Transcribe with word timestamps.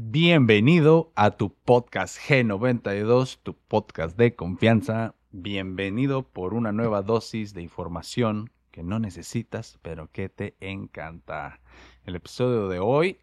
Bienvenido 0.00 1.10
a 1.16 1.32
tu 1.32 1.52
podcast 1.52 2.18
G92, 2.20 3.40
tu 3.42 3.54
podcast 3.54 4.16
de 4.16 4.36
confianza. 4.36 5.16
Bienvenido 5.32 6.22
por 6.22 6.54
una 6.54 6.70
nueva 6.70 7.02
dosis 7.02 7.52
de 7.52 7.62
información 7.62 8.48
que 8.70 8.84
no 8.84 9.00
necesitas, 9.00 9.80
pero 9.82 10.08
que 10.12 10.28
te 10.28 10.56
encanta. 10.60 11.58
El 12.04 12.14
episodio 12.14 12.68
de 12.68 12.78
hoy 12.78 13.18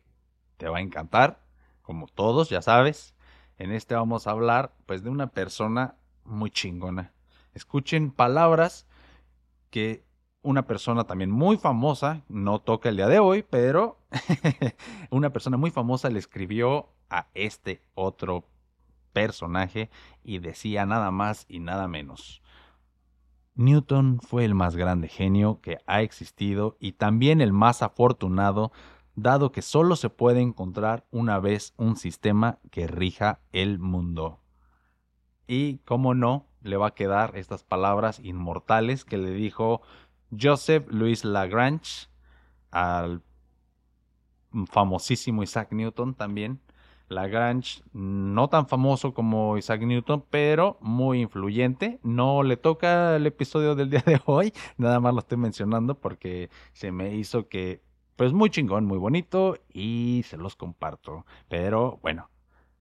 te 0.58 0.68
va 0.68 0.80
a 0.80 0.82
encantar, 0.82 1.46
como 1.82 2.08
todos, 2.08 2.50
ya 2.50 2.62
sabes. 2.62 3.16
En 3.58 3.72
este 3.72 3.96
vamos 3.96 4.28
a 4.28 4.32
hablar 4.32 4.76
pues 4.86 5.02
de 5.02 5.10
una 5.10 5.28
persona 5.28 5.96
muy 6.26 6.52
chingona. 6.52 7.14
Escuchen 7.54 8.12
palabras 8.12 8.86
que 9.70 10.04
una 10.46 10.68
persona 10.68 11.06
también 11.06 11.32
muy 11.32 11.58
famosa, 11.58 12.22
no 12.30 12.60
toca 12.60 12.90
el 12.90 12.98
día 12.98 13.08
de 13.08 13.20
hoy, 13.20 13.44
pero 13.44 13.98
una 15.10 15.32
persona 15.32 15.58
muy 15.58 15.72
famosa 15.72 16.10
le 16.10 16.20
escribió 16.20 16.90
a 17.10 17.28
este 17.34 17.82
otro 17.96 18.46
personaje 19.12 19.90
y 20.24 20.38
decía 20.38 20.86
nada 20.86 21.10
más 21.10 21.46
y 21.50 21.60
nada 21.60 21.88
menos. 21.88 22.44
Newton 23.56 24.20
fue 24.22 24.46
el 24.46 24.54
más 24.54 24.76
grande 24.76 25.08
genio 25.08 25.62
que 25.62 25.80
ha 25.88 26.02
existido 26.02 26.78
y 26.80 26.94
también 26.94 27.42
el 27.42 27.52
más 27.52 27.82
afortunado, 27.82 28.72
dado 29.16 29.52
que 29.52 29.64
solo 29.64 29.96
se 29.96 30.10
puede 30.10 30.42
encontrar 30.42 31.06
una 31.10 31.40
vez 31.40 31.74
un 31.78 31.96
sistema 31.96 32.60
que 32.70 32.86
rija 32.86 33.40
el 33.52 33.80
mundo. 33.80 34.42
Y, 35.48 35.78
cómo 35.86 36.14
no, 36.14 36.48
le 36.62 36.78
va 36.78 36.88
a 36.88 36.94
quedar 36.96 37.38
estas 37.38 37.64
palabras 37.64 38.20
inmortales 38.20 39.06
que 39.06 39.18
le 39.18 39.32
dijo 39.32 39.82
Joseph 40.40 40.86
Louis 40.90 41.24
Lagrange, 41.24 42.08
al 42.72 43.22
famosísimo 44.72 45.44
Isaac 45.44 45.72
Newton 45.72 46.16
también. 46.16 46.60
Lagrange, 47.08 47.84
no 47.94 48.50
tan 48.50 48.68
famoso 48.68 49.14
como 49.14 49.58
Isaac 49.58 49.82
Newton, 49.82 50.26
pero 50.30 50.78
muy 50.82 51.22
influyente. 51.22 52.00
No 52.02 52.42
le 52.42 52.58
toca 52.58 53.16
el 53.16 53.28
episodio 53.28 53.76
del 53.76 53.92
día 53.92 54.04
de 54.06 54.20
hoy, 54.26 54.54
nada 54.78 55.00
más 55.00 55.14
lo 55.14 55.20
estoy 55.20 55.38
mencionando 55.38 56.00
porque 56.00 56.50
se 56.74 56.92
me 56.92 57.16
hizo 57.16 57.48
que, 57.48 57.82
pues 58.16 58.34
muy 58.34 58.50
chingón, 58.50 58.86
muy 58.86 58.98
bonito 58.98 59.58
y 59.72 60.24
se 60.26 60.38
los 60.38 60.56
comparto. 60.56 61.26
Pero 61.48 62.00
bueno, 62.02 62.30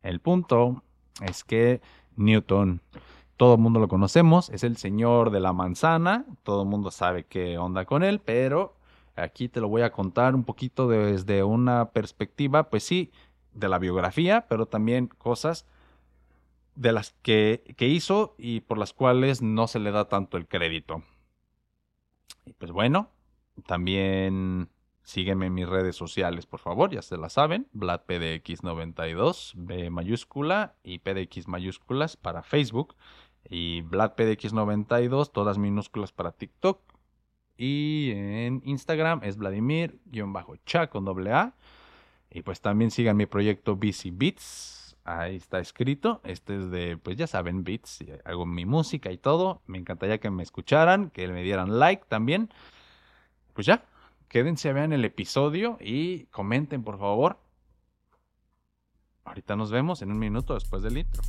el 0.03 0.21
punto 0.21 0.83
es 1.21 1.45
que 1.45 1.83
Newton 2.17 2.81
todo 3.37 3.55
el 3.55 3.61
mundo 3.61 3.81
lo 3.81 3.89
conocemos, 3.89 4.51
es 4.51 4.65
el 4.65 4.77
señor 4.77 5.31
de 5.31 5.41
la 5.41 5.53
manzana, 5.53 6.25
todo 6.43 6.63
el 6.63 6.69
mundo 6.69 6.91
sabe 6.91 7.25
qué 7.25 7.59
onda 7.59 7.85
con 7.85 8.03
él, 8.03 8.21
pero 8.21 8.77
aquí 9.17 9.49
te 9.49 9.61
lo 9.61 9.69
voy 9.69 9.83
a 9.83 9.93
contar 9.93 10.35
un 10.35 10.45
poquito 10.45 10.89
desde 10.89 11.43
una 11.43 11.91
perspectiva, 11.91 12.71
pues 12.71 12.85
sí, 12.85 13.11
de 13.53 13.69
la 13.69 13.79
biografía, 13.79 14.47
pero 14.49 14.67
también 14.67 15.09
cosas 15.09 15.67
de 16.75 16.93
las 16.93 17.15
que, 17.23 17.75
que 17.77 17.89
hizo 17.89 18.35
y 18.39 18.61
por 18.61 18.79
las 18.79 18.93
cuales 18.93 19.43
no 19.43 19.67
se 19.67 19.79
le 19.79 19.91
da 19.91 20.09
tanto 20.09 20.37
el 20.37 20.47
crédito. 20.47 21.03
Y 22.45 22.53
pues 22.53 22.73
bueno, 22.73 23.11
también 23.67 24.69
sígueme 25.05 25.47
en 25.47 25.55
mis 25.55 25.69
redes 25.69 25.97
sociales, 25.97 26.47
por 26.47 26.61
favor, 26.61 26.91
ya 26.91 27.03
se 27.03 27.17
la 27.17 27.29
saben, 27.29 27.69
VladPDX92, 27.75 29.53
B 29.55 29.91
mayúscula 29.91 30.75
y 30.83 30.99
PDX 30.99 31.47
mayúsculas 31.47 32.17
para 32.17 32.43
Facebook 32.43 32.97
y 33.49 33.83
VladPDX92, 33.83 35.33
todas 35.33 35.59
minúsculas 35.59 36.13
para 36.13 36.33
TikTok. 36.33 36.81
Y 37.57 38.11
en 38.15 38.63
Instagram 38.65 39.21
es 39.23 39.37
Vladimir-cha 39.37 40.89
con 40.89 41.05
doble 41.05 41.33
A. 41.33 41.55
Y 42.31 42.43
pues 42.43 42.61
también 42.61 42.91
sigan 42.91 43.17
mi 43.17 43.27
proyecto 43.27 43.77
BC 43.77 44.11
Beats. 44.13 44.97
Ahí 45.05 45.37
está 45.37 45.61
escrito. 45.61 46.21
Este 46.25 46.57
es 46.57 46.71
de, 46.71 46.97
pues 46.97 47.17
ya 47.17 47.27
saben, 47.27 47.63
beats. 47.63 48.05
Hago 48.25 48.47
mi 48.47 48.65
música 48.65 49.13
y 49.13 49.19
todo. 49.19 49.63
Me 49.67 49.79
encantaría 49.79 50.19
que 50.19 50.31
me 50.31 50.43
escucharan, 50.43 51.11
que 51.11 51.29
me 51.29 51.43
dieran 51.43 51.79
like 51.79 52.05
también. 52.09 52.51
Pues 53.53 53.67
ya, 53.67 53.85
quédense, 54.29 54.73
vean 54.73 54.93
el 54.93 55.05
episodio 55.05 55.77
y 55.81 56.25
comenten, 56.27 56.83
por 56.83 56.99
favor. 56.99 57.39
Ahorita 59.25 59.57
nos 59.57 59.71
vemos 59.71 60.03
en 60.03 60.11
un 60.11 60.19
minuto 60.19 60.55
después 60.55 60.83
del 60.83 60.99
intro. 60.99 61.23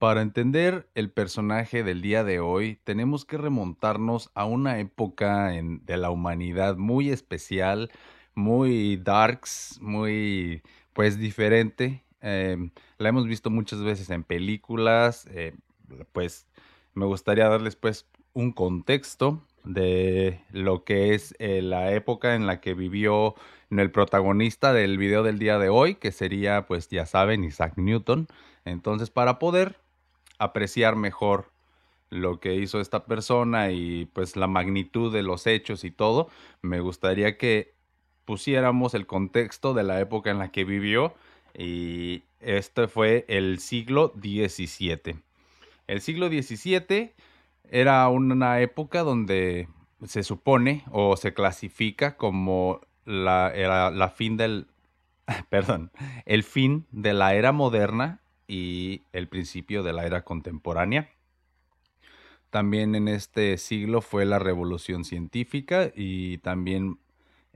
Para 0.00 0.22
entender 0.22 0.88
el 0.94 1.10
personaje 1.10 1.84
del 1.84 2.00
día 2.00 2.24
de 2.24 2.40
hoy, 2.40 2.80
tenemos 2.84 3.26
que 3.26 3.36
remontarnos 3.36 4.30
a 4.34 4.46
una 4.46 4.78
época 4.80 5.50
de 5.50 5.96
la 5.98 6.08
humanidad 6.08 6.78
muy 6.78 7.10
especial, 7.10 7.90
muy 8.34 8.96
darks, 8.96 9.78
muy 9.82 10.62
pues 10.94 11.18
diferente. 11.18 12.02
Em, 12.22 12.70
la 12.96 13.10
hemos 13.10 13.26
visto 13.26 13.50
muchas 13.50 13.82
veces 13.82 14.08
en 14.08 14.24
películas, 14.24 15.26
eh, 15.32 15.54
pues 16.12 16.46
me 16.94 17.04
gustaría 17.04 17.50
darles 17.50 17.76
pues 17.76 18.06
un 18.32 18.52
contexto 18.52 19.44
de 19.64 20.40
lo 20.50 20.82
que 20.84 21.12
es 21.12 21.34
eh, 21.38 21.60
la 21.60 21.92
época 21.92 22.36
en 22.36 22.46
la 22.46 22.62
que 22.62 22.72
vivió 22.72 23.34
el 23.68 23.90
protagonista 23.90 24.72
del 24.72 24.96
video 24.96 25.22
del 25.22 25.38
día 25.38 25.58
de 25.58 25.68
hoy, 25.68 25.96
que 25.96 26.10
sería 26.10 26.64
pues 26.64 26.88
ya 26.88 27.04
saben 27.04 27.44
Isaac 27.44 27.74
Newton. 27.76 28.28
Entonces 28.64 29.10
para 29.10 29.38
poder 29.38 29.76
apreciar 30.40 30.96
mejor 30.96 31.52
lo 32.08 32.40
que 32.40 32.56
hizo 32.56 32.80
esta 32.80 33.04
persona 33.04 33.70
y 33.70 34.06
pues 34.06 34.34
la 34.34 34.48
magnitud 34.48 35.12
de 35.12 35.22
los 35.22 35.46
hechos 35.46 35.84
y 35.84 35.92
todo, 35.92 36.28
me 36.62 36.80
gustaría 36.80 37.38
que 37.38 37.74
pusiéramos 38.24 38.94
el 38.94 39.06
contexto 39.06 39.74
de 39.74 39.84
la 39.84 40.00
época 40.00 40.30
en 40.30 40.38
la 40.38 40.50
que 40.50 40.64
vivió 40.64 41.14
y 41.56 42.24
este 42.40 42.88
fue 42.88 43.24
el 43.28 43.60
siglo 43.60 44.12
XVII. 44.16 45.20
El 45.86 46.00
siglo 46.00 46.28
XVII 46.28 47.12
era 47.70 48.08
una 48.08 48.60
época 48.60 49.02
donde 49.02 49.68
se 50.04 50.22
supone 50.22 50.84
o 50.90 51.16
se 51.16 51.34
clasifica 51.34 52.16
como 52.16 52.80
la, 53.04 53.52
era 53.54 53.90
la 53.90 54.08
fin 54.08 54.36
del, 54.36 54.66
perdón, 55.50 55.92
el 56.24 56.42
fin 56.42 56.86
de 56.90 57.12
la 57.12 57.34
era 57.34 57.52
moderna 57.52 58.20
y 58.50 59.04
el 59.12 59.28
principio 59.28 59.84
de 59.84 59.92
la 59.92 60.04
era 60.04 60.24
contemporánea. 60.24 61.08
También 62.50 62.96
en 62.96 63.06
este 63.06 63.56
siglo 63.58 64.00
fue 64.00 64.24
la 64.24 64.40
revolución 64.40 65.04
científica 65.04 65.92
y 65.94 66.38
también 66.38 66.98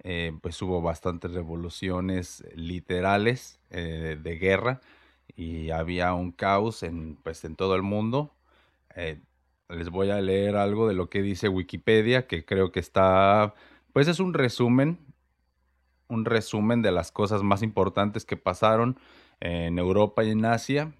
eh, 0.04 0.32
pues 0.40 0.62
hubo 0.62 0.80
bastantes 0.82 1.32
revoluciones 1.32 2.44
literales 2.54 3.58
eh, 3.70 4.16
de 4.22 4.38
guerra 4.38 4.80
y 5.34 5.70
había 5.70 6.14
un 6.14 6.30
caos 6.30 6.84
en, 6.84 7.16
pues, 7.24 7.44
en 7.44 7.56
todo 7.56 7.74
el 7.74 7.82
mundo. 7.82 8.32
Eh, 8.94 9.20
les 9.68 9.90
voy 9.90 10.10
a 10.10 10.20
leer 10.20 10.54
algo 10.54 10.86
de 10.86 10.94
lo 10.94 11.10
que 11.10 11.22
dice 11.22 11.48
Wikipedia, 11.48 12.28
que 12.28 12.44
creo 12.44 12.70
que 12.70 12.78
está, 12.78 13.54
pues 13.92 14.06
es 14.06 14.20
un 14.20 14.32
resumen, 14.32 15.00
un 16.06 16.24
resumen 16.24 16.82
de 16.82 16.92
las 16.92 17.10
cosas 17.10 17.42
más 17.42 17.62
importantes 17.62 18.24
que 18.24 18.36
pasaron 18.36 18.96
en 19.40 19.78
Europa 19.78 20.24
y 20.24 20.30
en 20.30 20.44
Asia 20.44 20.92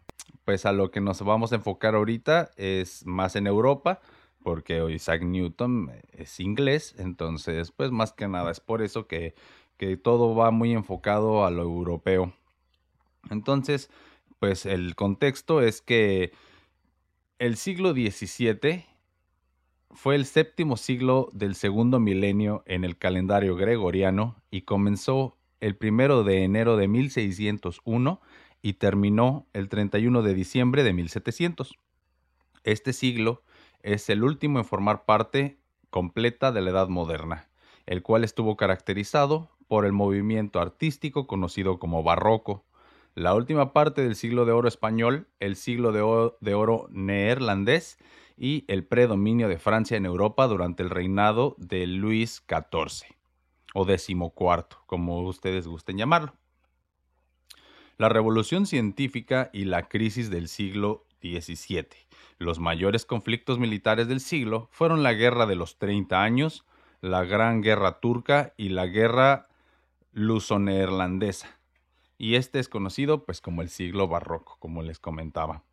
pues 0.45 0.67
a 0.67 0.73
lo 0.73 0.91
que 0.91 1.01
nos 1.01 1.23
vamos 1.23 1.53
a 1.53 1.57
enfocar 1.57 1.95
ahorita 1.95 2.51
es 2.57 3.05
más 3.07 3.37
en 3.37 3.47
Europa, 3.47 4.01
porque 4.43 4.85
Isaac 4.91 5.23
Newton 5.23 5.91
es 6.13 6.39
inglés, 6.39 6.95
entonces 6.99 7.73
pues 7.73 7.91
más 7.91 8.13
que 8.13 8.29
nada 8.29 8.51
es 8.51 8.61
por 8.61 8.83
eso 8.83 9.07
que, 9.07 9.35
que 9.79 9.97
todo 9.97 10.35
va 10.35 10.51
muy 10.51 10.73
enfocado 10.73 11.47
a 11.47 11.51
lo 11.51 11.63
europeo. 11.63 12.33
Entonces, 13.31 13.91
pues 14.39 14.67
el 14.67 14.95
contexto 14.95 15.63
es 15.63 15.81
que 15.81 16.33
el 17.39 17.57
siglo 17.57 17.93
XVII 17.93 18.85
fue 19.93 20.15
el 20.15 20.27
séptimo 20.27 20.77
siglo 20.77 21.31
del 21.33 21.55
segundo 21.55 22.01
milenio 22.01 22.63
en 22.67 22.85
el 22.85 22.99
calendario 22.99 23.57
gregoriano 23.57 24.37
y 24.51 24.63
comenzó 24.63 25.39
el 25.65 25.77
primero 25.77 26.25
de 26.25 26.45
enero 26.45 26.77
de 26.77 26.89
1601 26.89 28.21
y 28.61 28.75
terminó 28.75 29.47
el 29.55 29.71
31 29.71 30.21
de 30.21 30.35
diciembre 30.35 30.83
de 30.83 30.93
1700. 30.93 31.79
Este 32.65 32.93
siglo 32.93 33.43
es 33.81 34.11
el 34.11 34.25
último 34.25 34.59
en 34.59 34.67
formar 34.67 35.07
parte 35.07 35.57
completa 35.89 36.53
de 36.53 36.61
la 36.61 36.69
Edad 36.69 36.89
Moderna, 36.89 37.49
el 37.87 38.03
cual 38.03 38.25
estuvo 38.25 38.59
caracterizado 38.59 39.49
por 39.67 39.87
el 39.87 39.93
movimiento 39.93 40.61
artístico 40.61 41.27
conocido 41.27 41.79
como 41.79 42.03
barroco. 42.03 42.67
La 43.15 43.35
última 43.35 43.73
parte 43.73 44.03
del 44.03 44.17
siglo 44.17 44.45
de 44.45 44.53
oro 44.53 44.69
español, 44.69 45.29
el 45.41 45.57
siglo 45.57 45.93
de 45.93 46.03
oro, 46.03 46.37
de 46.43 46.53
oro 46.53 46.89
neerlandés 46.91 47.97
y 48.37 48.67
el 48.69 48.85
predominio 48.85 49.49
de 49.49 49.59
Francia 49.59 49.97
en 49.97 50.05
Europa 50.05 50.47
durante 50.47 50.83
el 50.83 50.91
reinado 50.91 51.55
de 51.57 51.87
Luis 51.87 52.45
XIV 52.47 53.15
o 53.75 53.85
decimocuarto, 53.85 54.79
como 54.87 55.21
ustedes 55.21 55.67
gusten 55.67 55.99
llamarlo. 55.99 56.33
La 57.99 58.09
revolución 58.09 58.67
científica 58.67 59.51
y 59.53 59.67
la 59.67 59.89
crisis 59.89 60.31
del 60.31 60.49
siglo 60.49 61.05
XVII. 61.21 61.89
Los 62.39 62.59
mayores 62.59 63.05
conflictos 63.05 63.59
militares 63.59 64.09
del 64.09 64.21
siglo 64.21 64.69
fueron 64.71 65.03
la 65.03 65.13
Guerra 65.13 65.47
de 65.47 65.57
los 65.57 65.77
30 65.79 66.23
años, 66.23 66.65
la 67.01 67.25
Gran 67.25 67.61
Guerra 67.63 68.01
Turca 68.01 68.55
y 68.57 68.71
la 68.71 68.87
Guerra 68.87 69.49
Luso-Neerlandesa. 70.13 71.59
Y 72.17 72.37
este 72.37 72.61
es 72.61 72.69
conocido 72.69 73.25
pues 73.25 73.41
como 73.41 73.61
el 73.61 73.69
siglo 73.69 74.07
barroco, 74.09 74.57
como 74.61 74.83
les 74.83 74.99
comentaba. 75.01 75.65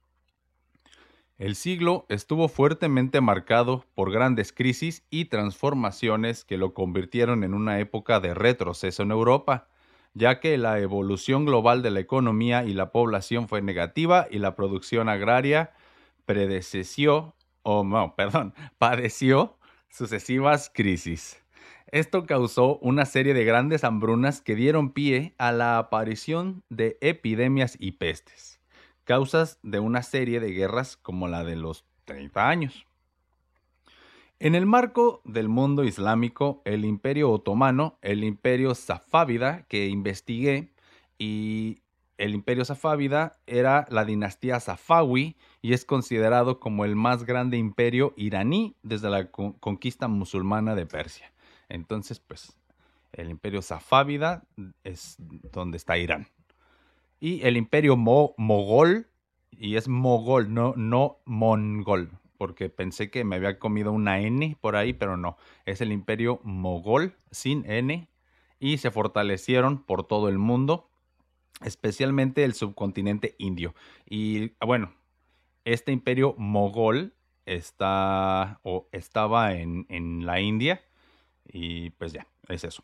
El 1.41 1.55
siglo 1.55 2.05
estuvo 2.07 2.47
fuertemente 2.49 3.19
marcado 3.19 3.83
por 3.95 4.11
grandes 4.11 4.53
crisis 4.53 5.03
y 5.09 5.25
transformaciones 5.25 6.45
que 6.45 6.55
lo 6.55 6.75
convirtieron 6.75 7.43
en 7.43 7.55
una 7.55 7.79
época 7.79 8.19
de 8.19 8.35
retroceso 8.35 9.01
en 9.01 9.09
Europa, 9.09 9.67
ya 10.13 10.39
que 10.39 10.55
la 10.59 10.77
evolución 10.77 11.45
global 11.45 11.81
de 11.81 11.89
la 11.89 11.99
economía 11.99 12.63
y 12.63 12.75
la 12.75 12.91
población 12.91 13.47
fue 13.47 13.63
negativa 13.63 14.27
y 14.29 14.37
la 14.37 14.55
producción 14.55 15.09
agraria 15.09 15.71
predececió, 16.27 17.33
o 17.63 17.83
no, 17.83 18.13
perdón, 18.15 18.53
padeció 18.77 19.57
sucesivas 19.89 20.71
crisis. 20.71 21.41
Esto 21.87 22.27
causó 22.27 22.77
una 22.83 23.05
serie 23.05 23.33
de 23.33 23.45
grandes 23.45 23.83
hambrunas 23.83 24.41
que 24.41 24.53
dieron 24.53 24.91
pie 24.91 25.33
a 25.39 25.51
la 25.51 25.79
aparición 25.79 26.61
de 26.69 26.99
epidemias 27.01 27.77
y 27.79 27.93
pestes 27.93 28.60
causas 29.03 29.59
de 29.63 29.79
una 29.79 30.03
serie 30.03 30.39
de 30.39 30.51
guerras 30.51 30.97
como 30.97 31.27
la 31.27 31.43
de 31.43 31.55
los 31.55 31.85
30 32.05 32.47
años. 32.47 32.85
En 34.39 34.55
el 34.55 34.65
marco 34.65 35.21
del 35.23 35.49
mundo 35.49 35.83
islámico, 35.83 36.61
el 36.65 36.83
imperio 36.83 37.29
otomano, 37.29 37.99
el 38.01 38.23
imperio 38.23 38.73
safávida 38.73 39.65
que 39.67 39.87
investigué 39.87 40.73
y 41.19 41.83
el 42.17 42.33
imperio 42.33 42.65
safávida 42.65 43.39
era 43.45 43.85
la 43.89 44.03
dinastía 44.03 44.59
safawi 44.59 45.37
y 45.61 45.73
es 45.73 45.85
considerado 45.85 46.59
como 46.59 46.85
el 46.85 46.95
más 46.95 47.23
grande 47.23 47.57
imperio 47.57 48.13
iraní 48.17 48.75
desde 48.81 49.09
la 49.09 49.29
conquista 49.29 50.07
musulmana 50.07 50.73
de 50.73 50.87
Persia. 50.87 51.31
Entonces, 51.69 52.19
pues, 52.19 52.57
el 53.13 53.29
imperio 53.29 53.61
safávida 53.61 54.43
es 54.83 55.17
donde 55.51 55.77
está 55.77 55.97
Irán 55.97 56.27
y 57.21 57.45
el 57.45 57.55
imperio 57.55 57.95
mogol, 57.95 59.07
y 59.51 59.75
es 59.75 59.87
mogol, 59.87 60.53
no, 60.53 60.73
no 60.75 61.19
mongol, 61.25 62.09
porque 62.37 62.69
pensé 62.69 63.11
que 63.11 63.23
me 63.23 63.35
había 63.35 63.59
comido 63.59 63.91
una 63.91 64.19
N 64.19 64.57
por 64.59 64.75
ahí, 64.75 64.91
pero 64.91 65.15
no, 65.15 65.37
es 65.65 65.81
el 65.81 65.91
imperio 65.91 66.41
mogol 66.43 67.15
sin 67.29 67.63
N, 67.69 68.09
y 68.59 68.79
se 68.79 68.89
fortalecieron 68.89 69.83
por 69.83 70.03
todo 70.07 70.29
el 70.29 70.39
mundo, 70.39 70.89
especialmente 71.63 72.43
el 72.43 72.55
subcontinente 72.55 73.35
indio. 73.37 73.75
Y 74.09 74.53
bueno, 74.59 74.91
este 75.63 75.91
imperio 75.91 76.33
mogol 76.39 77.13
está 77.45 78.59
o 78.63 78.89
estaba 78.91 79.53
en, 79.53 79.85
en 79.89 80.25
la 80.25 80.41
India, 80.41 80.81
y 81.45 81.91
pues 81.91 82.13
ya, 82.13 82.25
es 82.49 82.63
eso. 82.63 82.83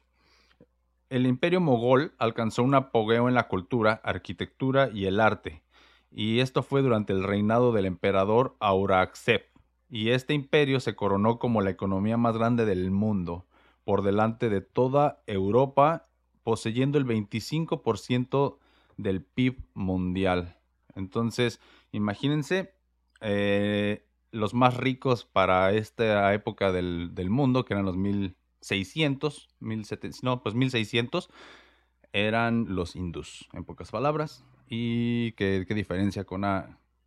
El 1.10 1.26
imperio 1.26 1.62
mogol 1.62 2.14
alcanzó 2.18 2.64
un 2.64 2.76
apogeo 2.76 3.30
en 3.30 3.34
la 3.34 3.48
cultura, 3.48 4.02
arquitectura 4.04 4.90
y 4.94 5.06
el 5.06 5.22
arte, 5.22 5.64
y 6.12 6.42
esto 6.42 6.64
fue 6.64 6.82
durante 6.82 7.14
el 7.14 7.24
reinado 7.24 7.72
del 7.72 7.86
emperador 7.86 8.58
Aurangzeb, 8.60 9.46
y 9.90 10.10
este 10.10 10.34
imperio 10.34 10.82
se 10.82 10.96
coronó 10.96 11.40
como 11.40 11.62
la 11.62 11.70
economía 11.70 12.18
más 12.18 12.36
grande 12.38 12.66
del 12.66 12.92
mundo, 12.92 13.46
por 13.86 14.02
delante 14.02 14.50
de 14.50 14.60
toda 14.60 15.24
Europa, 15.28 16.10
poseyendo 16.44 16.98
el 16.98 17.06
25% 17.06 18.58
del 18.98 19.24
PIB 19.24 19.64
mundial. 19.74 20.58
Entonces, 20.94 21.62
imagínense 21.94 22.74
eh, 23.22 24.06
los 24.32 24.54
más 24.54 24.76
ricos 24.76 25.24
para 25.24 25.72
esta 25.72 26.34
época 26.34 26.74
del, 26.74 27.16
del 27.16 27.30
mundo, 27.30 27.64
que 27.64 27.76
eran 27.76 27.86
los 27.86 27.96
mil 27.96 28.36
600, 28.62 29.50
1700, 29.60 30.24
no, 30.24 30.42
pues 30.42 30.56
1600 30.56 31.30
eran 32.14 32.66
los 32.70 32.96
hindús, 32.96 33.48
en 33.54 33.64
pocas 33.64 33.92
palabras. 33.92 34.44
Y 34.70 35.32
qué, 35.34 35.66
diferencia 35.70 36.26
con, 36.26 36.44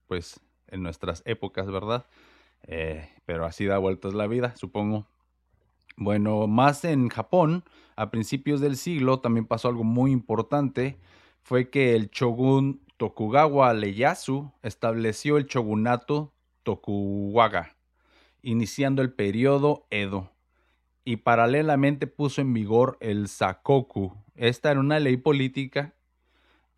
pues, 0.07 0.41
en 0.69 0.83
nuestras 0.83 1.23
épocas, 1.27 1.71
¿verdad? 1.71 2.07
Eh, 2.67 3.09
pero 3.27 3.45
así 3.45 3.65
da 3.67 3.79
vueltas 3.79 4.15
la 4.15 4.27
vida, 4.27 4.57
supongo. 4.57 5.07
Bueno, 5.97 6.47
más 6.47 6.85
en 6.85 7.09
Japón, 7.09 7.65
a 7.97 8.11
principios 8.11 8.61
del 8.61 8.77
siglo, 8.77 9.21
también 9.21 9.47
pasó 9.47 9.69
algo 9.69 9.85
muy 9.85 10.13
importante. 10.13 10.99
Fue 11.43 11.69
que 11.69 11.95
el 11.95 12.11
shogun 12.11 12.81
Tokugawa 12.97 13.75
Ieyasu 13.75 14.53
estableció 14.63 15.37
el 15.37 15.47
shogunato 15.47 16.33
Tokugawa, 16.63 17.77
iniciando 18.43 19.03
el 19.03 19.13
periodo 19.13 19.87
Edo 19.91 20.31
y 21.05 21.17
paralelamente 21.17 22.07
puso 22.07 22.41
en 22.41 22.53
vigor 22.53 22.97
el 23.01 23.29
Sakoku. 23.29 24.15
Esta 24.35 24.71
era 24.71 24.81
una 24.81 25.01
ley 25.01 25.17
política 25.17 25.95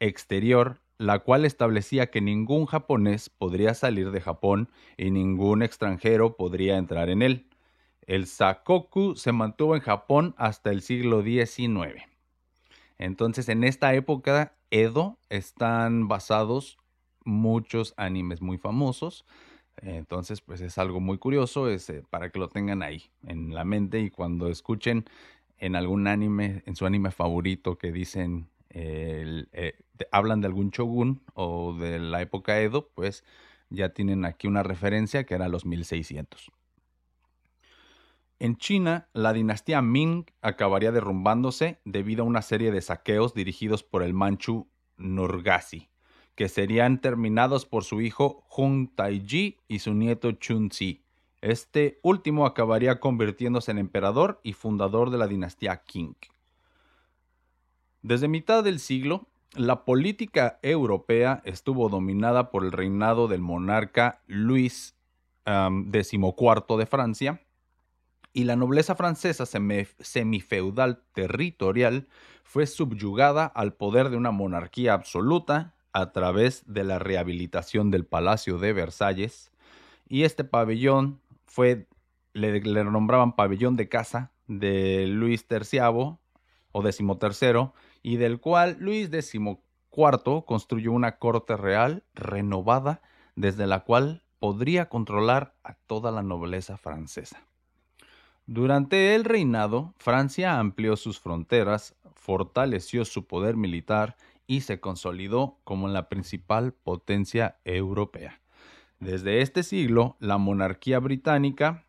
exterior 0.01 0.83
la 1.03 1.19
cual 1.19 1.45
establecía 1.45 2.11
que 2.11 2.21
ningún 2.21 2.67
japonés 2.67 3.29
podría 3.29 3.75
salir 3.75 4.13
de 4.13 4.21
Japón 4.21 4.69
y 4.97 5.11
ningún 5.11 5.63
extranjero 5.63 6.37
podría 6.37 6.77
entrar 6.77 7.11
en 7.11 7.23
él. 7.23 7.49
El 8.07 8.27
Sakoku 8.27 9.17
se 9.17 9.33
mantuvo 9.33 9.75
en 9.75 9.83
Japón 9.83 10.35
hasta 10.39 10.71
el 10.71 10.81
siglo 10.81 11.23
XIX. 11.23 12.05
Entonces, 12.99 13.49
en 13.49 13.65
esta 13.65 13.95
época, 13.95 14.55
Edo, 14.71 15.19
están 15.29 16.07
basados 16.07 16.79
muchos 17.25 17.95
animes 17.97 18.41
muy 18.41 18.59
famosos. 18.59 19.25
Entonces, 19.77 20.41
pues 20.41 20.61
es 20.61 20.79
algo 20.79 21.01
muy 21.01 21.19
curioso, 21.19 21.69
es, 21.69 21.89
eh, 21.91 22.03
para 22.09 22.31
que 22.31 22.39
lo 22.39 22.49
tengan 22.49 22.83
ahí 22.83 23.11
en 23.27 23.55
la 23.55 23.65
mente 23.65 24.01
y 24.01 24.11
cuando 24.11 24.49
escuchen 24.49 25.05
en 25.59 25.77
algún 25.77 26.07
anime, 26.07 26.63
en 26.67 26.77
su 26.77 26.87
anime 26.87 27.11
favorito 27.11 27.79
que 27.79 27.93
dicen, 27.93 28.49
eh, 28.71 29.45
hablan 30.11 30.41
de 30.41 30.47
algún 30.47 30.71
shogun 30.71 31.23
o 31.35 31.75
de 31.75 31.99
la 31.99 32.23
época 32.23 32.61
Edo, 32.61 32.91
pues 32.95 33.25
ya 33.71 33.91
tienen 33.91 34.25
aquí 34.25 34.47
una 34.47 34.63
referencia 34.63 35.25
que 35.25 35.35
era 35.35 35.49
los 35.49 35.65
1600. 35.65 36.51
En 38.39 38.57
China, 38.57 39.09
la 39.13 39.33
dinastía 39.33 39.83
Ming 39.83 40.25
acabaría 40.41 40.91
derrumbándose 40.91 41.81
debido 41.85 42.25
a 42.25 42.27
una 42.27 42.43
serie 42.43 42.73
de 42.73 42.81
saqueos 42.81 43.35
dirigidos 43.35 43.85
por 43.85 44.03
el 44.03 44.15
manchu 44.15 44.69
Nurgasi 44.97 45.92
que 46.35 46.49
serían 46.49 47.01
terminados 47.01 47.67
por 47.67 47.85
su 47.85 48.01
hijo 48.01 48.45
Hung 48.57 48.89
Taiji 48.95 49.59
y 49.69 49.81
su 49.81 49.95
nieto 49.95 50.33
Chun 50.33 50.71
Zi. 50.71 51.05
Este 51.41 51.99
último 52.03 52.47
acabaría 52.47 53.01
convirtiéndose 53.01 53.71
en 53.73 53.79
emperador 53.79 54.41
y 54.43 54.53
fundador 54.53 55.11
de 55.11 55.19
la 55.19 55.27
dinastía 55.27 55.83
Qing. 55.85 56.17
Desde 58.03 58.29
mitad 58.29 58.65
del 58.65 58.79
siglo, 58.79 59.29
la 59.55 59.85
política 59.85 60.59
europea 60.63 61.43
estuvo 61.45 61.89
dominada 61.89 62.51
por 62.51 62.65
el 62.65 62.73
reinado 62.73 63.29
del 63.29 63.41
monarca 63.41 64.23
Luis 64.27 64.97
XIV 65.45 66.77
de 66.79 66.87
Francia, 66.87 67.43
y 68.33 68.45
la 68.45 68.57
nobleza 68.57 68.95
francesa 68.95 69.45
semifeudal 69.45 71.03
territorial 71.13 72.09
fue 72.45 72.67
subyugada 72.67 73.45
al 73.45 73.75
poder 73.75 74.09
de 74.09 74.17
una 74.17 74.31
monarquía 74.31 74.95
absoluta 74.95 75.75
a 75.93 76.13
través 76.13 76.65
de 76.67 76.85
la 76.85 76.99
rehabilitación 76.99 77.91
del 77.91 78.05
Palacio 78.05 78.59
de 78.59 78.73
Versalles 78.73 79.53
y 80.09 80.25
este 80.25 80.45
pabellón 80.45 81.21
fue, 81.47 81.87
le, 82.33 82.61
nombraban 82.61 83.35
pabellón 83.35 83.77
de 83.77 83.89
casa 83.89 84.33
de 84.47 85.07
Luis 85.07 85.47
XIII 85.49 86.19
o 86.73 86.83
XIII 86.83 87.71
y 88.03 88.17
del 88.17 88.41
cual 88.41 88.77
Luis 88.79 89.11
XIV 89.11 89.59
construyó 90.47 90.93
una 90.93 91.19
corte 91.19 91.57
real 91.57 92.05
renovada 92.15 93.03
desde 93.37 93.67
la 93.67 93.85
cual 93.85 94.23
podría 94.39 94.89
controlar 94.89 95.55
a 95.63 95.75
toda 95.75 96.11
la 96.11 96.23
nobleza 96.23 96.77
francesa. 96.77 97.47
Durante 98.47 99.15
el 99.15 99.25
reinado, 99.25 99.95
Francia 99.99 100.59
amplió 100.59 100.97
sus 100.97 101.21
fronteras, 101.21 101.95
fortaleció 102.15 103.05
su 103.05 103.27
poder 103.27 103.57
militar 103.57 104.17
y 104.53 104.61
se 104.61 104.81
consolidó 104.81 105.57
como 105.65 105.89
la 105.89 106.11
principal 106.11 106.75
potencia 106.75 107.57
europea. 107.65 108.43
Desde 109.01 109.41
este 109.41 109.63
siglo, 109.63 110.19
la 110.21 110.37
monarquía 110.37 110.99
británica 110.99 111.87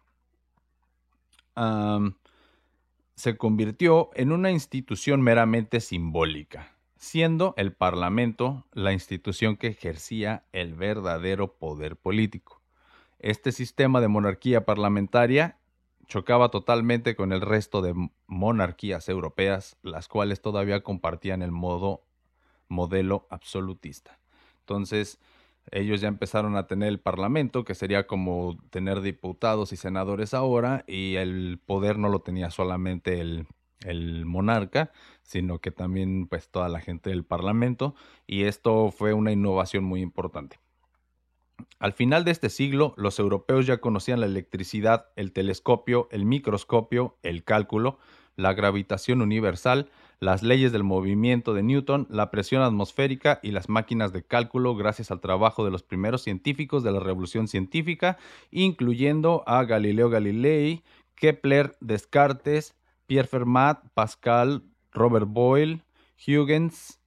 se 3.15 3.35
convirtió 3.35 4.11
en 4.15 4.31
una 4.31 4.49
institución 4.49 5.21
meramente 5.21 5.81
simbólica, 5.81 6.77
siendo 6.95 7.53
el 7.57 7.73
Parlamento 7.73 8.65
la 8.71 8.93
institución 8.93 9.57
que 9.57 9.67
ejercía 9.67 10.45
el 10.53 10.73
verdadero 10.73 11.57
poder 11.57 11.97
político. 11.97 12.61
Este 13.19 13.51
sistema 13.51 13.99
de 13.99 14.07
monarquía 14.07 14.63
parlamentaria 14.63 15.59
chocaba 16.07 16.47
totalmente 16.47 17.17
con 17.17 17.33
el 17.33 17.41
resto 17.41 17.81
de 17.81 17.93
monarquías 18.25 19.09
europeas, 19.09 19.75
las 19.81 20.07
cuales 20.07 20.41
todavía 20.41 20.81
compartían 20.81 21.41
el 21.41 21.51
modo 21.51 22.05
modelo 22.73 23.27
absolutista. 23.29 24.19
Entonces, 24.59 25.19
ellos 25.71 26.01
ya 26.01 26.07
empezaron 26.07 26.55
a 26.57 26.67
tener 26.67 26.89
el 26.89 26.99
parlamento, 26.99 27.63
que 27.63 27.75
sería 27.75 28.05
como 28.05 28.57
tener 28.69 29.01
diputados 29.01 29.71
y 29.71 29.77
senadores 29.77 30.33
ahora, 30.33 30.83
y 30.87 31.15
el 31.15 31.59
poder 31.65 31.97
no 31.97 32.09
lo 32.09 32.19
tenía 32.19 32.49
solamente 32.49 33.21
el, 33.21 33.47
monarca, 34.25 34.91
sino 35.23 35.59
que 35.59 35.69
también 35.71 36.27
pues 36.27 36.49
toda 36.49 36.69
la 36.69 36.79
gente 36.79 37.09
del 37.09 37.25
parlamento, 37.25 37.95
y 38.25 38.43
esto 38.43 38.91
fue 38.91 39.13
una 39.13 39.31
innovación 39.31 39.83
muy 39.83 40.01
importante. 40.01 40.57
Al 41.79 41.91
final 41.91 42.23
de 42.23 42.31
este 42.31 42.49
siglo, 42.49 42.93
los 42.97 43.19
europeos 43.19 43.65
ya 43.65 43.79
conocían 43.79 44.21
la 44.21 44.25
electricidad, 44.25 45.07
el 45.17 45.33
telescopio, 45.33 46.07
el 46.11 46.25
microscopio, 46.25 47.17
el 47.23 47.43
cálculo, 47.43 47.99
la 48.35 48.53
gravitación 48.53 49.21
universal, 49.21 49.89
las 50.19 50.43
leyes 50.43 50.71
del 50.71 50.83
movimiento 50.83 51.53
de 51.53 51.63
Newton, 51.63 52.07
la 52.09 52.31
presión 52.31 52.61
atmosférica 52.61 53.39
y 53.43 53.51
las 53.51 53.69
máquinas 53.69 54.13
de 54.13 54.23
cálculo 54.23 54.75
gracias 54.75 55.11
al 55.11 55.19
trabajo 55.19 55.65
de 55.65 55.71
los 55.71 55.83
primeros 55.83 56.23
científicos 56.23 56.83
de 56.83 56.91
la 56.91 56.99
revolución 56.99 57.47
científica, 57.47 58.17
incluyendo 58.51 59.43
a 59.47 59.63
Galileo 59.63 60.09
Galilei, 60.09 60.83
Kepler, 61.15 61.75
Descartes, 61.79 62.75
Pierre 63.05 63.27
Fermat, 63.27 63.83
Pascal, 63.93 64.63
Robert 64.91 65.27
Boyle, 65.27 65.81
Huygens, 66.25 66.99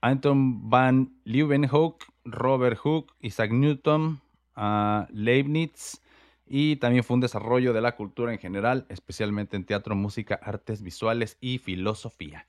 Anton 0.00 0.68
van 0.68 1.14
Leeuwenhoek, 1.24 2.04
Robert 2.24 2.78
Hooke, 2.84 3.14
Isaac 3.20 3.50
Newton, 3.50 4.20
uh, 4.56 5.06
Leibniz, 5.10 6.00
y 6.46 6.76
también 6.76 7.04
fue 7.04 7.14
un 7.14 7.20
desarrollo 7.20 7.72
de 7.72 7.80
la 7.80 7.96
cultura 7.96 8.32
en 8.32 8.38
general, 8.38 8.86
especialmente 8.88 9.56
en 9.56 9.64
teatro, 9.64 9.94
música, 9.94 10.34
artes 10.34 10.82
visuales 10.82 11.38
y 11.40 11.58
filosofía. 11.58 12.46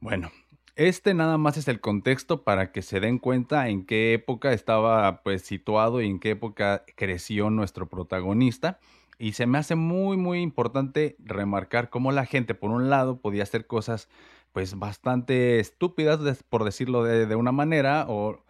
Bueno, 0.00 0.30
este 0.76 1.14
nada 1.14 1.38
más 1.38 1.56
es 1.56 1.68
el 1.68 1.80
contexto 1.80 2.42
para 2.42 2.72
que 2.72 2.82
se 2.82 2.98
den 2.98 3.18
cuenta 3.18 3.68
en 3.68 3.86
qué 3.86 4.12
época 4.14 4.52
estaba 4.52 5.22
pues 5.22 5.42
situado 5.42 6.02
y 6.02 6.06
en 6.08 6.18
qué 6.18 6.30
época 6.30 6.84
creció 6.96 7.48
nuestro 7.50 7.88
protagonista. 7.88 8.80
Y 9.16 9.32
se 9.34 9.46
me 9.46 9.58
hace 9.58 9.76
muy 9.76 10.16
muy 10.16 10.40
importante 10.40 11.16
remarcar 11.20 11.90
cómo 11.90 12.10
la 12.10 12.26
gente 12.26 12.54
por 12.54 12.70
un 12.70 12.90
lado 12.90 13.20
podía 13.20 13.44
hacer 13.44 13.68
cosas 13.68 14.08
pues 14.52 14.76
bastante 14.78 15.60
estúpidas 15.60 16.42
por 16.48 16.64
decirlo 16.64 17.04
de, 17.04 17.34
una 17.36 17.52
manera 17.52 18.06
o 18.08 18.44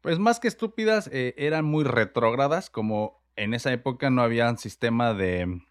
pues 0.00 0.18
más 0.20 0.38
que 0.38 0.48
estúpidas 0.48 1.08
eh, 1.12 1.34
eran 1.36 1.64
muy 1.64 1.84
retrógradas 1.84 2.70
como 2.70 3.23
en 3.36 3.54
esa 3.54 3.72
época 3.72 4.10
no 4.10 4.22
había 4.22 4.54
sistema 4.56 5.14
de, 5.14 5.62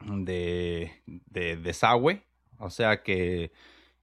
de, 0.00 0.92
de 1.06 1.56
desagüe, 1.56 2.22
o 2.58 2.70
sea 2.70 3.02
que 3.02 3.52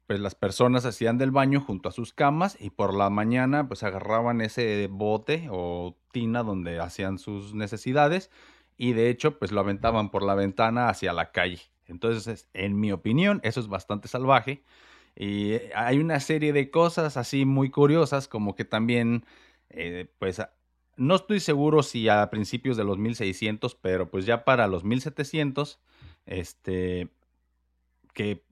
pues 0.07 0.19
las 0.19 0.35
personas 0.35 0.85
hacían 0.85 1.17
del 1.17 1.31
baño 1.31 1.61
junto 1.61 1.89
a 1.89 1.91
sus 1.91 2.13
camas 2.13 2.57
y 2.59 2.69
por 2.69 2.93
la 2.93 3.09
mañana 3.09 3.67
pues 3.67 3.83
agarraban 3.83 4.41
ese 4.41 4.87
bote 4.91 5.47
o 5.49 5.97
tina 6.11 6.43
donde 6.43 6.79
hacían 6.79 7.17
sus 7.17 7.53
necesidades 7.53 8.29
y 8.77 8.93
de 8.93 9.09
hecho 9.09 9.39
pues 9.39 9.51
lo 9.51 9.61
aventaban 9.61 10.09
por 10.11 10.23
la 10.23 10.35
ventana 10.35 10.89
hacia 10.89 11.13
la 11.13 11.31
calle. 11.31 11.61
Entonces, 11.85 12.47
en 12.53 12.79
mi 12.79 12.91
opinión, 12.91 13.39
eso 13.43 13.59
es 13.59 13.67
bastante 13.67 14.07
salvaje 14.07 14.63
y 15.15 15.53
hay 15.75 15.99
una 15.99 16.19
serie 16.19 16.53
de 16.53 16.71
cosas 16.71 17.17
así 17.17 17.45
muy 17.45 17.69
curiosas 17.69 18.27
como 18.27 18.55
que 18.55 18.65
también 18.65 19.25
eh, 19.69 20.07
pues 20.19 20.41
no 20.95 21.15
estoy 21.15 21.39
seguro 21.39 21.83
si 21.83 22.09
a 22.09 22.29
principios 22.29 22.77
de 22.77 22.83
los 22.83 22.97
1600, 22.97 23.75
pero 23.75 24.09
pues 24.09 24.25
ya 24.25 24.45
para 24.45 24.67
los 24.67 24.83
1700, 24.83 25.79
este, 26.25 27.09
que 28.13 28.43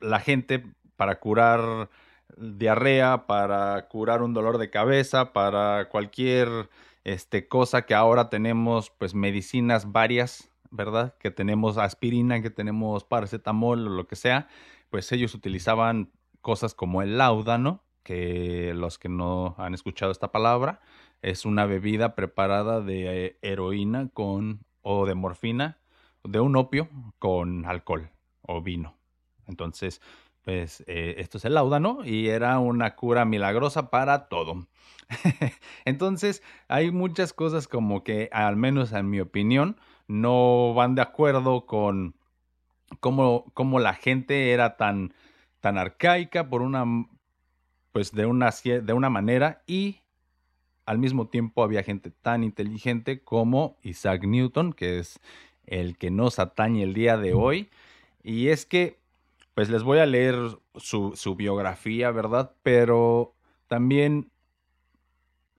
la 0.00 0.20
gente 0.20 0.64
para 0.96 1.20
curar 1.20 1.90
diarrea, 2.36 3.26
para 3.26 3.88
curar 3.88 4.22
un 4.22 4.34
dolor 4.34 4.58
de 4.58 4.70
cabeza, 4.70 5.32
para 5.32 5.88
cualquier 5.88 6.68
este, 7.04 7.48
cosa 7.48 7.82
que 7.82 7.94
ahora 7.94 8.28
tenemos, 8.28 8.90
pues 8.90 9.14
medicinas 9.14 9.92
varias, 9.92 10.50
¿verdad? 10.70 11.14
Que 11.18 11.30
tenemos 11.30 11.78
aspirina, 11.78 12.42
que 12.42 12.50
tenemos 12.50 13.04
paracetamol 13.04 13.86
o 13.86 13.90
lo 13.90 14.06
que 14.06 14.16
sea, 14.16 14.48
pues 14.90 15.10
ellos 15.12 15.34
utilizaban 15.34 16.10
cosas 16.40 16.74
como 16.74 17.02
el 17.02 17.18
láudano, 17.18 17.82
que 18.02 18.72
los 18.74 18.98
que 18.98 19.08
no 19.08 19.54
han 19.58 19.74
escuchado 19.74 20.10
esta 20.10 20.32
palabra, 20.32 20.80
es 21.22 21.44
una 21.44 21.66
bebida 21.66 22.14
preparada 22.14 22.80
de 22.80 23.38
heroína 23.42 24.08
con 24.12 24.60
o 24.82 25.06
de 25.06 25.14
morfina, 25.14 25.78
de 26.24 26.40
un 26.40 26.56
opio 26.56 26.88
con 27.18 27.66
alcohol 27.66 28.10
o 28.42 28.62
vino. 28.62 28.96
Entonces, 29.46 30.00
pues 30.44 30.82
eh, 30.86 31.16
esto 31.18 31.38
es 31.38 31.44
el 31.44 31.54
láudano 31.54 31.98
y 32.04 32.28
era 32.28 32.58
una 32.58 32.96
cura 32.96 33.24
milagrosa 33.24 33.90
para 33.90 34.28
todo. 34.28 34.66
Entonces, 35.84 36.42
hay 36.68 36.90
muchas 36.90 37.32
cosas 37.32 37.68
como 37.68 38.04
que, 38.04 38.28
al 38.32 38.56
menos 38.56 38.92
en 38.92 39.10
mi 39.10 39.20
opinión, 39.20 39.76
no 40.08 40.72
van 40.74 40.94
de 40.94 41.02
acuerdo 41.02 41.66
con 41.66 42.14
cómo, 43.00 43.44
cómo 43.54 43.80
la 43.80 43.94
gente 43.94 44.52
era 44.52 44.76
tan, 44.76 45.14
tan 45.60 45.78
arcaica 45.78 46.48
por 46.48 46.62
una, 46.62 46.84
pues 47.92 48.12
de 48.12 48.26
una, 48.26 48.50
de 48.50 48.92
una 48.92 49.10
manera 49.10 49.62
y 49.66 49.99
al 50.90 50.98
mismo 50.98 51.28
tiempo 51.28 51.62
había 51.62 51.84
gente 51.84 52.10
tan 52.10 52.42
inteligente 52.42 53.20
como 53.20 53.76
Isaac 53.84 54.24
Newton, 54.24 54.72
que 54.72 54.98
es 54.98 55.20
el 55.64 55.96
que 55.96 56.10
nos 56.10 56.40
atañe 56.40 56.82
el 56.82 56.94
día 56.94 57.16
de 57.16 57.32
hoy. 57.32 57.70
Y 58.24 58.48
es 58.48 58.66
que, 58.66 58.98
pues 59.54 59.70
les 59.70 59.84
voy 59.84 60.00
a 60.00 60.06
leer 60.06 60.34
su, 60.74 61.14
biografía, 61.36 62.10
¿verdad? 62.10 62.56
Pero 62.64 63.36
también 63.68 64.32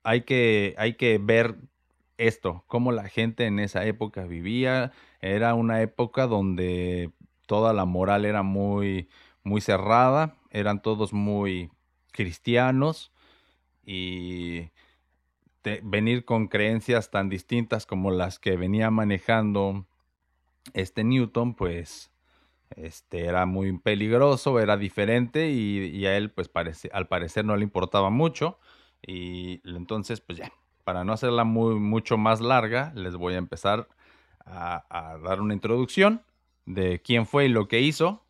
hay 0.04 0.24
que, 0.24 0.76
hay 0.78 0.96
que 0.96 1.18
ver 1.18 1.56
esto, 2.18 2.66
cómo 2.68 2.92
la 2.92 3.08
gente 3.08 3.46
en 3.46 3.60
esa 3.60 3.86
época 3.86 4.26
vivía. 4.26 4.92
Era 5.22 5.54
una 5.54 5.82
época 5.82 6.28
donde 6.28 7.10
toda 7.46 7.72
la 7.72 7.86
moral 7.86 8.26
era 8.26 8.44
muy, 8.44 9.08
muy 9.44 9.62
cerrada, 9.62 10.36
eran 10.50 10.82
todos 10.82 11.14
muy 11.14 11.72
cristianos 12.12 13.14
y 13.86 14.72
venir 15.84 16.26
con 16.26 16.48
creencias 16.48 17.12
tan 17.12 17.30
distintas 17.30 17.86
como 17.86 18.12
las 18.12 18.40
que 18.40 18.58
venía 18.58 18.90
manejando 18.90 19.86
este 20.74 21.04
Newton, 21.04 21.56
pues 21.56 22.12
este 22.76 23.26
era 23.26 23.46
muy 23.46 23.78
peligroso, 23.78 24.60
era 24.60 24.78
diferente 24.78 25.50
y, 25.50 26.06
a 26.06 26.18
él 26.18 26.32
pues 26.32 26.50
al 26.94 27.08
parecer 27.08 27.46
no 27.46 27.56
le 27.56 27.64
importaba 27.64 28.10
mucho 28.10 28.60
y 29.02 29.62
entonces 29.70 30.22
pues 30.22 30.40
ya, 30.40 30.52
para 30.84 31.04
no 31.04 31.14
hacerla 31.14 31.44
muy, 31.44 31.76
mucho 31.76 32.18
más 32.18 32.42
larga, 32.42 32.92
les 32.96 33.16
voy 33.16 33.34
a 33.34 33.38
empezar 33.38 33.88
a 34.46 35.18
dar 35.24 35.42
una 35.42 35.54
introducción 35.54 36.24
de 36.66 37.02
quién 37.02 37.26
fue 37.26 37.46
y 37.46 37.50
lo 37.50 37.68
que 37.68 37.82
hizo. 37.82 38.24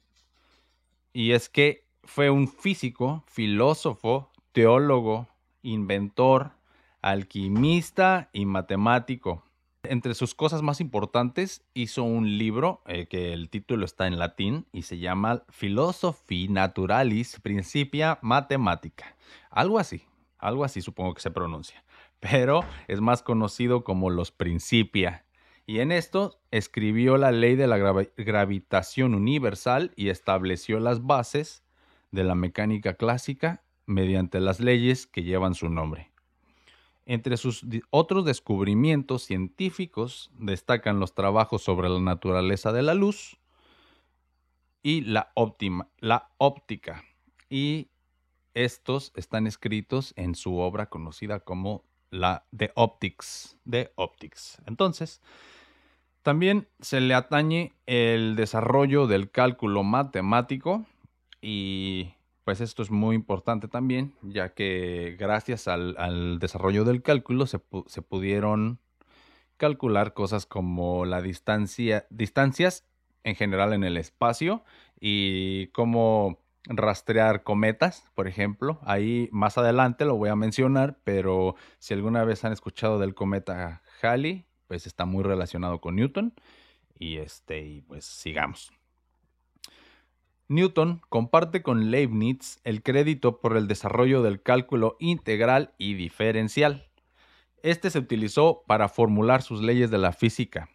Y 1.14 1.32
es 1.32 1.50
que 1.50 1.86
fue 2.04 2.30
un 2.30 2.48
físico, 2.48 3.24
filósofo, 3.28 4.32
teólogo, 4.52 5.28
inventor, 5.62 6.52
alquimista 7.02 8.30
y 8.34 8.46
matemático. 8.46 9.44
Entre 9.84 10.14
sus 10.14 10.36
cosas 10.36 10.62
más 10.62 10.80
importantes 10.80 11.64
hizo 11.74 12.04
un 12.04 12.38
libro 12.38 12.84
eh, 12.86 13.08
que 13.08 13.34
el 13.34 13.50
título 13.50 13.86
está 13.86 14.06
en 14.06 14.20
latín 14.20 14.68
y 14.72 14.84
se 14.84 15.00
llama 15.00 15.44
Philosophi 15.50 16.48
Naturalis 16.50 17.40
Principia 17.40 18.20
Mathematica. 18.22 19.16
Algo 19.50 19.80
así, 19.80 20.04
algo 20.38 20.64
así 20.64 20.82
supongo 20.82 21.16
que 21.16 21.22
se 21.22 21.32
pronuncia, 21.32 21.84
pero 22.20 22.64
es 22.88 23.02
más 23.02 23.24
conocido 23.24 23.84
como 23.84 24.12
los 24.12 24.32
Principia. 24.32 25.26
Y 25.66 25.80
en 25.80 25.92
esto 25.92 26.40
escribió 26.52 27.18
la 27.18 27.32
ley 27.32 27.56
de 27.56 27.66
la 27.66 27.78
gravitación 27.78 29.16
universal 29.16 29.94
y 29.96 30.10
estableció 30.10 30.80
las 30.80 31.06
bases 31.06 31.64
de 32.12 32.24
la 32.24 32.36
mecánica 32.36 32.96
clásica 32.96 33.64
mediante 33.88 34.40
las 34.42 34.60
leyes 34.60 35.08
que 35.08 35.24
llevan 35.24 35.56
su 35.56 35.70
nombre. 35.70 36.11
Entre 37.12 37.36
sus 37.36 37.66
otros 37.90 38.24
descubrimientos 38.24 39.24
científicos 39.24 40.32
destacan 40.40 41.02
los 41.02 41.14
trabajos 41.14 41.62
sobre 41.62 41.90
la 41.90 42.00
naturaleza 42.00 42.72
de 42.72 42.84
la 42.84 42.94
luz 42.94 43.38
y 44.82 45.02
la, 45.02 45.34
óptica. 46.38 47.04
Y 47.50 47.90
estos 48.54 49.12
están 49.18 49.46
escritos 49.46 50.14
en 50.16 50.36
su 50.36 50.60
obra 50.60 50.86
conocida 50.86 51.42
como 51.42 51.84
la 52.12 52.46
The 52.56 52.72
Optics. 52.76 53.58
The 53.70 53.92
Optics. 53.96 54.62
Entonces, 54.66 55.20
también 56.22 56.70
se 56.80 57.02
le 57.02 57.14
atañe 57.14 57.74
el 57.88 58.38
desarrollo 58.38 59.08
del 59.08 59.32
cálculo 59.32 59.84
matemático 59.84 60.86
y 61.42 62.14
pues 62.44 62.62
esto 62.62 62.82
es 62.82 62.92
muy 62.92 63.16
importante 63.16 63.68
también, 63.68 64.16
ya 64.22 64.54
que 64.54 65.16
gracias 65.20 65.68
al, 65.68 66.40
desarrollo 66.40 66.84
del 66.84 67.04
cálculo 67.04 67.46
se, 67.46 67.60
pudieron 67.60 68.80
calcular 69.58 70.14
cosas 70.14 70.46
como 70.46 71.06
la 71.06 71.22
distancia, 71.22 72.08
distancias 72.10 72.86
en 73.24 73.36
general 73.36 73.74
en 73.74 73.84
el 73.84 73.98
espacio 73.98 74.64
y 75.00 75.68
cómo 75.68 76.40
rastrear 76.66 77.44
cometas, 77.44 78.10
por 78.16 78.28
ejemplo. 78.28 78.80
Ahí 78.84 79.30
más 79.32 79.58
adelante 79.58 80.06
lo 80.06 80.16
voy 80.16 80.30
a 80.30 80.36
mencionar, 80.36 81.00
pero 81.04 81.56
si 81.80 81.94
alguna 81.94 82.24
vez 82.24 82.44
han 82.44 82.54
escuchado 82.54 83.00
del 83.00 83.14
cometa 83.14 83.84
Halley, 84.02 84.46
pues 84.68 84.88
está 84.88 85.06
muy 85.06 85.24
relacionado 85.24 85.80
con 85.80 85.96
Newton. 85.96 86.34
Y 86.98 87.18
este, 87.18 87.62
y 87.62 87.82
pues 87.82 88.06
sigamos. 88.06 88.72
Newton 90.52 91.00
comparte 91.08 91.64
con 91.64 91.92
Leibniz 91.92 92.60
el 92.66 92.84
crédito 92.84 93.40
por 93.40 93.56
el 93.56 93.70
desarrollo 93.70 94.22
del 94.22 94.42
cálculo 94.42 94.98
integral 95.00 95.74
y 95.78 95.94
diferencial. 95.94 96.90
Este 97.64 97.90
se 97.90 98.00
utilizó 98.00 98.64
para 98.68 98.90
formular 98.90 99.44
sus 99.44 99.62
leyes 99.62 99.92
de 99.92 99.98
la 99.98 100.12
física. 100.12 100.70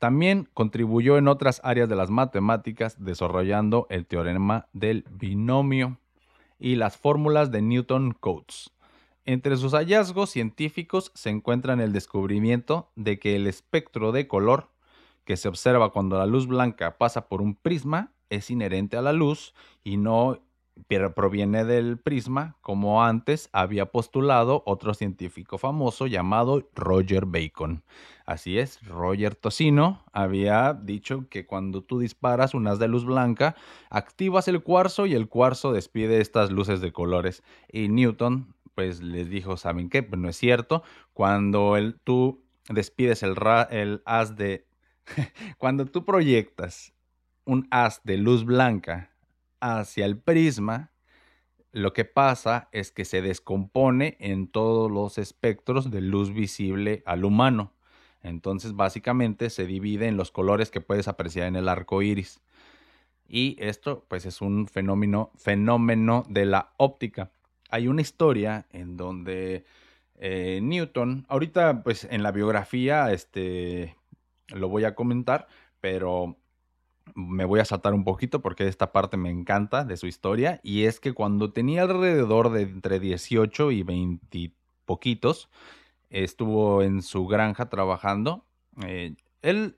También 0.00 0.48
contribuyó 0.54 1.18
en 1.18 1.28
otras 1.28 1.60
áreas 1.62 1.88
de 1.88 1.94
las 1.94 2.10
matemáticas 2.10 2.96
desarrollando 2.98 3.86
el 3.90 4.06
teorema 4.06 4.66
del 4.72 5.04
binomio 5.08 5.98
y 6.58 6.74
las 6.74 6.96
fórmulas 6.96 7.52
de 7.52 7.62
Newton-Cotes. 7.62 8.72
Entre 9.24 9.56
sus 9.56 9.72
hallazgos 9.72 10.30
científicos 10.30 11.12
se 11.14 11.30
encuentran 11.30 11.80
el 11.80 11.92
descubrimiento 11.92 12.90
de 12.96 13.20
que 13.20 13.36
el 13.36 13.46
espectro 13.46 14.10
de 14.10 14.26
color 14.26 14.70
que 15.24 15.36
se 15.36 15.46
observa 15.46 15.92
cuando 15.92 16.18
la 16.18 16.26
luz 16.26 16.48
blanca 16.48 16.98
pasa 16.98 17.28
por 17.28 17.40
un 17.40 17.54
prisma 17.54 18.10
es 18.34 18.50
inherente 18.50 18.96
a 18.96 19.02
la 19.02 19.12
luz 19.12 19.54
y 19.84 19.96
no 19.96 20.40
proviene 21.14 21.64
del 21.64 21.98
prisma, 21.98 22.56
como 22.60 23.04
antes 23.04 23.48
había 23.52 23.86
postulado 23.86 24.62
otro 24.66 24.94
científico 24.94 25.58
famoso 25.58 26.06
llamado 26.06 26.68
Roger 26.74 27.26
Bacon. 27.26 27.82
Así 28.26 28.58
es, 28.58 28.84
Roger 28.86 29.34
Tocino 29.34 30.04
había 30.12 30.74
dicho 30.74 31.26
que 31.28 31.46
cuando 31.46 31.82
tú 31.82 31.98
disparas 31.98 32.54
un 32.54 32.66
haz 32.66 32.78
de 32.78 32.88
luz 32.88 33.04
blanca, 33.04 33.56
activas 33.90 34.48
el 34.48 34.62
cuarzo 34.62 35.06
y 35.06 35.14
el 35.14 35.28
cuarzo 35.28 35.72
despide 35.72 36.20
estas 36.20 36.50
luces 36.50 36.80
de 36.80 36.92
colores. 36.92 37.42
Y 37.70 37.88
Newton, 37.88 38.54
pues 38.74 39.02
les 39.02 39.28
dijo, 39.28 39.56
¿saben 39.56 39.88
qué? 39.88 40.02
Pues 40.02 40.20
no 40.20 40.28
es 40.28 40.36
cierto. 40.36 40.82
Cuando 41.12 41.76
el, 41.76 41.98
tú 42.04 42.42
despides 42.68 43.22
el, 43.22 43.34
el 43.70 44.02
haz 44.04 44.36
de... 44.36 44.66
cuando 45.58 45.86
tú 45.86 46.04
proyectas 46.04 46.92
un 47.44 47.68
haz 47.70 48.02
de 48.04 48.16
luz 48.16 48.44
blanca 48.44 49.10
hacia 49.60 50.06
el 50.06 50.18
prisma, 50.18 50.92
lo 51.72 51.94
que 51.94 52.04
pasa 52.04 52.68
es 52.72 52.92
que 52.92 53.04
se 53.04 53.22
descompone 53.22 54.16
en 54.20 54.46
todos 54.46 54.90
los 54.90 55.16
espectros 55.16 55.90
de 55.90 56.02
luz 56.02 56.32
visible 56.32 57.02
al 57.06 57.24
humano. 57.24 57.72
Entonces, 58.22 58.74
básicamente 58.74 59.50
se 59.50 59.66
divide 59.66 60.06
en 60.06 60.16
los 60.16 60.30
colores 60.30 60.70
que 60.70 60.80
puedes 60.80 61.08
apreciar 61.08 61.46
en 61.46 61.56
el 61.56 61.68
arco 61.68 62.02
iris. 62.02 62.40
Y 63.26 63.56
esto, 63.58 64.04
pues, 64.08 64.26
es 64.26 64.42
un 64.42 64.68
fenómeno, 64.68 65.30
fenómeno 65.36 66.24
de 66.28 66.44
la 66.44 66.72
óptica. 66.76 67.32
Hay 67.70 67.88
una 67.88 68.02
historia 68.02 68.66
en 68.70 68.98
donde 68.98 69.64
eh, 70.16 70.60
Newton, 70.62 71.24
ahorita, 71.28 71.82
pues, 71.82 72.04
en 72.04 72.22
la 72.22 72.32
biografía, 72.32 73.10
este, 73.12 73.96
lo 74.48 74.68
voy 74.68 74.84
a 74.84 74.94
comentar, 74.94 75.48
pero 75.80 76.36
me 77.14 77.44
voy 77.44 77.60
a 77.60 77.64
saltar 77.64 77.94
un 77.94 78.04
poquito 78.04 78.40
porque 78.40 78.68
esta 78.68 78.92
parte 78.92 79.16
me 79.16 79.30
encanta 79.30 79.84
de 79.84 79.96
su 79.96 80.06
historia 80.06 80.60
y 80.62 80.84
es 80.84 81.00
que 81.00 81.12
cuando 81.12 81.52
tenía 81.52 81.82
alrededor 81.82 82.50
de 82.50 82.62
entre 82.62 83.00
18 83.00 83.70
y 83.70 83.82
20 83.82 84.52
poquitos, 84.84 85.48
estuvo 86.10 86.82
en 86.82 87.02
su 87.02 87.26
granja 87.26 87.68
trabajando. 87.68 88.44
Eh, 88.86 89.14
él 89.42 89.76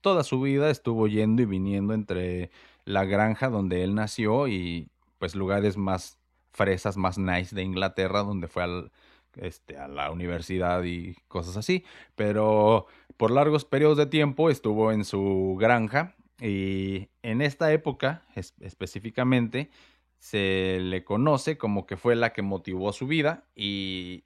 toda 0.00 0.22
su 0.24 0.40
vida 0.40 0.70
estuvo 0.70 1.08
yendo 1.08 1.42
y 1.42 1.46
viniendo 1.46 1.94
entre 1.94 2.50
la 2.84 3.04
granja 3.04 3.48
donde 3.48 3.82
él 3.82 3.94
nació 3.94 4.46
y 4.48 4.88
pues 5.18 5.34
lugares 5.34 5.76
más 5.76 6.18
fresas, 6.52 6.96
más 6.96 7.18
nice 7.18 7.54
de 7.54 7.62
Inglaterra, 7.62 8.22
donde 8.22 8.48
fue 8.48 8.62
al, 8.62 8.92
este, 9.36 9.76
a 9.78 9.88
la 9.88 10.10
universidad 10.10 10.84
y 10.84 11.16
cosas 11.28 11.56
así. 11.56 11.84
Pero 12.14 12.86
por 13.16 13.30
largos 13.30 13.64
periodos 13.64 13.98
de 13.98 14.06
tiempo 14.06 14.50
estuvo 14.50 14.92
en 14.92 15.04
su 15.04 15.56
granja 15.58 16.14
y 16.40 17.08
en 17.22 17.40
esta 17.40 17.72
época 17.72 18.22
específicamente 18.60 19.70
se 20.18 20.78
le 20.80 21.04
conoce 21.04 21.56
como 21.56 21.86
que 21.86 21.96
fue 21.96 22.16
la 22.16 22.32
que 22.32 22.42
motivó 22.42 22.92
su 22.92 23.06
vida 23.06 23.44
y 23.54 24.24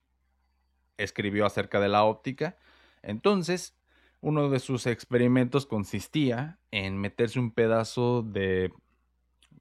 escribió 0.97 1.47
acerca 1.47 1.81
de 1.81 1.89
la 1.89 2.05
óptica. 2.05 2.57
Entonces, 3.03 3.77
uno 4.21 4.51
de 4.51 4.61
sus 4.61 4.87
experimentos 4.87 5.67
consistía 5.67 6.59
en 6.71 6.99
meterse 6.99 7.39
un 7.39 7.51
pedazo 7.53 8.23
de 8.23 8.73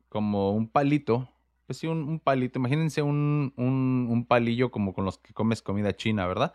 como 0.09 0.51
un 0.51 0.67
palito, 0.67 1.29
pues 1.65 1.77
sí, 1.77 1.87
un, 1.87 2.19
palito, 2.19 2.57
imagínense 2.57 3.01
un, 3.01 3.53
un, 3.57 4.25
palillo 4.25 4.71
como 4.71 4.93
con 4.93 5.05
los 5.05 5.19
que 5.19 5.33
comes 5.33 5.61
comida 5.61 5.95
china, 5.95 6.25
¿verdad? 6.25 6.53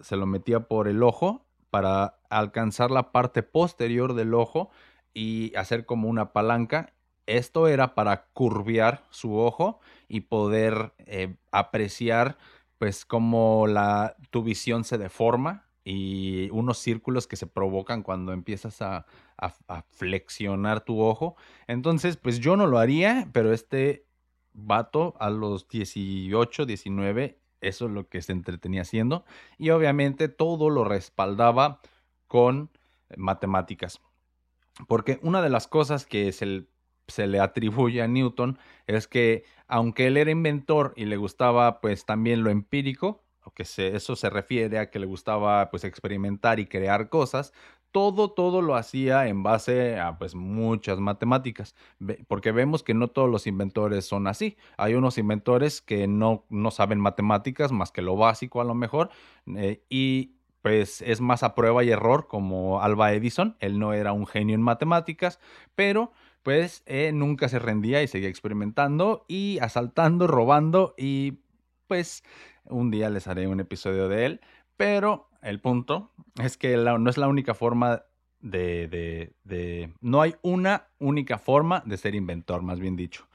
se 0.00 0.16
lo 0.16 0.26
metía 0.26 0.66
por 0.66 0.88
el 0.88 1.02
ojo 1.02 1.46
para 1.70 2.18
alcanzar 2.30 2.90
la 2.90 3.12
parte 3.12 3.42
posterior 3.42 4.14
del 4.14 4.34
ojo 4.34 4.70
y 5.14 5.54
hacer 5.56 5.86
como 5.86 6.08
una 6.08 6.32
palanca. 6.32 6.94
Esto 7.26 7.68
era 7.68 7.94
para 7.94 8.26
curviar 8.32 9.04
su 9.10 9.36
ojo 9.36 9.80
y 10.08 10.22
poder 10.22 10.94
eh, 10.98 11.36
apreciar 11.52 12.38
pues 12.78 13.04
cómo 13.04 13.66
la, 13.66 14.16
tu 14.30 14.42
visión 14.42 14.84
se 14.84 14.98
deforma 14.98 15.66
y 15.84 16.48
unos 16.50 16.78
círculos 16.78 17.26
que 17.26 17.36
se 17.36 17.46
provocan 17.46 18.02
cuando 18.02 18.32
empiezas 18.32 18.80
a, 18.80 19.06
a, 19.36 19.82
flexionar 19.90 20.80
tu 20.82 21.00
ojo. 21.00 21.36
Entonces, 21.66 22.16
pues 22.16 22.38
yo 22.38 22.56
no 22.56 22.66
lo 22.66 22.78
haría, 22.78 23.28
pero 23.32 23.52
este 23.52 24.06
vato 24.52 25.14
a 25.20 25.30
los 25.30 25.68
18, 25.68 26.66
19, 26.66 27.38
eso 27.60 27.86
es 27.86 27.90
lo 27.90 28.08
que 28.08 28.22
se 28.22 28.32
entretenía 28.32 28.82
haciendo. 28.82 29.24
Y 29.58 29.70
obviamente 29.70 30.28
todo 30.28 30.70
lo 30.70 30.84
respaldaba 30.84 31.80
con 32.26 32.70
matemáticas. 33.16 34.00
Porque 34.88 35.18
una 35.22 35.42
de 35.42 35.50
las 35.50 35.68
cosas 35.68 36.06
que 36.06 36.32
se, 36.32 37.26
le 37.26 37.40
atribuye 37.40 38.02
a 38.02 38.08
Newton 38.08 38.58
es 38.86 39.08
que 39.08 39.44
aunque 39.66 40.06
él 40.06 40.16
era 40.16 40.30
inventor 40.30 40.92
y 40.96 41.04
le 41.04 41.16
gustaba 41.16 41.80
pues 41.80 42.04
también 42.06 42.42
lo 42.42 42.50
empírico, 42.50 43.24
que 43.54 43.62
eso 43.62 44.16
se 44.16 44.30
refiere 44.30 44.78
a 44.78 44.90
que 44.90 44.98
le 44.98 45.06
gustaba 45.06 45.70
pues 45.70 45.84
experimentar 45.84 46.60
y 46.60 46.66
crear 46.66 47.08
cosas, 47.08 47.52
todo, 47.90 48.30
todo 48.30 48.62
lo 48.62 48.76
hacía 48.76 49.26
en 49.26 49.42
base 49.42 49.98
a 49.98 50.16
pues 50.18 50.34
muchas 50.34 51.00
matemáticas, 51.00 51.74
porque 52.28 52.52
vemos 52.52 52.82
que 52.82 52.94
no 52.94 53.08
todos 53.08 53.28
los 53.28 53.46
inventores 53.46 54.04
son 54.04 54.28
así. 54.28 54.56
Hay 54.76 54.94
unos 54.94 55.18
inventores 55.18 55.80
que 55.80 56.06
no, 56.06 56.46
no 56.50 56.70
saben 56.70 57.00
matemáticas 57.00 57.72
más 57.72 57.90
que 57.90 58.02
lo 58.02 58.16
básico 58.16 58.60
a 58.60 58.64
lo 58.64 58.74
mejor, 58.74 59.10
eh, 59.56 59.82
y 59.88 60.36
pues 60.62 61.02
es 61.02 61.20
más 61.20 61.42
a 61.42 61.54
prueba 61.54 61.84
y 61.84 61.90
error 61.90 62.26
como 62.28 62.82
Alba 62.82 63.12
Edison. 63.12 63.56
Él 63.60 63.78
no 63.78 63.92
era 63.92 64.12
un 64.12 64.26
genio 64.26 64.54
en 64.54 64.62
matemáticas, 64.62 65.40
pero 65.74 66.12
pues 66.42 66.82
eh, 66.86 67.12
nunca 67.12 67.48
se 67.48 67.58
rendía 67.58 68.02
y 68.02 68.08
seguía 68.08 68.28
experimentando 68.28 69.24
y 69.28 69.58
asaltando, 69.60 70.26
robando 70.26 70.94
y 70.96 71.40
pues 71.86 72.22
un 72.64 72.90
día 72.90 73.10
les 73.10 73.26
haré 73.26 73.46
un 73.46 73.60
episodio 73.60 74.08
de 74.08 74.26
él. 74.26 74.40
Pero 74.76 75.28
el 75.42 75.60
punto 75.60 76.12
es 76.42 76.56
que 76.56 76.76
no 76.76 77.10
es 77.10 77.18
la 77.18 77.28
única 77.28 77.54
forma 77.54 78.04
de, 78.40 78.88
de, 78.88 79.34
de... 79.44 79.92
No 80.00 80.22
hay 80.22 80.36
una 80.42 80.88
única 80.98 81.38
forma 81.38 81.82
de 81.84 81.96
ser 81.96 82.14
inventor, 82.14 82.62
más 82.62 82.80
bien 82.80 82.96
dicho. 82.96 83.26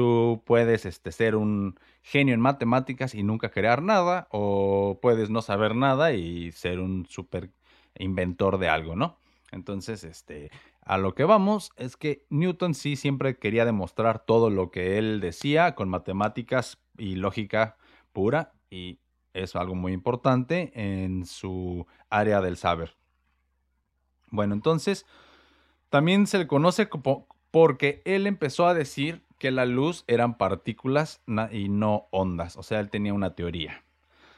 Tú 0.00 0.42
puedes 0.46 0.86
este, 0.86 1.12
ser 1.12 1.36
un 1.36 1.78
genio 2.00 2.32
en 2.32 2.40
matemáticas 2.40 3.14
y 3.14 3.22
nunca 3.22 3.50
crear 3.50 3.82
nada, 3.82 4.28
o 4.30 4.98
puedes 5.02 5.28
no 5.28 5.42
saber 5.42 5.76
nada 5.76 6.14
y 6.14 6.52
ser 6.52 6.80
un 6.80 7.04
super 7.04 7.50
inventor 7.98 8.56
de 8.56 8.70
algo, 8.70 8.96
¿no? 8.96 9.18
Entonces, 9.52 10.02
este, 10.04 10.50
a 10.80 10.96
lo 10.96 11.14
que 11.14 11.24
vamos 11.24 11.72
es 11.76 11.98
que 11.98 12.24
Newton 12.30 12.72
sí 12.72 12.96
siempre 12.96 13.36
quería 13.36 13.66
demostrar 13.66 14.24
todo 14.24 14.48
lo 14.48 14.70
que 14.70 14.96
él 14.96 15.20
decía 15.20 15.74
con 15.74 15.90
matemáticas 15.90 16.78
y 16.96 17.16
lógica 17.16 17.76
pura, 18.14 18.54
y 18.70 19.00
es 19.34 19.54
algo 19.54 19.74
muy 19.74 19.92
importante 19.92 20.72
en 20.72 21.26
su 21.26 21.86
área 22.08 22.40
del 22.40 22.56
saber. 22.56 22.96
Bueno, 24.30 24.54
entonces, 24.54 25.04
también 25.90 26.26
se 26.26 26.38
le 26.38 26.46
conoce 26.46 26.88
como 26.88 27.26
porque 27.50 28.00
él 28.06 28.26
empezó 28.26 28.66
a 28.66 28.72
decir 28.72 29.28
que 29.40 29.50
la 29.50 29.64
luz 29.64 30.04
eran 30.06 30.36
partículas 30.36 31.22
y 31.50 31.70
no 31.70 32.06
ondas, 32.10 32.58
o 32.58 32.62
sea, 32.62 32.78
él 32.78 32.90
tenía 32.90 33.14
una 33.14 33.34
teoría. 33.34 33.82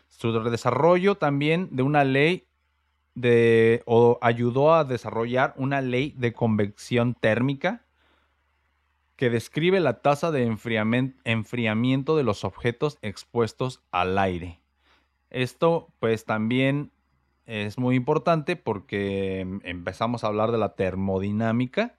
Su 0.07 0.33
desarrollo 0.45 1.17
también 1.17 1.69
de 1.73 1.83
una 1.83 2.05
ley 2.05 2.47
de, 3.15 3.83
o 3.85 4.19
ayudó 4.23 4.73
a 4.73 4.85
desarrollar 4.85 5.55
una 5.57 5.81
ley 5.81 6.15
de 6.17 6.33
convección 6.33 7.15
térmica 7.15 7.85
que 9.17 9.29
describe 9.29 9.81
la 9.81 10.03
tasa 10.03 10.31
de 10.31 10.45
enfriamiento 10.45 12.17
de 12.17 12.23
los 12.23 12.45
objetos 12.45 12.99
expuestos 13.03 13.83
al 13.91 14.17
aire. 14.19 14.61
Esto 15.31 15.89
pues 15.99 16.25
también 16.25 16.93
es 17.47 17.77
muy 17.77 17.97
importante 17.97 18.55
porque 18.55 19.41
em, 19.41 19.61
empezamos 19.65 20.23
a 20.23 20.29
hablar 20.29 20.53
de 20.53 20.59
la 20.59 20.77
termodinámica 20.77 21.97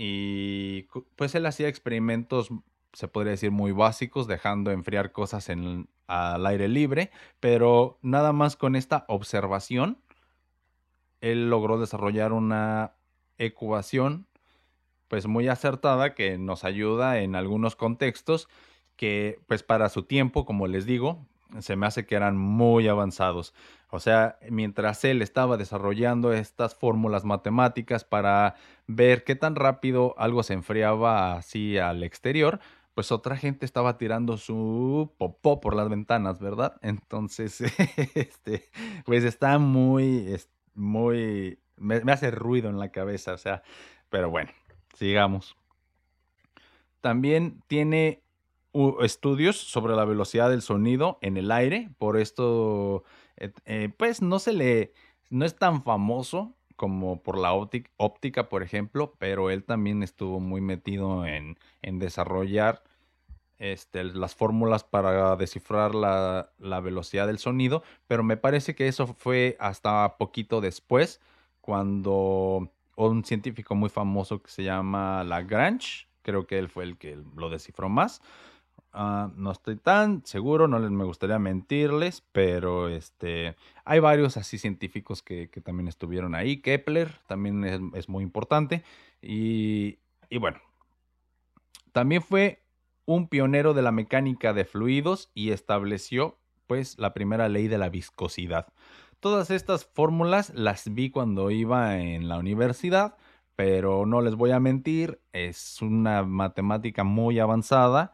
y 0.00 0.82
pues 1.16 1.34
él 1.34 1.44
hacía 1.44 1.66
experimentos, 1.66 2.50
se 2.92 3.08
podría 3.08 3.32
decir, 3.32 3.50
muy 3.50 3.72
básicos, 3.72 4.28
dejando 4.28 4.70
enfriar 4.70 5.10
cosas 5.10 5.48
en, 5.48 5.88
al 6.06 6.46
aire 6.46 6.68
libre, 6.68 7.10
pero 7.40 7.98
nada 8.00 8.32
más 8.32 8.54
con 8.54 8.76
esta 8.76 9.04
observación, 9.08 9.98
él 11.20 11.50
logró 11.50 11.80
desarrollar 11.80 12.32
una 12.32 12.92
ecuación 13.38 14.28
pues 15.08 15.26
muy 15.26 15.48
acertada 15.48 16.14
que 16.14 16.38
nos 16.38 16.62
ayuda 16.62 17.18
en 17.18 17.34
algunos 17.34 17.74
contextos 17.74 18.48
que 18.94 19.40
pues 19.48 19.64
para 19.64 19.88
su 19.88 20.04
tiempo, 20.04 20.44
como 20.44 20.68
les 20.68 20.86
digo, 20.86 21.26
se 21.60 21.76
me 21.76 21.86
hace 21.86 22.06
que 22.06 22.14
eran 22.14 22.36
muy 22.36 22.88
avanzados. 22.88 23.54
O 23.90 24.00
sea, 24.00 24.38
mientras 24.50 25.04
él 25.04 25.22
estaba 25.22 25.56
desarrollando 25.56 26.32
estas 26.32 26.74
fórmulas 26.74 27.24
matemáticas 27.24 28.04
para 28.04 28.54
ver 28.86 29.24
qué 29.24 29.34
tan 29.34 29.56
rápido 29.56 30.14
algo 30.18 30.42
se 30.42 30.54
enfriaba 30.54 31.36
así 31.36 31.78
al 31.78 32.02
exterior, 32.02 32.60
pues 32.94 33.12
otra 33.12 33.36
gente 33.36 33.64
estaba 33.64 33.96
tirando 33.96 34.36
su 34.36 35.14
popó 35.18 35.60
por 35.60 35.74
las 35.74 35.88
ventanas, 35.88 36.40
¿verdad? 36.40 36.76
Entonces, 36.82 37.60
este, 38.14 38.68
pues 39.04 39.24
está 39.24 39.58
muy, 39.58 40.36
muy, 40.74 41.58
me, 41.76 42.00
me 42.00 42.12
hace 42.12 42.30
ruido 42.30 42.68
en 42.68 42.78
la 42.78 42.90
cabeza, 42.90 43.32
o 43.32 43.38
sea, 43.38 43.62
pero 44.10 44.30
bueno, 44.30 44.50
sigamos. 44.94 45.56
También 47.00 47.62
tiene 47.68 48.22
estudios 49.00 49.56
sobre 49.56 49.94
la 49.94 50.04
velocidad 50.04 50.50
del 50.50 50.62
sonido 50.62 51.18
en 51.20 51.36
el 51.36 51.50
aire, 51.50 51.90
por 51.98 52.16
esto, 52.18 53.04
eh, 53.36 53.90
pues 53.96 54.22
no 54.22 54.38
se 54.38 54.52
le, 54.52 54.92
no 55.30 55.44
es 55.44 55.56
tan 55.56 55.82
famoso 55.82 56.54
como 56.76 57.22
por 57.22 57.38
la 57.38 57.52
óptica, 57.52 58.48
por 58.48 58.62
ejemplo, 58.62 59.14
pero 59.18 59.50
él 59.50 59.64
también 59.64 60.02
estuvo 60.02 60.38
muy 60.38 60.60
metido 60.60 61.26
en, 61.26 61.58
en 61.82 61.98
desarrollar 61.98 62.84
este, 63.58 64.04
las 64.04 64.36
fórmulas 64.36 64.84
para 64.84 65.34
descifrar 65.34 65.96
la, 65.96 66.52
la, 66.58 66.78
velocidad 66.78 67.26
del 67.26 67.38
sonido, 67.38 67.82
pero 68.06 68.22
me 68.22 68.36
parece 68.36 68.76
que 68.76 68.86
eso 68.86 69.08
fue 69.08 69.56
hasta 69.58 70.16
poquito 70.18 70.60
después, 70.60 71.20
cuando 71.60 72.70
un 72.94 73.24
científico 73.24 73.74
muy 73.74 73.90
famoso 73.90 74.40
que 74.40 74.50
se 74.50 74.62
llama 74.62 75.24
Lagrange, 75.24 76.06
creo 76.22 76.46
que 76.46 76.58
él 76.58 76.68
fue 76.68 76.84
el 76.84 76.96
que 76.96 77.18
lo 77.36 77.50
descifró 77.50 77.88
más, 77.88 78.22
Ah, 79.00 79.30
no 79.36 79.52
estoy 79.52 79.76
tan 79.76 80.26
seguro, 80.26 80.66
no 80.66 80.80
les 80.80 80.90
me 80.90 81.04
gustaría 81.04 81.38
mentirles, 81.38 82.24
pero 82.32 82.88
este, 82.88 83.54
hay 83.84 84.00
varios 84.00 84.36
así 84.36 84.58
científicos 84.58 85.22
que, 85.22 85.46
también 85.62 85.86
estuvieron 85.86 86.34
ahí. 86.34 86.60
Kepler 86.60 87.20
también 87.28 87.92
es, 87.94 88.08
muy 88.08 88.24
importante. 88.24 88.82
Y, 89.22 90.00
y, 90.28 90.38
bueno, 90.38 90.58
también 91.92 92.22
fue 92.22 92.64
un 93.06 93.28
pionero 93.28 93.72
de 93.72 93.82
la 93.82 93.92
mecánica 93.92 94.52
de 94.52 94.64
fluidos 94.64 95.30
y 95.32 95.52
estableció 95.52 96.36
pues 96.66 96.98
la 96.98 97.14
primera 97.14 97.48
ley 97.48 97.68
de 97.68 97.78
la 97.78 97.90
viscosidad. 97.90 98.66
Todas 99.20 99.52
estas 99.52 99.84
fórmulas 99.84 100.52
las 100.56 100.92
vi 100.92 101.10
cuando 101.10 101.52
iba 101.52 101.98
en 101.98 102.26
la 102.26 102.36
universidad, 102.36 103.16
pero 103.54 104.06
no 104.06 104.22
les 104.22 104.34
voy 104.34 104.50
a 104.50 104.58
mentir, 104.58 105.20
es 105.32 105.80
una 105.82 106.24
matemática 106.24 107.04
muy 107.04 107.38
avanzada 107.38 108.12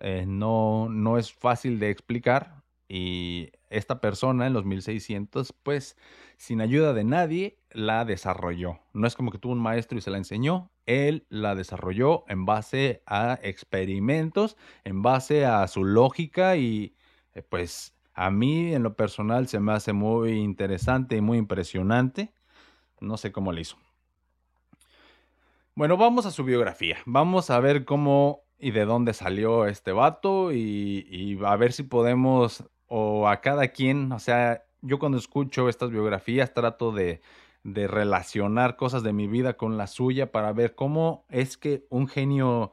eh, 0.00 0.24
no, 0.26 0.88
no 0.88 1.18
es 1.18 1.32
fácil 1.32 1.78
de 1.78 1.90
explicar 1.90 2.62
y 2.88 3.52
esta 3.68 4.00
persona 4.00 4.48
en 4.48 4.52
los 4.52 4.64
1600, 4.64 5.52
pues 5.62 5.96
sin 6.36 6.60
ayuda 6.60 6.92
de 6.92 7.04
nadie, 7.04 7.58
la 7.70 8.04
desarrolló. 8.04 8.80
No 8.92 9.06
es 9.06 9.14
como 9.14 9.30
que 9.30 9.38
tuvo 9.38 9.52
un 9.52 9.60
maestro 9.60 9.96
y 9.96 10.00
se 10.00 10.10
la 10.10 10.16
enseñó, 10.16 10.70
él 10.86 11.24
la 11.28 11.54
desarrolló 11.54 12.24
en 12.28 12.46
base 12.46 13.02
a 13.06 13.38
experimentos, 13.42 14.56
en 14.82 15.02
base 15.02 15.46
a 15.46 15.68
su 15.68 15.84
lógica 15.84 16.56
y 16.56 16.96
eh, 17.34 17.42
pues 17.42 17.94
a 18.12 18.30
mí 18.30 18.74
en 18.74 18.82
lo 18.82 18.96
personal 18.96 19.46
se 19.46 19.60
me 19.60 19.72
hace 19.72 19.92
muy 19.92 20.32
interesante 20.32 21.16
y 21.16 21.20
muy 21.20 21.38
impresionante. 21.38 22.32
No 23.00 23.16
sé 23.16 23.30
cómo 23.30 23.52
lo 23.52 23.60
hizo. 23.60 23.76
Bueno, 25.76 25.96
vamos 25.96 26.26
a 26.26 26.32
su 26.32 26.42
biografía. 26.42 26.98
Vamos 27.06 27.50
a 27.50 27.60
ver 27.60 27.84
cómo 27.84 28.42
y 28.60 28.70
de 28.72 28.84
dónde 28.84 29.14
salió 29.14 29.66
este 29.66 29.92
vato 29.92 30.52
y, 30.52 31.38
a 31.44 31.56
ver 31.56 31.72
si 31.72 31.82
podemos, 31.82 32.64
o 32.88 33.28
a 33.28 33.40
cada 33.40 33.68
quien, 33.68 34.12
o 34.12 34.18
sea, 34.18 34.64
yo 34.82 34.98
cuando 34.98 35.18
escucho 35.18 35.68
estas 35.68 35.90
biografías 35.90 36.52
trato 36.52 36.92
de, 36.92 37.22
de 37.64 37.88
relacionar 37.88 38.76
cosas 38.76 39.02
de 39.02 39.12
mi 39.12 39.26
vida 39.26 39.54
con 39.56 39.76
la 39.76 39.86
suya 39.86 40.30
para 40.32 40.52
ver 40.52 40.74
cómo 40.74 41.24
es 41.28 41.56
que 41.56 41.86
un 41.90 42.08
genio 42.08 42.72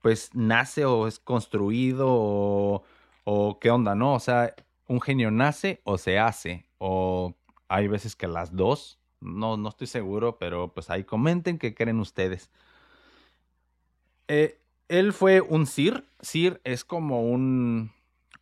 pues 0.00 0.30
nace 0.34 0.84
o 0.84 1.06
es 1.06 1.18
construido 1.18 2.06
o, 2.08 2.82
o 3.24 3.58
qué 3.60 3.70
onda, 3.70 3.94
¿no? 3.94 4.14
O 4.14 4.20
sea, 4.20 4.54
un 4.88 5.00
genio 5.00 5.30
nace 5.30 5.80
o 5.84 5.96
se 5.98 6.18
hace 6.18 6.66
o 6.78 7.34
hay 7.68 7.88
veces 7.88 8.16
que 8.16 8.26
las 8.26 8.54
dos, 8.54 8.98
no, 9.20 9.56
no 9.56 9.68
estoy 9.68 9.86
seguro, 9.86 10.38
pero 10.38 10.74
pues 10.74 10.90
ahí 10.90 11.04
comenten 11.04 11.58
qué 11.58 11.74
creen 11.74 12.00
ustedes. 12.00 12.50
Eh, 14.28 14.61
él 14.88 15.12
fue 15.12 15.40
un 15.40 15.66
Sir. 15.66 16.04
Sir 16.20 16.60
es 16.64 16.84
como 16.84 17.22
un, 17.22 17.92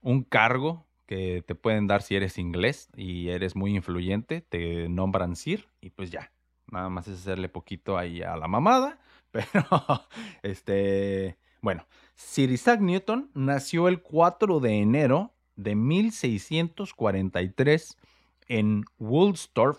un 0.02 0.22
cargo 0.22 0.84
que 1.06 1.42
te 1.46 1.54
pueden 1.54 1.86
dar 1.86 2.02
si 2.02 2.16
eres 2.16 2.38
inglés 2.38 2.88
y 2.96 3.28
eres 3.28 3.56
muy 3.56 3.74
influyente. 3.74 4.42
Te 4.42 4.88
nombran 4.88 5.36
Sir 5.36 5.68
y 5.80 5.90
pues 5.90 6.10
ya. 6.10 6.30
Nada 6.70 6.88
más 6.88 7.08
es 7.08 7.18
hacerle 7.20 7.48
poquito 7.48 7.98
ahí 7.98 8.22
a 8.22 8.36
la 8.36 8.46
mamada. 8.48 8.98
Pero, 9.30 9.64
este, 10.42 11.36
bueno, 11.60 11.86
Sir 12.14 12.50
Isaac 12.50 12.80
Newton 12.80 13.30
nació 13.34 13.88
el 13.88 14.00
4 14.02 14.60
de 14.60 14.80
enero 14.80 15.34
de 15.56 15.74
1643 15.74 17.98
en 18.48 18.84
Woolstorf, 18.98 19.78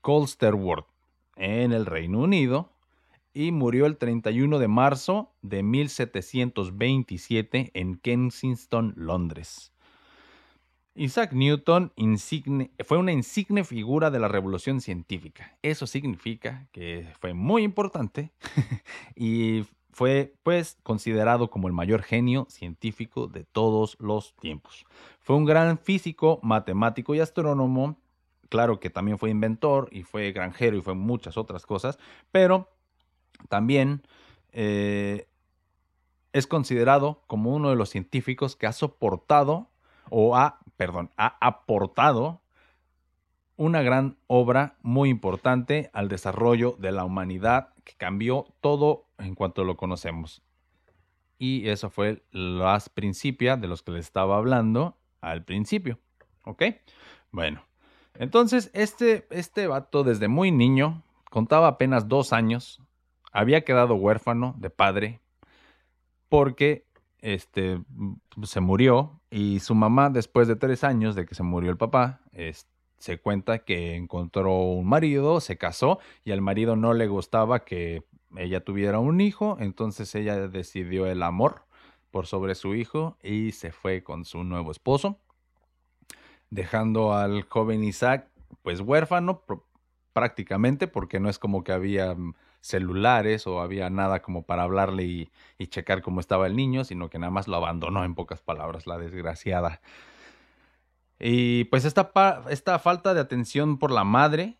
Colsterworth, 0.00 0.86
en 1.36 1.72
el 1.72 1.86
Reino 1.86 2.20
Unido, 2.20 2.70
y 3.38 3.52
murió 3.52 3.86
el 3.86 3.96
31 3.98 4.58
de 4.58 4.66
marzo 4.66 5.32
de 5.42 5.62
1727 5.62 7.70
en 7.72 7.94
Kensington, 7.98 8.94
Londres. 8.96 9.72
Isaac 10.96 11.32
Newton 11.32 11.92
fue 12.84 12.98
una 12.98 13.12
insigne 13.12 13.62
figura 13.62 14.10
de 14.10 14.18
la 14.18 14.26
revolución 14.26 14.80
científica. 14.80 15.56
Eso 15.62 15.86
significa 15.86 16.66
que 16.72 17.12
fue 17.20 17.32
muy 17.32 17.62
importante 17.62 18.32
y 19.14 19.64
fue 19.92 20.34
pues 20.42 20.76
considerado 20.82 21.48
como 21.48 21.68
el 21.68 21.74
mayor 21.74 22.02
genio 22.02 22.48
científico 22.50 23.28
de 23.28 23.44
todos 23.44 23.96
los 24.00 24.34
tiempos. 24.34 24.84
Fue 25.20 25.36
un 25.36 25.44
gran 25.44 25.78
físico, 25.78 26.40
matemático 26.42 27.14
y 27.14 27.20
astrónomo. 27.20 28.00
Claro 28.48 28.80
que 28.80 28.90
también 28.90 29.16
fue 29.16 29.30
inventor 29.30 29.88
y 29.92 30.02
fue 30.02 30.32
granjero 30.32 30.76
y 30.76 30.80
fue 30.80 30.94
muchas 30.94 31.36
otras 31.36 31.66
cosas, 31.66 32.00
pero 32.32 32.68
también 33.48 34.02
eh, 34.52 35.28
es 36.32 36.46
considerado 36.46 37.22
como 37.26 37.54
uno 37.54 37.70
de 37.70 37.76
los 37.76 37.90
científicos 37.90 38.56
que 38.56 38.66
ha 38.66 38.72
soportado 38.72 39.70
o 40.10 40.36
ha, 40.36 40.60
perdón, 40.76 41.10
ha 41.16 41.36
aportado 41.40 42.40
una 43.56 43.82
gran 43.82 44.16
obra 44.28 44.76
muy 44.82 45.10
importante 45.10 45.90
al 45.92 46.08
desarrollo 46.08 46.76
de 46.78 46.92
la 46.92 47.04
humanidad 47.04 47.74
que 47.84 47.94
cambió 47.94 48.46
todo 48.60 49.06
en 49.18 49.34
cuanto 49.34 49.64
lo 49.64 49.76
conocemos. 49.76 50.42
Y 51.38 51.68
eso 51.68 51.90
fue 51.90 52.22
las 52.30 52.88
principias 52.88 53.60
de 53.60 53.68
los 53.68 53.82
que 53.82 53.92
les 53.92 54.06
estaba 54.06 54.36
hablando 54.36 54.96
al 55.20 55.44
principio. 55.44 55.98
¿Ok? 56.44 56.62
Bueno, 57.32 57.64
entonces 58.14 58.70
este, 58.74 59.26
este 59.30 59.66
vato 59.66 60.04
desde 60.04 60.28
muy 60.28 60.50
niño, 60.50 61.02
contaba 61.30 61.68
apenas 61.68 62.08
dos 62.08 62.32
años, 62.32 62.80
había 63.32 63.62
quedado 63.62 63.94
huérfano 63.94 64.54
de 64.58 64.70
padre 64.70 65.20
porque 66.28 66.84
este, 67.20 67.80
se 68.44 68.60
murió 68.60 69.20
y 69.30 69.60
su 69.60 69.74
mamá, 69.74 70.10
después 70.10 70.48
de 70.48 70.56
tres 70.56 70.84
años 70.84 71.14
de 71.14 71.26
que 71.26 71.34
se 71.34 71.42
murió 71.42 71.70
el 71.70 71.76
papá, 71.76 72.20
se 72.98 73.18
cuenta 73.18 73.60
que 73.60 73.96
encontró 73.96 74.54
un 74.54 74.86
marido, 74.86 75.40
se 75.40 75.56
casó 75.56 75.98
y 76.24 76.32
al 76.32 76.40
marido 76.40 76.76
no 76.76 76.94
le 76.94 77.06
gustaba 77.06 77.64
que 77.64 78.04
ella 78.36 78.62
tuviera 78.64 78.98
un 78.98 79.20
hijo, 79.20 79.56
entonces 79.60 80.14
ella 80.14 80.48
decidió 80.48 81.06
el 81.06 81.22
amor 81.22 81.62
por 82.10 82.26
sobre 82.26 82.54
su 82.54 82.74
hijo 82.74 83.16
y 83.22 83.52
se 83.52 83.72
fue 83.72 84.02
con 84.02 84.24
su 84.24 84.44
nuevo 84.44 84.70
esposo, 84.70 85.18
dejando 86.50 87.14
al 87.14 87.42
joven 87.42 87.84
Isaac 87.84 88.28
pues 88.62 88.80
huérfano 88.80 89.42
prácticamente 90.12 90.88
porque 90.88 91.20
no 91.20 91.28
es 91.28 91.38
como 91.38 91.62
que 91.64 91.72
había 91.72 92.16
celulares 92.60 93.46
o 93.46 93.60
había 93.60 93.90
nada 93.90 94.20
como 94.22 94.42
para 94.42 94.62
hablarle 94.62 95.04
y, 95.04 95.30
checar 95.68 96.02
cómo 96.02 96.20
estaba 96.20 96.46
el 96.46 96.56
niño, 96.56 96.84
sino 96.84 97.10
que 97.10 97.18
nada 97.18 97.30
más 97.30 97.48
lo 97.48 97.56
abandonó 97.56 98.04
en 98.04 98.14
pocas 98.14 98.40
palabras, 98.40 98.86
la 98.86 98.98
desgraciada. 98.98 99.80
Y 101.18 101.64
pues 101.64 101.84
esta, 101.84 102.12
esta 102.50 102.78
falta 102.78 103.12
de 103.12 103.20
atención 103.20 103.78
por 103.78 103.90
la 103.90 104.04
madre, 104.04 104.56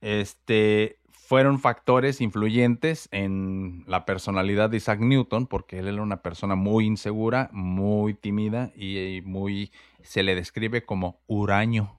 este, 0.00 0.98
fueron 1.10 1.58
factores 1.58 2.20
influyentes 2.20 3.08
en 3.10 3.84
la 3.86 4.04
personalidad 4.04 4.68
de 4.68 4.76
Isaac 4.76 5.00
Newton, 5.00 5.46
porque 5.46 5.78
él 5.78 5.88
era 5.88 6.02
una 6.02 6.20
persona 6.20 6.56
muy 6.56 6.84
insegura, 6.84 7.48
muy 7.52 8.12
tímida 8.12 8.70
y 8.76 9.22
muy 9.24 9.72
se 10.02 10.22
le 10.22 10.34
describe 10.34 10.84
como 10.84 11.20
huraño. 11.26 11.98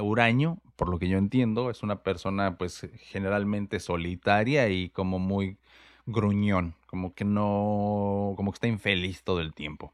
Huraño, 0.00 0.58
por 0.78 0.88
lo 0.88 1.00
que 1.00 1.08
yo 1.08 1.18
entiendo, 1.18 1.70
es 1.70 1.82
una 1.82 2.04
persona 2.04 2.56
pues 2.56 2.88
generalmente 3.10 3.80
solitaria 3.80 4.68
y 4.68 4.90
como 4.90 5.18
muy 5.18 5.58
gruñón, 6.06 6.76
como 6.86 7.14
que 7.14 7.24
no, 7.24 8.34
como 8.36 8.52
que 8.52 8.56
está 8.56 8.68
infeliz 8.68 9.24
todo 9.24 9.40
el 9.40 9.52
tiempo. 9.54 9.92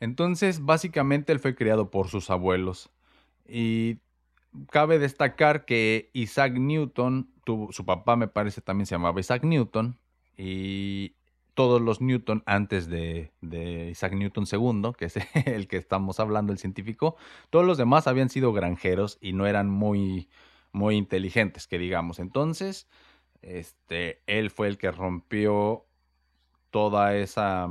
Entonces, 0.00 0.64
básicamente 0.64 1.32
él 1.32 1.38
fue 1.38 1.54
criado 1.54 1.88
por 1.92 2.08
sus 2.08 2.30
abuelos 2.30 2.90
y 3.46 3.98
cabe 4.70 4.98
destacar 4.98 5.66
que 5.66 6.10
Isaac 6.12 6.54
Newton, 6.54 7.30
tuvo, 7.44 7.70
su 7.72 7.84
papá 7.84 8.16
me 8.16 8.26
parece 8.26 8.60
también 8.60 8.86
se 8.86 8.96
llamaba 8.96 9.20
Isaac 9.20 9.44
Newton, 9.44 9.96
y 10.36 11.14
todos 11.54 11.80
los 11.80 12.00
Newton 12.00 12.42
antes 12.46 12.88
de, 12.88 13.32
Isaac 13.90 14.12
Newton 14.14 14.44
II, 14.50 14.92
que 14.96 15.06
es 15.06 15.16
el 15.46 15.68
que 15.68 15.76
estamos 15.76 16.20
hablando, 16.20 16.52
el 16.52 16.58
científico, 16.58 17.16
todos 17.50 17.64
los 17.64 17.78
demás 17.78 18.06
habían 18.06 18.28
sido 18.28 18.52
granjeros 18.52 19.18
y 19.20 19.32
no 19.32 19.46
eran 19.46 19.70
muy, 19.70 20.28
muy 20.72 20.96
inteligentes, 20.96 21.66
que 21.66 21.78
digamos. 21.78 22.18
Entonces, 22.18 22.88
este, 23.42 24.20
él 24.26 24.50
fue 24.50 24.68
el 24.68 24.78
que 24.78 24.90
rompió 24.90 25.86
toda 26.70 27.16
esa 27.16 27.68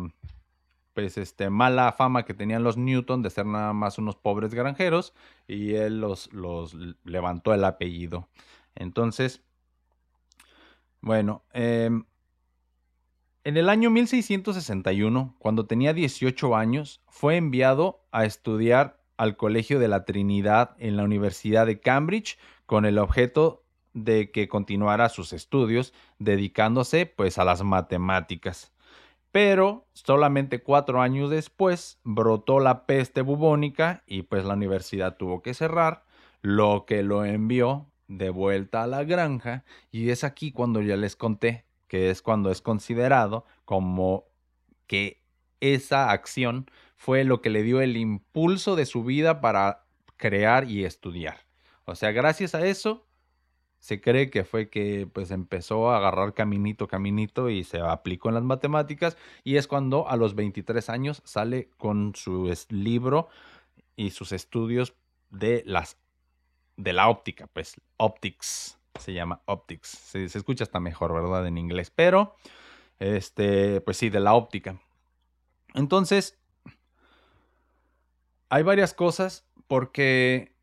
pues 0.94 1.18
este 1.18 1.50
mala 1.50 1.92
fama 1.92 2.24
que 2.24 2.34
tenían 2.34 2.64
los 2.64 2.78
Newton 2.78 3.24
de 3.24 3.30
ser 3.32 3.46
nada 3.46 3.74
más 3.74 3.98
unos 3.98 4.16
pobres 4.16 4.54
granjeros 4.54 5.14
y 5.48 5.74
él 5.74 6.00
los, 6.00 6.32
los 6.32 6.76
levantó 7.04 7.54
el 7.54 7.64
apellido. 7.64 8.30
Entonces, 8.76 9.42
bueno, 11.02 11.44
em, 11.52 12.06
en 13.46 13.58
el 13.58 13.70
año 13.70 13.90
1661, 13.90 15.36
cuando 15.38 15.66
tenía 15.66 15.94
18 15.94 16.56
años, 16.56 17.02
fue 17.10 17.36
enviado 17.36 18.06
a 18.12 18.24
estudiar 18.24 19.02
al 19.18 19.36
Colegio 19.36 19.80
de 19.80 19.90
la 19.90 20.06
Trinidad 20.06 20.76
en 20.80 20.96
la 20.96 21.04
Universidad 21.04 21.66
de 21.66 21.80
Cambridge 21.80 22.38
con 22.66 22.86
el 22.86 22.98
objeto 22.98 23.64
de 23.94 24.32
que 24.32 24.48
continuara 24.48 25.10
sus 25.10 25.34
estudios 25.34 25.94
dedicándose 26.20 27.06
pues 27.06 27.38
a 27.38 27.44
las 27.44 27.64
matemáticas. 27.64 28.74
Pero 29.32 29.88
solamente 29.94 30.64
cuatro 30.64 31.02
años 31.02 31.30
después 31.30 32.00
brotó 32.04 32.60
la 32.60 32.86
peste 32.86 33.22
bubónica 33.22 34.04
y 34.08 34.24
pues 34.24 34.46
la 34.46 34.54
universidad 34.54 35.18
tuvo 35.18 35.42
que 35.42 35.54
cerrar, 35.54 36.06
lo 36.42 36.86
que 36.86 37.04
lo 37.04 37.26
envió 37.26 37.88
de 38.08 38.30
vuelta 38.30 38.84
a 38.84 38.88
la 38.88 39.04
granja 39.04 39.64
y 39.92 40.10
es 40.10 40.24
aquí 40.24 40.52
cuando 40.52 40.82
ya 40.82 40.96
les 40.96 41.16
conté 41.16 41.66
que 41.94 42.10
es 42.10 42.24
cuando 42.24 42.50
es 42.50 42.60
considerado 42.60 43.46
como 43.66 44.26
que 44.88 45.22
esa 45.60 46.10
acción 46.10 46.66
fue 46.96 47.24
lo 47.24 47.40
que 47.40 47.52
le 47.52 47.62
dio 47.62 47.82
el 47.82 47.98
impulso 47.98 48.76
de 48.76 48.88
su 48.88 49.04
vida 49.04 49.42
para 49.42 49.86
crear 50.18 50.68
y 50.68 50.86
estudiar. 50.86 51.46
O 51.86 51.94
sea, 51.94 52.12
gracias 52.12 52.56
a 52.56 52.66
eso 52.66 53.06
se 53.78 54.02
cree 54.02 54.32
que 54.32 54.44
fue 54.44 54.72
que 54.72 55.08
pues 55.14 55.30
empezó 55.30 55.92
a 55.92 55.98
agarrar 55.98 56.34
caminito, 56.34 56.88
caminito 56.88 57.52
y 57.52 57.64
se 57.64 57.80
aplicó 57.80 58.30
en 58.30 58.36
las 58.36 58.44
matemáticas 58.44 59.16
y 59.44 59.58
es 59.58 59.68
cuando 59.68 60.10
a 60.10 60.16
los 60.16 60.34
23 60.34 60.90
años 60.90 61.22
sale 61.26 61.70
con 61.78 62.16
su 62.16 62.52
libro 62.70 63.28
y 63.96 64.10
sus 64.10 64.32
estudios 64.32 64.96
de 65.30 65.62
las 65.68 66.00
de 66.76 66.92
la 66.94 67.08
óptica, 67.08 67.46
pues 67.54 67.80
optics, 67.98 68.80
se 69.00 69.14
llama 69.14 69.42
optics. 69.46 69.90
Se, 69.90 70.30
se 70.30 70.38
escucha 70.38 70.64
hasta 70.64 70.80
mejor, 70.80 71.14
¿verdad? 71.14 71.46
En 71.48 71.58
inglés, 71.58 71.92
pero 71.94 72.36
este, 73.00 73.82
pues 73.82 73.98
sí, 73.98 74.10
de 74.10 74.20
la 74.20 74.34
óptica. 74.34 74.80
Entonces, 75.74 76.40
hay 78.50 78.64
varias 78.64 78.94
cosas 78.94 79.46
porque 79.68 80.54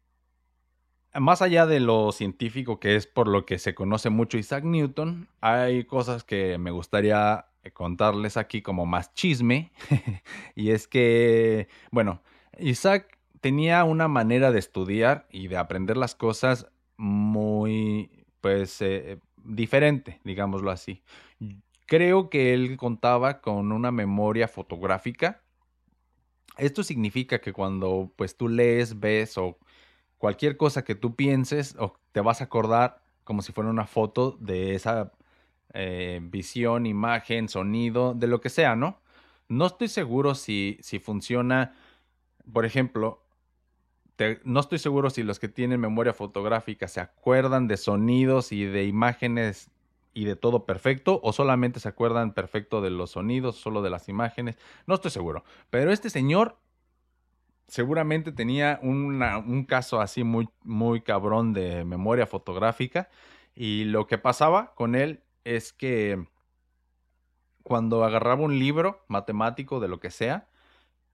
más 1.15 1.43
allá 1.43 1.67
de 1.67 1.81
lo 1.81 2.13
científico, 2.13 2.79
que 2.79 2.97
es 2.97 3.07
por 3.07 3.27
lo 3.27 3.45
que 3.45 3.59
se 3.59 3.75
conoce 3.75 4.11
mucho 4.11 4.39
Isaac 4.39 4.65
Newton, 4.65 5.29
hay 5.41 5.85
cosas 5.85 6.23
que 6.23 6.57
me 6.59 6.71
gustaría 6.71 7.47
contarles 7.73 8.37
aquí 8.37 8.63
como 8.63 8.87
más 8.87 9.13
chisme. 9.15 9.73
y 10.55 10.71
es 10.71 10.87
que, 10.87 11.69
bueno, 11.91 12.23
Isaac 12.59 13.19
tenía 13.41 13.85
una 13.85 14.07
manera 14.09 14.53
de 14.53 14.61
estudiar 14.61 15.27
y 15.31 15.49
de 15.49 15.57
aprender 15.57 15.97
las 15.97 16.15
cosas 16.15 16.69
muy, 16.97 18.20
pues, 18.41 18.81
eh, 18.83 19.19
diferente, 19.45 20.21
digámoslo 20.25 20.71
así. 20.71 21.03
Creo 21.87 22.31
que 22.31 22.55
él 22.55 22.77
contaba 22.77 23.41
con 23.41 23.73
una 23.73 23.91
memoria 23.91 24.49
fotográfica. 24.49 25.43
Esto 26.57 26.83
significa 26.83 27.41
que 27.41 27.53
cuando 27.53 28.13
pues 28.17 28.37
tú 28.37 28.49
lees, 28.49 29.01
ves 29.01 29.39
o 29.39 29.59
cualquier 30.19 30.57
cosa 30.57 30.85
que 30.85 30.95
tú 30.95 31.17
pienses 31.17 31.75
o 31.79 31.95
te 32.13 32.21
vas 32.21 32.41
a 32.41 32.45
acordar 32.45 33.03
como 33.25 33.43
si 33.43 33.53
fuera 33.53 33.71
una 33.71 33.87
foto 33.87 34.37
de 34.41 34.75
esa 34.75 35.13
eh, 35.73 36.21
visión, 36.23 36.87
imagen, 36.87 37.49
sonido, 37.49 38.15
de 38.15 38.27
lo 38.27 38.41
que 38.41 38.51
sea, 38.51 38.77
¿no? 38.77 39.01
No 39.49 39.67
estoy 39.67 39.89
seguro 39.89 40.35
si, 40.35 40.79
si 40.83 40.99
funciona, 40.99 41.75
por 42.53 42.65
ejemplo, 42.65 43.23
no 44.45 44.61
estoy 44.61 44.79
seguro 44.79 45.11
si 45.11 45.23
los 45.23 45.39
que 45.39 45.49
tienen 45.49 45.81
memoria 45.81 46.13
fotográfica 46.13 46.89
se 46.89 47.01
acuerdan 47.01 47.69
de 47.69 47.77
sonidos 47.77 48.53
y 48.53 48.65
de 48.65 48.85
imágenes 48.85 49.71
y 50.13 50.25
de 50.25 50.37
todo 50.37 50.67
perfecto 50.67 51.21
o 51.23 51.33
solamente 51.33 51.81
se 51.81 51.89
acuerdan 51.89 52.33
perfecto 52.35 52.81
de 52.81 52.91
los 52.91 53.13
sonidos, 53.13 53.57
solo 53.57 53.83
de 53.83 53.91
las 53.91 54.09
imágenes. 54.09 54.59
No 54.87 54.95
estoy 54.95 55.11
seguro. 55.11 55.45
Pero 55.71 55.93
este 55.93 56.11
señor 56.11 56.59
seguramente 57.69 58.33
tenía 58.33 58.81
un 58.83 59.65
caso 59.69 60.01
así 60.01 60.25
muy, 60.25 60.49
muy 60.63 61.03
cabrón 61.03 61.53
de 61.53 61.85
memoria 61.85 62.27
fotográfica. 62.27 63.09
Y 63.55 63.85
lo 63.85 64.07
que 64.07 64.19
pasaba 64.19 64.75
con 64.75 64.95
él 64.95 65.23
es 65.45 65.73
que 65.73 66.27
cuando 67.63 68.05
agarraba 68.05 68.43
un 68.43 68.59
libro 68.59 69.05
matemático 69.09 69.81
de 69.81 69.89
lo 69.89 70.01
que 70.01 70.11
sea, 70.11 70.49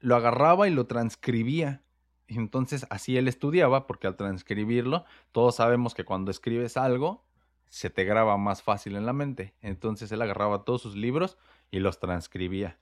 lo 0.01 0.17
agarraba 0.17 0.69
y 0.69 0.71
lo 0.71 0.87
transcribía. 0.87 1.83
Entonces 2.29 2.87
así 2.91 3.17
él 3.17 3.29
estudiaba, 3.29 3.87
porque 3.87 4.07
al 4.07 4.17
transcribirlo, 4.17 5.05
todos 5.33 5.57
sabemos 5.57 5.95
que 5.95 6.05
cuando 6.05 6.31
escribes 6.31 6.77
algo, 6.77 7.25
se 7.69 7.91
te 7.91 8.05
graba 8.05 8.37
más 8.37 8.63
fácil 8.63 8.97
en 8.97 9.07
la 9.07 9.13
mente. 9.13 9.55
Entonces 9.61 10.11
él 10.13 10.23
agarraba 10.23 10.65
todos 10.65 10.83
sus 10.83 10.97
libros 10.97 11.37
y 11.71 11.79
los 11.79 11.99
transcribía. 11.99 12.79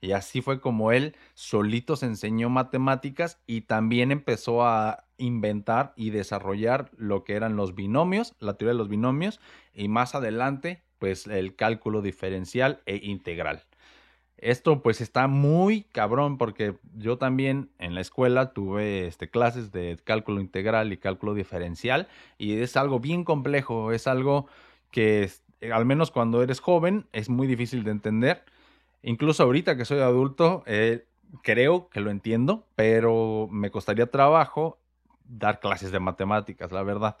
Y 0.00 0.12
así 0.12 0.42
fue 0.42 0.60
como 0.60 0.92
él 0.92 1.16
solito 1.34 1.96
se 1.96 2.06
enseñó 2.06 2.50
matemáticas 2.50 3.40
y 3.46 3.62
también 3.62 4.12
empezó 4.12 4.64
a 4.64 5.04
inventar 5.16 5.92
y 5.96 6.10
desarrollar 6.10 6.90
lo 6.96 7.24
que 7.24 7.34
eran 7.34 7.56
los 7.56 7.74
binomios, 7.74 8.34
la 8.38 8.54
teoría 8.54 8.74
de 8.74 8.78
los 8.78 8.88
binomios, 8.88 9.40
y 9.74 9.88
más 9.88 10.14
adelante, 10.14 10.84
pues 11.00 11.26
el 11.26 11.56
cálculo 11.56 12.00
diferencial 12.00 12.80
e 12.86 13.00
integral. 13.02 13.64
Esto 14.38 14.82
pues 14.82 15.00
está 15.00 15.26
muy 15.26 15.82
cabrón 15.92 16.38
porque 16.38 16.76
yo 16.96 17.18
también 17.18 17.70
en 17.78 17.94
la 17.94 18.00
escuela 18.00 18.52
tuve 18.52 19.06
este, 19.06 19.28
clases 19.28 19.72
de 19.72 19.98
cálculo 20.04 20.40
integral 20.40 20.92
y 20.92 20.96
cálculo 20.96 21.34
diferencial 21.34 22.08
y 22.38 22.60
es 22.60 22.76
algo 22.76 23.00
bien 23.00 23.24
complejo, 23.24 23.92
es 23.92 24.06
algo 24.06 24.46
que 24.90 25.30
al 25.72 25.84
menos 25.84 26.10
cuando 26.10 26.42
eres 26.42 26.60
joven 26.60 27.06
es 27.12 27.28
muy 27.28 27.46
difícil 27.46 27.82
de 27.82 27.90
entender 27.90 28.44
Incluso 29.02 29.42
ahorita 29.42 29.76
que 29.76 29.84
soy 29.84 30.00
adulto, 30.00 30.62
eh, 30.66 31.06
creo 31.42 31.88
que 31.88 32.00
lo 32.00 32.10
entiendo, 32.10 32.66
pero 32.74 33.48
me 33.50 33.70
costaría 33.70 34.10
trabajo 34.10 34.78
dar 35.24 35.60
clases 35.60 35.92
de 35.92 36.00
matemáticas, 36.00 36.72
la 36.72 36.82
verdad. 36.82 37.16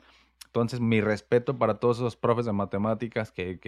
Entonces, 0.46 0.80
mi 0.80 1.00
respeto 1.00 1.58
para 1.58 1.74
todos 1.74 1.98
esos 1.98 2.16
profes 2.16 2.46
de 2.46 2.52
matemáticas 2.52 3.30
que 3.30 3.58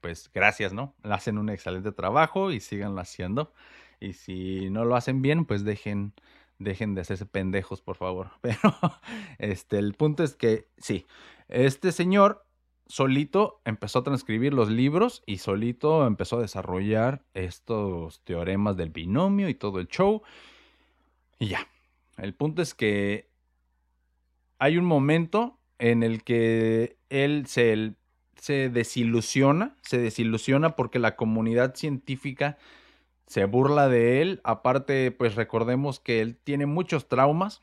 pues, 0.00 0.30
gracias, 0.32 0.72
¿no? 0.72 0.94
Hacen 1.02 1.38
un 1.38 1.50
excelente 1.50 1.92
trabajo 1.92 2.52
y 2.52 2.60
sigan 2.60 2.98
haciendo. 2.98 3.52
Y 4.00 4.12
si 4.12 4.70
no 4.70 4.84
lo 4.84 4.96
hacen 4.96 5.22
bien, 5.22 5.44
pues 5.44 5.64
dejen, 5.64 6.14
dejen 6.58 6.94
de 6.94 7.02
hacerse 7.02 7.26
pendejos, 7.26 7.80
por 7.80 7.96
favor. 7.96 8.30
Pero, 8.40 8.74
este, 9.38 9.78
el 9.78 9.94
punto 9.94 10.22
es 10.22 10.34
que, 10.34 10.68
sí, 10.78 11.06
este 11.48 11.92
señor 11.92 12.44
solito 12.86 13.60
empezó 13.64 14.00
a 14.00 14.04
transcribir 14.04 14.54
los 14.54 14.70
libros 14.70 15.22
y 15.26 15.38
solito 15.38 16.06
empezó 16.06 16.38
a 16.38 16.42
desarrollar 16.42 17.22
estos 17.34 18.22
teoremas 18.24 18.76
del 18.76 18.90
binomio 18.90 19.48
y 19.48 19.54
todo 19.54 19.78
el 19.78 19.88
show. 19.88 20.22
Y 21.38 21.48
ya. 21.48 21.68
El 22.16 22.34
punto 22.34 22.62
es 22.62 22.74
que 22.74 23.30
hay 24.58 24.76
un 24.76 24.84
momento 24.84 25.58
en 25.78 26.02
el 26.02 26.24
que 26.24 26.98
él 27.10 27.46
se, 27.46 27.94
se 28.40 28.68
desilusiona, 28.68 29.76
se 29.82 29.98
desilusiona 29.98 30.76
porque 30.76 30.98
la 30.98 31.16
comunidad 31.16 31.74
científica 31.74 32.58
se 33.26 33.44
burla 33.44 33.88
de 33.88 34.22
él. 34.22 34.40
Aparte, 34.44 35.10
pues 35.10 35.34
recordemos 35.34 36.00
que 36.00 36.20
él 36.20 36.36
tiene 36.42 36.66
muchos 36.66 37.08
traumas 37.08 37.60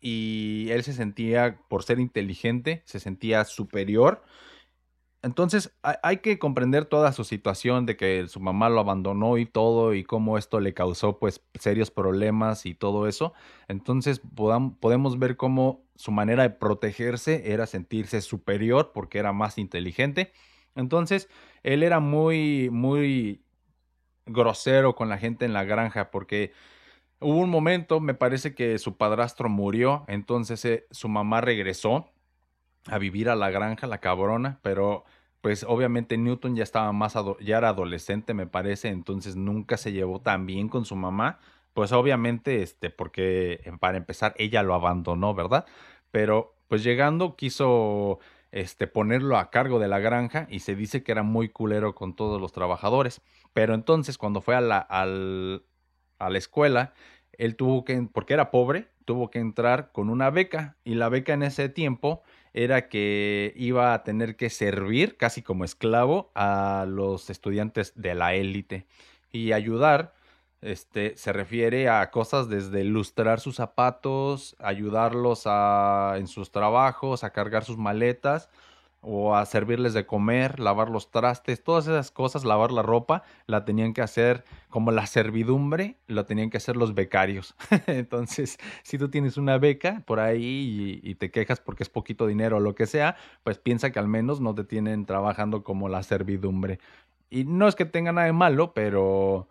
y 0.00 0.66
él 0.70 0.82
se 0.82 0.92
sentía, 0.92 1.60
por 1.68 1.84
ser 1.84 2.00
inteligente, 2.00 2.82
se 2.84 2.98
sentía 2.98 3.44
superior. 3.44 4.22
Entonces 5.22 5.72
hay 5.82 6.16
que 6.16 6.40
comprender 6.40 6.84
toda 6.84 7.12
su 7.12 7.22
situación 7.22 7.86
de 7.86 7.96
que 7.96 8.26
su 8.26 8.40
mamá 8.40 8.68
lo 8.68 8.80
abandonó 8.80 9.38
y 9.38 9.46
todo 9.46 9.94
y 9.94 10.02
cómo 10.02 10.36
esto 10.36 10.58
le 10.58 10.74
causó 10.74 11.20
pues 11.20 11.40
serios 11.54 11.92
problemas 11.92 12.66
y 12.66 12.74
todo 12.74 13.06
eso. 13.06 13.32
Entonces 13.68 14.20
podemos 14.80 15.18
ver 15.20 15.36
cómo 15.36 15.84
su 15.94 16.10
manera 16.10 16.42
de 16.42 16.50
protegerse 16.50 17.52
era 17.52 17.66
sentirse 17.66 18.20
superior 18.20 18.90
porque 18.92 19.18
era 19.18 19.32
más 19.32 19.58
inteligente. 19.58 20.32
Entonces 20.74 21.28
él 21.62 21.84
era 21.84 22.00
muy, 22.00 22.68
muy 22.70 23.44
grosero 24.26 24.96
con 24.96 25.08
la 25.08 25.18
gente 25.18 25.44
en 25.44 25.52
la 25.52 25.62
granja 25.62 26.10
porque 26.10 26.52
hubo 27.20 27.38
un 27.38 27.50
momento, 27.50 28.00
me 28.00 28.14
parece 28.14 28.56
que 28.56 28.78
su 28.78 28.96
padrastro 28.96 29.48
murió, 29.48 30.04
entonces 30.08 30.64
eh, 30.64 30.86
su 30.90 31.08
mamá 31.08 31.40
regresó 31.40 32.12
a 32.86 32.98
vivir 32.98 33.28
a 33.28 33.36
la 33.36 33.50
granja, 33.50 33.86
la 33.86 33.98
cabrona, 33.98 34.58
pero 34.62 35.04
pues 35.40 35.64
obviamente 35.64 36.16
Newton 36.16 36.54
ya 36.56 36.62
estaba 36.62 36.92
más, 36.92 37.14
ya 37.40 37.58
era 37.58 37.70
adolescente, 37.70 38.34
me 38.34 38.46
parece, 38.46 38.88
entonces 38.88 39.36
nunca 39.36 39.76
se 39.76 39.92
llevó 39.92 40.20
tan 40.20 40.46
bien 40.46 40.68
con 40.68 40.84
su 40.84 40.96
mamá, 40.96 41.40
pues 41.74 41.92
obviamente, 41.92 42.62
este, 42.62 42.90
porque 42.90 43.60
para 43.80 43.98
empezar 43.98 44.34
ella 44.38 44.62
lo 44.62 44.74
abandonó, 44.74 45.34
¿verdad? 45.34 45.66
Pero 46.10 46.54
pues 46.68 46.84
llegando 46.84 47.36
quiso 47.36 48.20
este, 48.52 48.86
ponerlo 48.86 49.36
a 49.38 49.50
cargo 49.50 49.78
de 49.78 49.88
la 49.88 49.98
granja 49.98 50.46
y 50.50 50.60
se 50.60 50.76
dice 50.76 51.02
que 51.02 51.12
era 51.12 51.22
muy 51.22 51.48
culero 51.48 51.94
con 51.94 52.14
todos 52.14 52.40
los 52.40 52.52
trabajadores. 52.52 53.20
Pero 53.52 53.74
entonces 53.74 54.18
cuando 54.18 54.40
fue 54.42 54.54
a 54.54 54.60
la, 54.60 54.78
al, 54.78 55.64
a 56.18 56.30
la 56.30 56.38
escuela, 56.38 56.94
él 57.32 57.56
tuvo 57.56 57.84
que, 57.84 58.08
porque 58.12 58.34
era 58.34 58.50
pobre, 58.50 58.88
tuvo 59.04 59.30
que 59.30 59.38
entrar 59.38 59.90
con 59.92 60.10
una 60.10 60.30
beca 60.30 60.76
y 60.84 60.94
la 60.94 61.08
beca 61.08 61.32
en 61.32 61.42
ese 61.42 61.68
tiempo 61.68 62.22
era 62.54 62.88
que 62.88 63.52
iba 63.56 63.94
a 63.94 64.02
tener 64.04 64.36
que 64.36 64.50
servir 64.50 65.16
casi 65.16 65.42
como 65.42 65.64
esclavo 65.64 66.30
a 66.34 66.86
los 66.88 67.30
estudiantes 67.30 67.92
de 67.96 68.14
la 68.14 68.34
élite. 68.34 68.86
Y 69.30 69.52
ayudar 69.52 70.14
este, 70.60 71.16
se 71.16 71.32
refiere 71.32 71.88
a 71.88 72.10
cosas 72.10 72.48
desde 72.48 72.82
ilustrar 72.82 73.40
sus 73.40 73.56
zapatos, 73.56 74.54
ayudarlos 74.58 75.42
a, 75.46 76.14
en 76.18 76.26
sus 76.26 76.52
trabajos, 76.52 77.24
a 77.24 77.30
cargar 77.30 77.64
sus 77.64 77.78
maletas 77.78 78.48
o 79.04 79.34
a 79.34 79.44
servirles 79.46 79.94
de 79.94 80.06
comer, 80.06 80.60
lavar 80.60 80.88
los 80.88 81.10
trastes, 81.10 81.64
todas 81.64 81.88
esas 81.88 82.12
cosas, 82.12 82.44
lavar 82.44 82.70
la 82.70 82.82
ropa, 82.82 83.24
la 83.46 83.64
tenían 83.64 83.94
que 83.94 84.00
hacer 84.00 84.44
como 84.70 84.92
la 84.92 85.06
servidumbre, 85.06 85.96
lo 86.06 86.24
tenían 86.24 86.50
que 86.50 86.58
hacer 86.58 86.76
los 86.76 86.94
becarios. 86.94 87.56
Entonces, 87.88 88.58
si 88.84 88.98
tú 88.98 89.10
tienes 89.10 89.36
una 89.36 89.58
beca 89.58 90.02
por 90.06 90.20
ahí 90.20 91.00
y, 91.02 91.14
te 91.16 91.32
quejas 91.32 91.60
porque 91.60 91.82
es 91.82 91.88
poquito 91.88 92.28
dinero 92.28 92.56
o 92.58 92.60
lo 92.60 92.76
que 92.76 92.86
sea, 92.86 93.16
pues 93.42 93.58
piensa 93.58 93.90
que 93.90 93.98
al 93.98 94.08
menos 94.08 94.40
no 94.40 94.54
te 94.54 94.64
tienen 94.64 95.04
trabajando 95.04 95.64
como 95.64 95.88
la 95.88 96.04
servidumbre. 96.04 96.78
Y 97.28 97.44
no 97.44 97.66
es 97.66 97.74
que 97.74 97.84
tenga 97.84 98.12
nada 98.12 98.28
de 98.28 98.32
malo, 98.32 98.72
pero 98.72 99.48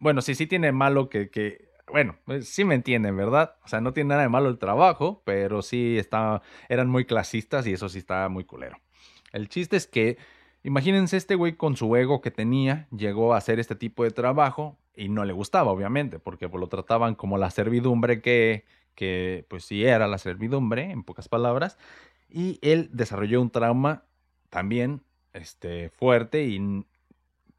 bueno, 0.00 0.20
sí, 0.20 0.34
sí 0.34 0.46
tiene 0.46 0.70
malo 0.70 1.08
que, 1.08 1.30
que 1.30 1.71
bueno, 1.92 2.16
pues 2.24 2.48
sí 2.48 2.64
me 2.64 2.74
entienden, 2.74 3.16
¿verdad? 3.16 3.56
O 3.64 3.68
sea, 3.68 3.82
no 3.82 3.92
tiene 3.92 4.08
nada 4.08 4.22
de 4.22 4.30
malo 4.30 4.48
el 4.48 4.58
trabajo, 4.58 5.22
pero 5.26 5.60
sí 5.60 5.98
está, 5.98 6.40
eran 6.70 6.88
muy 6.88 7.04
clasistas 7.04 7.66
y 7.66 7.74
eso 7.74 7.90
sí 7.90 7.98
estaba 7.98 8.30
muy 8.30 8.44
culero. 8.44 8.78
El 9.32 9.48
chiste 9.48 9.76
es 9.76 9.86
que, 9.86 10.16
imagínense 10.62 11.18
este 11.18 11.34
güey 11.34 11.52
con 11.52 11.76
su 11.76 11.94
ego 11.94 12.22
que 12.22 12.30
tenía, 12.30 12.88
llegó 12.90 13.34
a 13.34 13.36
hacer 13.36 13.60
este 13.60 13.76
tipo 13.76 14.04
de 14.04 14.10
trabajo 14.10 14.78
y 14.96 15.10
no 15.10 15.26
le 15.26 15.34
gustaba, 15.34 15.70
obviamente, 15.70 16.18
porque 16.18 16.48
pues, 16.48 16.60
lo 16.60 16.68
trataban 16.68 17.14
como 17.14 17.36
la 17.36 17.50
servidumbre 17.50 18.22
que, 18.22 18.64
que, 18.94 19.44
pues 19.48 19.66
sí 19.66 19.84
era 19.84 20.08
la 20.08 20.16
servidumbre, 20.16 20.90
en 20.90 21.02
pocas 21.02 21.28
palabras, 21.28 21.76
y 22.30 22.58
él 22.62 22.88
desarrolló 22.92 23.42
un 23.42 23.50
trauma 23.50 24.04
también 24.48 25.02
este, 25.34 25.90
fuerte 25.90 26.46
y 26.46 26.84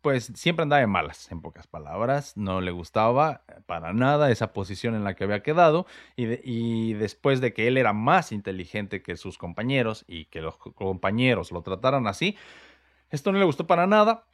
pues 0.04 0.34
siempre 0.36 0.64
andaba 0.64 0.82
de 0.82 0.88
malas, 0.88 1.32
en 1.32 1.42
pocas 1.42 1.66
palabras, 1.66 2.36
no 2.36 2.60
le 2.60 2.72
gustaba 2.72 3.46
para 3.66 3.94
nada 3.94 4.30
esa 4.32 4.52
posición 4.52 4.96
en 4.96 5.06
la 5.06 5.16
que 5.16 5.24
había 5.24 5.42
quedado 5.42 5.88
y, 6.18 6.94
después 6.96 7.40
de 7.40 7.54
que 7.54 7.70
él 7.70 7.78
era 7.78 7.94
más 7.94 8.34
inteligente 8.34 9.02
que 9.02 9.16
sus 9.16 9.38
compañeros 9.38 10.04
y 10.06 10.26
que 10.26 10.42
los 10.42 10.58
compañeros 10.58 11.54
lo 11.54 11.62
trataran 11.62 12.06
así, 12.08 12.36
esto 13.12 13.32
no 13.32 13.40
le 13.40 13.46
gustó 13.46 13.66
para 13.66 13.88
nada. 13.88 14.26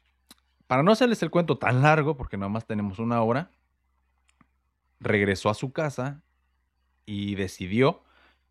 Para 0.65 0.81
no 0.81 0.91
hacerles 0.91 1.21
el 1.21 1.29
cuento 1.29 1.59
tan 1.59 1.83
largo, 1.83 2.17
porque 2.17 2.37
nada 2.37 2.49
más 2.49 2.65
tenemos 2.65 2.97
una 2.97 3.21
hora, 3.21 3.51
regresó 4.99 5.49
a 5.49 5.53
su 5.53 5.71
casa 5.71 6.23
y 7.05 7.35
decidió 7.35 8.03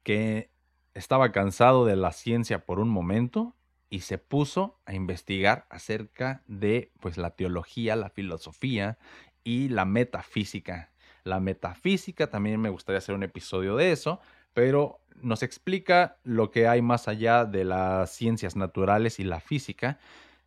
que 0.04 0.52
estaba 0.94 1.32
cansado 1.32 1.84
de 1.84 1.96
la 1.96 2.12
ciencia 2.12 2.64
por 2.64 2.78
un 2.78 2.88
momento 2.88 3.56
y 3.90 4.00
se 4.00 4.18
puso 4.18 4.78
a 4.84 4.94
investigar 4.94 5.66
acerca 5.70 6.42
de 6.46 6.92
pues 7.00 7.16
la 7.16 7.30
teología, 7.30 7.96
la 7.96 8.10
filosofía 8.10 8.98
y 9.44 9.68
la 9.68 9.84
metafísica. 9.84 10.92
La 11.24 11.40
metafísica 11.40 12.28
también 12.28 12.60
me 12.60 12.70
gustaría 12.70 12.98
hacer 12.98 13.14
un 13.14 13.22
episodio 13.22 13.76
de 13.76 13.92
eso, 13.92 14.20
pero 14.52 15.00
nos 15.22 15.42
explica 15.42 16.18
lo 16.22 16.50
que 16.50 16.68
hay 16.68 16.82
más 16.82 17.08
allá 17.08 17.44
de 17.44 17.64
las 17.64 18.10
ciencias 18.10 18.56
naturales 18.56 19.18
y 19.20 19.24
la 19.24 19.40
física. 19.40 19.98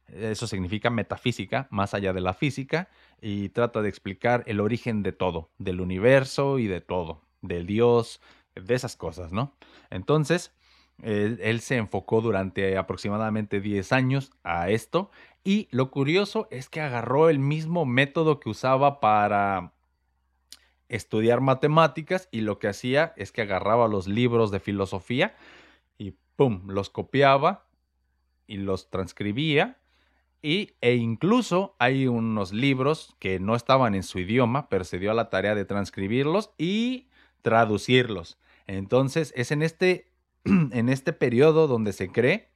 Eso 0.07 0.47
significa 0.47 0.89
metafísica, 0.89 1.67
más 1.71 1.93
allá 1.93 2.13
de 2.13 2.21
la 2.21 2.33
física, 2.33 2.89
y 3.21 3.49
trata 3.49 3.81
de 3.81 3.89
explicar 3.89 4.43
el 4.47 4.59
origen 4.59 5.03
de 5.03 5.11
todo, 5.13 5.49
del 5.57 5.81
universo 5.81 6.59
y 6.59 6.67
de 6.67 6.81
todo, 6.81 7.21
del 7.41 7.65
Dios, 7.65 8.21
de 8.55 8.73
esas 8.73 8.95
cosas, 8.95 9.31
¿no? 9.31 9.55
Entonces, 9.89 10.51
él, 11.03 11.61
se 11.61 11.77
enfocó 11.77 12.21
durante 12.21 12.77
aproximadamente 12.77 13.61
10 13.61 13.91
años 13.91 14.31
a 14.43 14.69
esto 14.69 15.09
y 15.43 15.67
lo 15.71 15.91
curioso 15.91 16.47
es 16.51 16.69
que 16.69 16.81
agarró 16.81 17.29
el 17.29 17.39
mismo 17.39 17.85
método 17.85 18.39
que 18.39 18.49
usaba 18.49 18.99
para 18.99 19.73
estudiar 20.89 21.41
matemáticas 21.41 22.27
y 22.31 22.41
lo 22.41 22.59
que 22.59 22.67
hacía 22.67 23.13
es 23.15 23.31
que 23.31 23.41
agarraba 23.41 23.87
los 23.87 24.07
libros 24.07 24.51
de 24.51 24.59
filosofía 24.59 25.35
y 25.97 26.13
pum, 26.35 26.63
los 26.67 26.89
copiaba 26.89 27.65
y 28.45 28.57
los 28.57 28.89
transcribía 28.89 29.77
y, 30.41 30.71
e 30.81 30.95
incluso 30.95 31.75
hay 31.77 32.07
unos 32.07 32.51
libros 32.51 33.15
que 33.19 33.39
no 33.39 33.55
estaban 33.55 33.93
en 33.93 34.03
su 34.03 34.19
idioma, 34.19 34.69
pero 34.69 34.83
se 34.83 34.97
dio 34.97 35.11
a 35.11 35.15
la 35.15 35.29
tarea 35.29 35.53
de 35.53 35.65
transcribirlos 35.65 36.51
y 36.57 37.07
traducirlos. 37.43 38.37
Entonces 38.65 39.33
es 39.35 39.51
en 39.51 39.61
este 39.61 40.10
en 40.45 40.89
este 40.89 41.13
periodo 41.13 41.67
donde 41.67 41.93
se 41.93 42.11
cree 42.11 42.49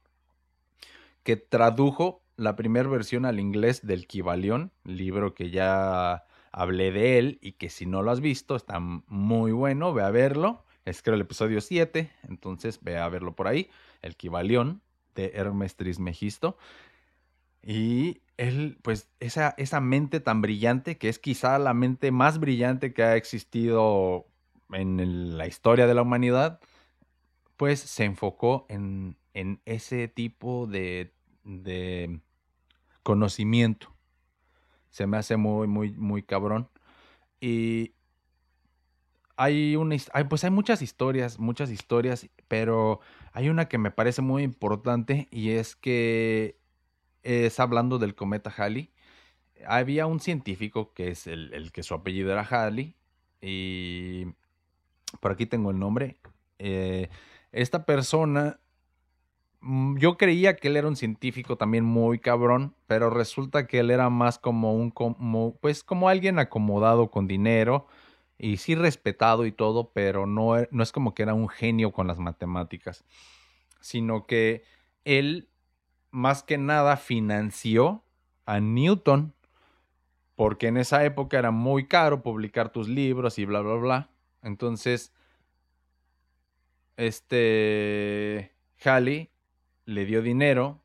que 1.22 1.36
tradujo 1.36 2.22
la 2.36 2.54
primera 2.54 2.88
versión 2.88 3.24
al 3.24 3.40
inglés 3.40 3.86
del 3.86 4.06
Kibalión, 4.06 4.72
libro 4.84 5.34
que 5.34 5.50
ya 5.50 6.24
hablé 6.52 6.92
de 6.92 7.18
él 7.18 7.38
y 7.42 7.52
que 7.52 7.68
si 7.68 7.86
no 7.86 8.02
lo 8.02 8.10
has 8.10 8.20
visto 8.20 8.56
está 8.56 8.78
muy 8.80 9.52
bueno, 9.52 9.92
ve 9.92 10.02
a 10.02 10.10
verlo. 10.10 10.64
Es 10.84 11.02
creo 11.02 11.16
el 11.16 11.22
episodio 11.22 11.60
7, 11.60 12.12
entonces 12.28 12.78
ve 12.80 12.96
a 12.96 13.08
verlo 13.08 13.34
por 13.34 13.48
ahí, 13.48 13.70
el 14.02 14.16
Kibalión 14.16 14.82
de 15.16 15.32
Hermes 15.34 15.74
Trismegisto. 15.74 16.56
Y 17.60 18.22
él, 18.36 18.78
pues, 18.82 19.08
esa, 19.18 19.54
esa 19.58 19.80
mente 19.80 20.20
tan 20.20 20.40
brillante, 20.40 20.98
que 20.98 21.08
es 21.08 21.18
quizá 21.18 21.58
la 21.58 21.74
mente 21.74 22.12
más 22.12 22.38
brillante 22.38 22.92
que 22.92 23.02
ha 23.02 23.16
existido 23.16 24.26
en 24.72 25.36
la 25.36 25.48
historia 25.48 25.88
de 25.88 25.94
la 25.94 26.02
humanidad, 26.02 26.60
pues 27.56 27.80
se 27.80 28.04
enfocó 28.04 28.66
en, 28.68 29.16
ese 29.64 30.08
tipo 30.08 30.66
de, 30.66 31.12
conocimiento. 33.02 33.94
Se 34.90 35.06
me 35.06 35.18
hace 35.18 35.36
muy, 35.36 35.66
muy, 35.66 35.92
muy 35.92 36.22
cabrón. 36.22 36.68
Y 37.40 37.92
hay 39.36 39.76
una, 39.76 39.96
pues 40.28 40.44
hay 40.44 40.50
muchas 40.50 40.80
historias, 40.80 41.38
muchas 41.38 41.70
historias, 41.70 42.28
pero 42.48 43.00
hay 43.32 43.50
una 43.50 43.68
que 43.68 43.78
me 43.78 43.90
parece 43.90 44.22
muy 44.22 44.42
importante 44.42 45.28
y 45.30 45.50
es 45.50 45.76
que 45.76 46.56
es 47.22 47.60
hablando 47.60 47.98
del 47.98 48.14
cometa 48.14 48.52
Halley. 48.56 48.90
Había 49.66 50.06
un 50.06 50.20
científico 50.20 50.92
que 50.94 51.08
es 51.08 51.26
el, 51.26 51.52
el 51.52 51.72
que 51.72 51.82
su 51.82 51.94
apellido 51.94 52.32
era 52.32 52.42
Halley 52.44 52.94
y 53.40 54.26
por 55.20 55.32
aquí 55.32 55.46
tengo 55.46 55.70
el 55.70 55.78
nombre. 55.78 56.16
Eh, 56.58 57.08
esta 57.52 57.84
persona, 57.86 58.60
mm, 59.60 59.98
yo 59.98 60.16
creía 60.16 60.56
que 60.56 60.68
él 60.68 60.76
era 60.76 60.88
un 60.88 60.96
científico 60.96 61.56
también 61.56 61.84
muy 61.84 62.18
cabrón, 62.18 62.74
pero 62.86 63.10
resulta 63.10 63.66
que 63.66 63.80
él 63.80 63.90
era 63.90 64.10
más 64.10 64.38
como 64.38 64.74
un, 64.74 64.90
como, 64.90 65.56
pues 65.56 65.84
como 65.84 66.08
alguien 66.08 66.38
acomodado 66.38 67.10
con 67.10 67.26
dinero 67.26 67.86
y 68.38 68.58
sí 68.58 68.74
respetado 68.74 69.46
y 69.46 69.52
todo, 69.52 69.92
pero 69.92 70.26
no, 70.26 70.58
e, 70.58 70.68
no 70.70 70.82
es 70.82 70.92
como 70.92 71.14
que 71.14 71.22
era 71.22 71.34
un 71.34 71.48
genio 71.48 71.92
con 71.92 72.06
las 72.06 72.18
matemáticas, 72.18 73.04
sino 73.80 74.26
que 74.26 74.62
él 75.04 75.48
más 76.10 76.42
que 76.42 76.58
nada 76.58 76.96
financió 76.96 78.02
a 78.46 78.60
Newton 78.60 79.34
porque 80.36 80.68
en 80.68 80.76
esa 80.76 81.04
época 81.04 81.38
era 81.38 81.50
muy 81.50 81.86
caro 81.88 82.22
publicar 82.22 82.70
tus 82.70 82.88
libros 82.88 83.38
y 83.38 83.46
bla, 83.46 83.60
bla, 83.60 83.74
bla. 83.74 84.10
Entonces, 84.42 85.12
este 86.96 88.52
Halley 88.84 89.30
le 89.84 90.04
dio 90.04 90.22
dinero 90.22 90.82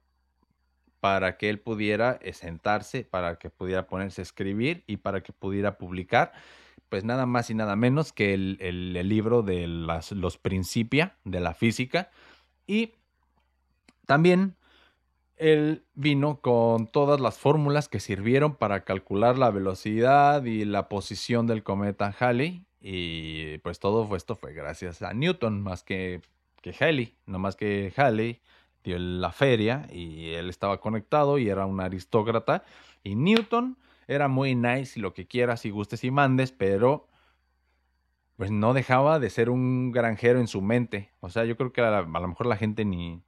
para 0.99 1.38
que 1.38 1.49
él 1.49 1.59
pudiera 1.59 2.20
sentarse, 2.34 3.03
para 3.03 3.38
que 3.38 3.49
pudiera 3.49 3.88
ponerse 3.88 4.22
a 4.22 4.24
escribir 4.24 4.84
y 4.86 4.97
para 4.97 5.22
que 5.22 5.34
pudiera 5.34 5.78
publicar, 5.78 6.32
pues 6.89 7.03
nada 7.03 7.26
más 7.26 7.49
y 7.49 7.55
nada 7.55 7.76
menos 7.76 8.14
que 8.14 8.34
el, 8.34 8.93
libro 9.09 9.41
de 9.41 9.68
las, 9.68 10.12
los 10.12 10.38
Principia 10.38 11.18
de 11.24 11.39
la 11.39 11.53
física. 11.53 12.12
Y 12.68 12.93
también 14.05 14.55
él 15.38 15.86
vino 15.95 16.39
con 16.39 16.86
todas 16.86 17.20
las 17.20 17.39
fórmulas 17.39 17.89
que 17.89 17.99
sirvieron 17.99 18.55
para 18.55 18.84
calcular 18.84 19.39
la 19.39 19.49
velocidad 19.49 20.45
y 20.45 20.66
la 20.66 20.88
posición 20.88 21.47
del 21.47 21.64
cometa 21.64 22.16
Halley. 22.20 22.64
Y 22.82 23.59
pues 23.59 23.79
todo 23.79 24.15
esto 24.15 24.36
fue 24.36 24.53
gracias 24.53 25.01
a 25.03 25.13
Newton, 25.13 25.61
más 25.61 25.84
que, 25.84 26.21
que 26.61 26.73
Halley, 26.79 27.15
no 27.27 27.38
más 27.38 27.55
que 27.55 27.93
Halley 27.95 28.41
dio 28.84 28.97
la 28.97 29.32
feria 29.32 29.88
y 29.91 30.32
él 30.32 30.49
estaba 30.49 30.79
conectado 30.79 31.38
y 31.38 31.47
era 31.49 31.65
un 31.67 31.79
aristócrata. 31.79 32.63
Y 33.03 33.15
Newton 33.15 33.77
era 34.07 34.27
muy 34.27 34.55
nice 34.55 34.99
y 34.99 35.01
lo 35.01 35.13
que 35.13 35.27
quieras 35.27 35.65
y 35.65 35.69
gustes 35.69 36.03
y 36.03 36.11
mandes, 36.11 36.51
pero 36.51 37.07
pues 38.36 38.49
no 38.49 38.73
dejaba 38.73 39.19
de 39.19 39.29
ser 39.29 39.51
un 39.51 39.91
granjero 39.91 40.39
en 40.39 40.47
su 40.47 40.61
mente. 40.61 41.11
O 41.19 41.29
sea, 41.29 41.45
yo 41.45 41.55
creo 41.57 41.71
que 41.71 41.82
a, 41.82 42.01
lo 42.01 42.27
mejor 42.27 42.47
la 42.47 42.57
gente 42.57 42.86
ni 42.86 43.21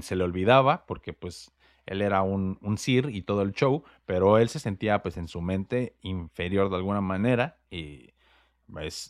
se 0.00 0.16
le 0.16 0.24
olvidaba 0.24 0.86
porque 0.86 1.12
pues 1.12 1.52
él 1.84 2.00
era 2.00 2.22
un, 2.22 2.58
un 2.62 2.78
sir 2.78 3.10
y 3.10 3.20
todo 3.20 3.42
el 3.42 3.52
show, 3.52 3.84
pero 4.06 4.38
él 4.38 4.48
se 4.48 4.58
sentía 4.58 5.02
pues 5.02 5.18
en 5.18 5.28
su 5.28 5.42
mente 5.42 5.96
inferior 6.00 6.70
de 6.70 6.76
alguna 6.76 7.02
manera 7.02 7.58
y 7.70 8.10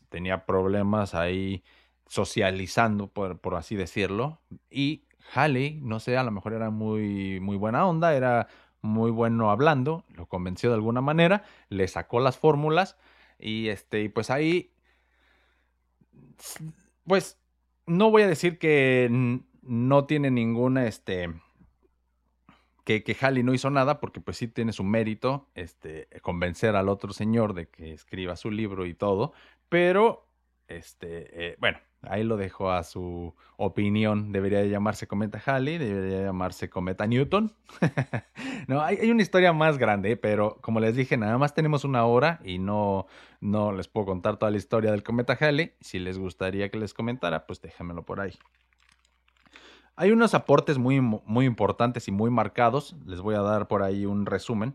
tenía 0.09 0.47
problemas 0.47 1.15
ahí 1.15 1.63
socializando, 2.07 3.09
por, 3.09 3.39
por 3.39 3.55
así 3.55 3.77
decirlo, 3.77 4.41
y 4.71 5.05
Halley, 5.35 5.81
no 5.83 6.01
sé, 6.01 6.17
a 6.17 6.25
lo 6.25 6.31
mejor 6.31 6.53
era 6.55 6.71
muy, 6.71 7.41
muy 7.41 7.57
buena 7.57 7.87
onda, 7.87 8.15
era 8.15 8.49
muy 8.83 9.11
bueno 9.11 9.51
hablando, 9.51 10.05
lo 10.15 10.27
convenció 10.27 10.71
de 10.71 10.77
alguna 10.77 11.01
manera, 11.01 11.45
le 11.69 11.87
sacó 11.89 12.21
las 12.21 12.39
fórmulas 12.39 12.97
y 13.39 13.69
este, 13.69 14.03
y 14.03 14.09
pues 14.09 14.31
ahí, 14.31 14.73
pues 17.07 17.39
no 17.87 18.11
voy 18.11 18.23
a 18.23 18.29
decir 18.29 18.59
que 18.59 19.09
no 19.63 20.05
tiene 20.07 20.31
ninguna, 20.31 20.87
este, 20.87 21.33
que, 22.99 23.17
Halley 23.21 23.43
no 23.43 23.55
hizo 23.55 23.71
nada, 23.71 24.01
porque 24.01 24.21
pues 24.21 24.37
sí 24.37 24.49
tiene 24.49 24.73
su 24.73 24.85
mérito, 24.85 25.49
este, 25.55 26.09
convencer 26.23 26.77
al 26.77 26.89
otro 26.89 27.13
señor 27.13 27.55
de 27.55 27.69
que 27.69 27.93
escriba 27.93 28.37
su 28.37 28.51
libro 28.51 28.87
y 28.87 28.95
todo, 28.95 29.33
pero, 29.69 30.29
este, 30.69 31.49
eh, 31.49 31.57
bueno, 31.61 31.79
Ahí 32.03 32.25
lo 32.25 32.39
dejo 32.39 32.71
a 32.71 32.83
su 32.83 33.35
opinión. 33.57 34.33
Debería 34.33 34.65
llamarse 34.65 35.07
Cometa 35.07 35.41
Halley, 35.45 35.77
debería 35.77 36.23
llamarse 36.23 36.71
Cometa 36.71 37.07
Newton. 37.07 37.53
no, 38.69 38.81
hay, 38.81 39.11
una 39.11 39.21
historia 39.21 39.53
más 39.53 39.77
grande, 39.77 40.17
pero 40.17 40.57
como 40.63 40.81
les 40.81 40.97
dije, 40.97 41.19
nada 41.19 41.37
más 41.37 41.55
tenemos 41.55 41.85
una 41.85 42.05
hora 42.07 42.41
y 42.43 42.59
no, 42.59 43.07
no 43.41 43.73
les 43.73 43.89
puedo 43.89 44.07
contar 44.07 44.39
toda 44.39 44.51
la 44.51 44.57
historia 44.57 44.93
del 44.93 45.03
Cometa 45.03 45.37
Halley. 45.39 45.73
Si 45.81 45.99
les 45.99 46.19
gustaría 46.19 46.71
que 46.71 46.79
les 46.79 46.95
comentara, 46.95 47.47
pues 47.47 47.61
déjenmelo 47.61 48.03
por 48.05 48.21
ahí. 48.21 48.33
Hay 50.01 50.13
unos 50.13 50.33
aportes 50.33 50.79
muy, 50.79 50.99
muy 50.99 51.45
importantes 51.45 52.09
y 52.09 52.11
muy 52.11 52.31
marcados. 52.31 52.97
Les 53.05 53.21
voy 53.21 53.35
a 53.35 53.43
dar 53.43 53.69
por 53.69 53.83
ahí 53.83 54.07
un 54.07 54.25
resumen. 54.25 54.75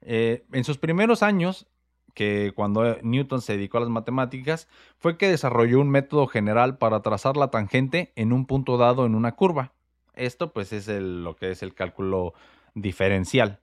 Eh, 0.00 0.44
en 0.52 0.62
sus 0.62 0.78
primeros 0.78 1.24
años, 1.24 1.66
que 2.14 2.52
cuando 2.54 2.96
Newton 3.02 3.40
se 3.40 3.54
dedicó 3.56 3.78
a 3.78 3.80
las 3.80 3.88
matemáticas 3.88 4.68
fue 5.00 5.18
que 5.18 5.28
desarrolló 5.28 5.80
un 5.80 5.90
método 5.90 6.28
general 6.28 6.78
para 6.78 7.02
trazar 7.02 7.36
la 7.36 7.50
tangente 7.50 8.12
en 8.14 8.32
un 8.32 8.46
punto 8.46 8.76
dado 8.78 9.06
en 9.06 9.16
una 9.16 9.32
curva. 9.32 9.72
Esto 10.14 10.52
pues 10.52 10.72
es 10.72 10.86
lo 10.86 11.34
que 11.34 11.50
es 11.50 11.64
el 11.64 11.74
cálculo 11.74 12.32
diferencial. 12.74 13.58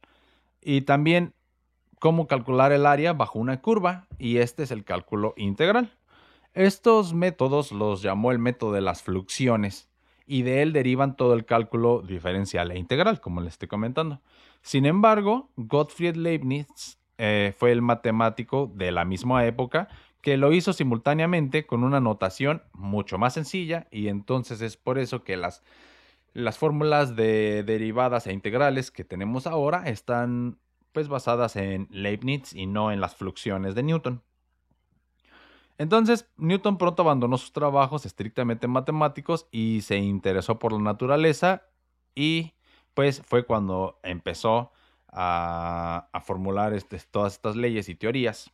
Y 0.61 0.81
también 0.81 1.33
cómo 1.99 2.27
calcular 2.27 2.73
el 2.73 2.85
área 2.85 3.13
bajo 3.13 3.39
una 3.39 3.61
curva 3.61 4.07
y 4.19 4.39
este 4.39 4.63
es 4.63 4.71
el 4.71 4.83
cálculo 4.83 5.35
integral. 5.37 5.93
Estos 6.53 7.13
métodos 7.13 7.71
los 7.71 8.01
llamó 8.01 8.33
el 8.33 8.39
método 8.39 8.73
de 8.73 8.81
las 8.81 9.03
fluxiones 9.03 9.87
y 10.25 10.43
de 10.43 10.61
él 10.61 10.73
derivan 10.73 11.15
todo 11.15 11.33
el 11.33 11.45
cálculo 11.45 12.01
diferencial 12.01 12.71
e 12.71 12.77
integral, 12.77 13.19
como 13.19 13.41
les 13.41 13.53
estoy 13.53 13.67
comentando. 13.67 14.21
Sin 14.61 14.85
embargo, 14.85 15.49
Gottfried 15.57 16.15
Leibniz 16.15 16.97
eh, 17.17 17.53
fue 17.57 17.71
el 17.71 17.81
matemático 17.81 18.71
de 18.73 18.91
la 18.91 19.05
misma 19.05 19.45
época 19.45 19.87
que 20.21 20.37
lo 20.37 20.53
hizo 20.53 20.71
simultáneamente 20.73 21.65
con 21.65 21.83
una 21.83 21.99
notación 21.99 22.63
mucho 22.73 23.17
más 23.17 23.33
sencilla 23.33 23.87
y 23.91 24.07
entonces 24.07 24.61
es 24.61 24.77
por 24.77 24.99
eso 24.99 25.23
que 25.23 25.35
las, 25.35 25.63
las 26.33 26.57
fórmulas 26.57 27.15
de 27.15 27.63
derivadas 27.63 28.27
e 28.27 28.33
integrales 28.33 28.91
que 28.91 29.03
tenemos 29.03 29.47
ahora 29.47 29.89
están 29.89 30.57
pues 30.91 31.07
basadas 31.07 31.55
en 31.55 31.87
Leibniz 31.89 32.53
y 32.53 32.67
no 32.67 32.91
en 32.91 33.01
las 33.01 33.15
fluxiones 33.15 33.75
de 33.75 33.83
Newton. 33.83 34.21
Entonces, 35.81 36.27
Newton 36.37 36.77
pronto 36.77 37.01
abandonó 37.01 37.39
sus 37.39 37.53
trabajos 37.53 38.05
estrictamente 38.05 38.67
matemáticos 38.67 39.47
y 39.51 39.81
se 39.81 39.97
interesó 39.97 40.59
por 40.59 40.73
la 40.73 40.77
naturaleza 40.77 41.63
y 42.13 42.53
pues 42.93 43.23
fue 43.25 43.47
cuando 43.47 43.99
empezó 44.03 44.71
a, 45.07 46.07
formular 46.23 46.75
este, 46.75 46.99
todas 47.09 47.33
estas 47.33 47.55
leyes 47.55 47.89
y 47.89 47.95
teorías, 47.95 48.51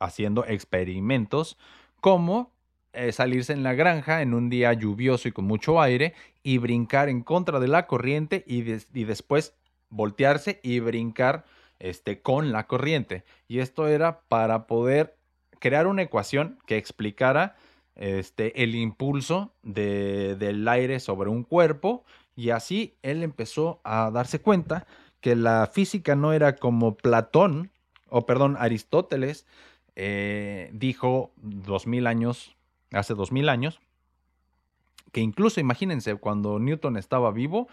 haciendo 0.00 0.44
experimentos 0.44 1.56
como 2.00 2.50
eh, 2.94 3.12
salirse 3.12 3.52
en 3.52 3.62
la 3.62 3.74
granja 3.74 4.20
en 4.20 4.34
un 4.34 4.50
día 4.50 4.72
lluvioso 4.72 5.28
y 5.28 5.32
con 5.32 5.44
mucho 5.44 5.80
aire 5.80 6.14
y 6.42 6.58
brincar 6.58 7.08
en 7.08 7.22
contra 7.22 7.60
de 7.60 7.68
la 7.68 7.86
corriente 7.86 8.42
y, 8.48 8.62
después 9.04 9.54
voltearse 9.88 10.58
y 10.64 10.80
brincar 10.80 11.44
este, 11.78 12.22
con 12.22 12.50
la 12.50 12.66
corriente. 12.66 13.22
Y 13.46 13.60
esto 13.60 13.86
era 13.86 14.22
para 14.22 14.66
poder 14.66 15.16
crear 15.64 15.86
una 15.86 16.02
ecuación 16.02 16.58
que 16.66 16.76
explicara 16.76 17.56
este, 17.96 18.62
el 18.62 18.74
impulso 18.74 19.54
del 19.62 20.68
aire 20.68 21.00
sobre 21.00 21.30
un 21.30 21.42
cuerpo 21.42 22.04
y 22.36 22.50
así 22.50 22.92
él 23.00 23.22
empezó 23.22 23.80
a 23.82 24.10
darse 24.10 24.42
cuenta 24.42 24.86
que 25.22 25.34
la 25.34 25.66
física 25.72 26.16
no 26.16 26.34
era 26.34 26.56
como 26.56 26.96
Platón, 26.96 27.70
o 28.10 28.26
perdón, 28.26 28.58
Aristóteles, 28.60 29.46
eh, 29.96 30.68
dijo 30.74 31.32
dos 31.36 31.86
mil 31.86 32.06
años, 32.08 32.54
hace 32.92 33.14
dos 33.14 33.32
mil 33.32 33.48
años, 33.48 33.80
que 35.12 35.22
incluso 35.22 35.60
imagínense, 35.60 36.14
cuando 36.16 36.58
Newton 36.58 36.98
estaba 36.98 37.30
vivo, 37.30 37.68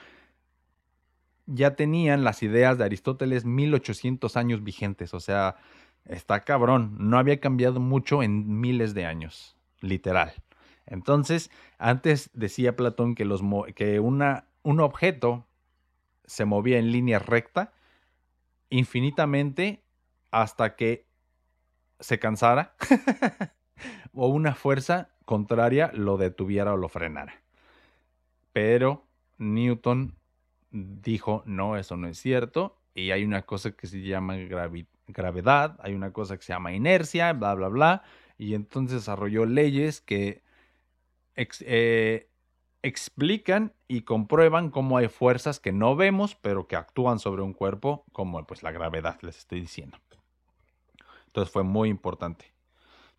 ya 1.45 1.75
tenían 1.75 2.23
las 2.23 2.41
ideas 2.41 2.77
de 2.77 2.85
Aristóteles 2.85 3.43
1800 3.43 4.37
años 4.37 4.63
vigentes, 4.63 5.13
o 5.13 5.19
sea, 5.19 5.57
está 6.05 6.41
cabrón, 6.41 6.95
no 6.99 7.17
había 7.17 7.39
cambiado 7.39 7.79
mucho 7.79 8.23
en 8.23 8.59
miles 8.59 8.93
de 8.93 9.05
años, 9.05 9.55
literal. 9.79 10.33
Entonces, 10.85 11.51
antes 11.77 12.29
decía 12.33 12.75
Platón 12.75 13.15
que, 13.15 13.25
los, 13.25 13.41
que 13.75 13.99
una, 13.99 14.45
un 14.63 14.79
objeto 14.79 15.45
se 16.25 16.45
movía 16.45 16.79
en 16.79 16.91
línea 16.91 17.19
recta 17.19 17.73
infinitamente 18.69 19.83
hasta 20.31 20.75
que 20.75 21.05
se 21.99 22.19
cansara 22.19 22.75
o 24.13 24.27
una 24.27 24.55
fuerza 24.55 25.09
contraria 25.25 25.91
lo 25.93 26.17
detuviera 26.17 26.73
o 26.73 26.77
lo 26.77 26.89
frenara. 26.89 27.41
Pero 28.53 29.05
Newton 29.37 30.15
dijo, 30.71 31.43
no, 31.45 31.77
eso 31.77 31.97
no 31.97 32.07
es 32.07 32.17
cierto, 32.17 32.77
y 32.93 33.11
hay 33.11 33.23
una 33.23 33.43
cosa 33.43 33.71
que 33.71 33.87
se 33.87 34.01
llama 34.01 34.35
gravedad, 35.07 35.77
hay 35.81 35.93
una 35.93 36.11
cosa 36.13 36.37
que 36.37 36.43
se 36.43 36.53
llama 36.53 36.73
inercia, 36.73 37.33
bla, 37.33 37.53
bla, 37.55 37.67
bla, 37.67 38.03
y 38.37 38.53
entonces 38.53 38.99
desarrolló 39.01 39.45
leyes 39.45 40.01
que 40.01 40.43
eh, 41.35 42.29
explican 42.81 43.73
y 43.87 44.01
comprueban 44.01 44.69
cómo 44.69 44.97
hay 44.97 45.07
fuerzas 45.07 45.59
que 45.59 45.71
no 45.71 45.95
vemos, 45.95 46.35
pero 46.35 46.67
que 46.67 46.75
actúan 46.75 47.19
sobre 47.19 47.41
un 47.41 47.53
cuerpo, 47.53 48.05
como 48.11 48.45
pues 48.45 48.63
la 48.63 48.71
gravedad, 48.71 49.19
les 49.21 49.37
estoy 49.37 49.61
diciendo. 49.61 49.97
Entonces 51.27 51.51
fue 51.51 51.63
muy 51.63 51.89
importante. 51.89 52.51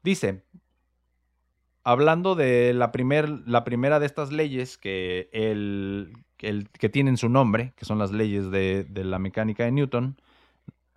Dice, 0.02 0.42
hablando 1.84 2.34
de 2.34 2.72
la, 2.74 2.92
la 3.46 3.64
primera 3.64 4.00
de 4.00 4.06
estas 4.06 4.32
leyes 4.32 4.76
que, 4.78 5.28
el, 5.32 6.12
que 6.36 6.88
tienen 6.88 7.16
su 7.16 7.28
nombre, 7.28 7.72
que 7.76 7.84
son 7.84 7.98
las 7.98 8.12
leyes 8.12 8.50
de, 8.50 8.86
la 8.92 9.18
mecánica 9.18 9.64
de 9.64 9.72
Newton, 9.72 10.16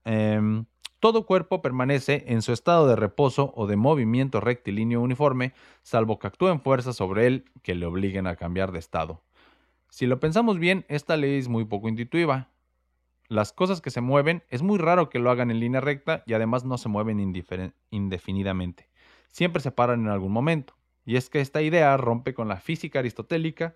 em, 0.04 0.66
todo 1.06 1.28
cuerpo 1.28 1.62
permanece 1.62 2.24
en 2.30 2.42
su 2.42 2.52
estado 2.52 2.88
de 2.88 2.96
reposo 2.96 3.54
o 3.56 3.68
de 3.68 3.76
movimiento 3.76 4.42
rectilíneo 4.42 5.02
uniforme, 5.02 5.54
salvo 5.84 6.18
que 6.18 6.26
actúen 6.26 6.60
fuerzas 6.60 6.96
sobre 6.96 7.28
él 7.28 7.46
que 7.62 7.76
le 7.76 7.86
obliguen 7.86 8.26
a 8.26 8.36
cambiar 8.36 8.72
de 8.72 8.80
estado. 8.80 9.22
Si 9.92 10.08
lo 10.08 10.20
pensamos 10.20 10.58
bien, 10.58 10.84
esta 10.88 11.16
ley 11.16 11.38
es 11.38 11.48
muy 11.48 11.64
poco 11.66 11.90
intuitiva. 11.90 12.50
Las 13.28 13.54
cosas 13.54 13.82
que 13.82 13.92
se 13.92 14.02
mueven 14.02 14.42
es 14.50 14.64
muy 14.64 14.80
raro 14.80 15.10
que 15.12 15.20
lo 15.20 15.30
hagan 15.30 15.52
en 15.52 15.60
línea 15.60 15.80
recta 15.80 16.24
y 16.26 16.34
además 16.34 16.66
no 16.66 16.80
se 16.80 16.90
mueven 16.90 17.20
indefinidamente. 17.92 18.90
Siempre 19.30 19.62
se 19.62 19.70
paran 19.70 20.00
en 20.00 20.10
algún 20.10 20.32
momento. 20.32 20.74
Y 21.06 21.18
es 21.18 21.30
que 21.30 21.40
esta 21.40 21.62
idea 21.62 21.96
rompe 21.98 22.34
con 22.34 22.48
la 22.48 22.58
física 22.58 22.98
aristotélica 22.98 23.76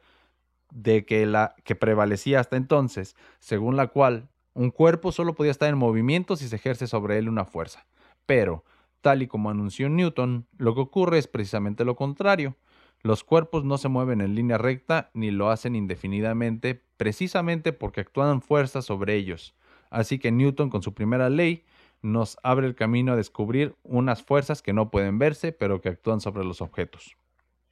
de 0.72 1.06
que 1.06 1.28
la 1.28 1.54
que 1.64 1.76
prevalecía 1.76 2.40
hasta 2.40 2.58
entonces, 2.58 3.16
según 3.38 3.78
la 3.78 3.90
cual 3.90 4.30
un 4.60 4.72
cuerpo 4.72 5.14
solo 5.14 5.36
podía 5.36 5.52
estar 5.52 5.70
en 5.70 5.78
movimiento 5.78 6.36
si 6.36 6.50
se 6.50 6.58
ejerce 6.58 6.86
sobre 6.86 7.18
él 7.18 7.30
una 7.30 7.46
fuerza. 7.46 7.86
Pero, 8.26 8.66
tal 9.00 9.22
y 9.22 9.28
como 9.28 9.50
anunció 9.50 9.88
Newton, 9.88 10.48
lo 10.58 10.76
que 10.76 10.82
ocurre 10.82 11.18
es 11.18 11.28
precisamente 11.28 11.86
lo 11.86 11.96
contrario. 11.96 12.58
Los 13.02 13.24
cuerpos 13.24 13.64
no 13.64 13.78
se 13.78 13.88
mueven 13.88 14.20
en 14.20 14.36
línea 14.36 14.58
recta 14.58 15.12
ni 15.14 15.32
lo 15.32 15.50
hacen 15.50 15.78
indefinidamente, 15.78 16.84
precisamente 16.98 17.72
porque 17.72 18.02
actúan 18.02 18.42
fuerzas 18.42 18.84
sobre 18.84 19.16
ellos. 19.16 19.56
Así 19.92 20.20
que 20.20 20.30
Newton, 20.30 20.70
con 20.70 20.84
su 20.84 20.94
primera 20.94 21.30
ley, 21.30 21.64
nos 22.02 22.38
abre 22.44 22.68
el 22.68 22.76
camino 22.76 23.14
a 23.14 23.16
descubrir 23.16 23.78
unas 23.84 24.24
fuerzas 24.24 24.62
que 24.62 24.74
no 24.74 24.92
pueden 24.92 25.20
verse, 25.20 25.54
pero 25.54 25.80
que 25.80 25.88
actúan 25.88 26.20
sobre 26.20 26.44
los 26.44 26.60
objetos, 26.60 27.16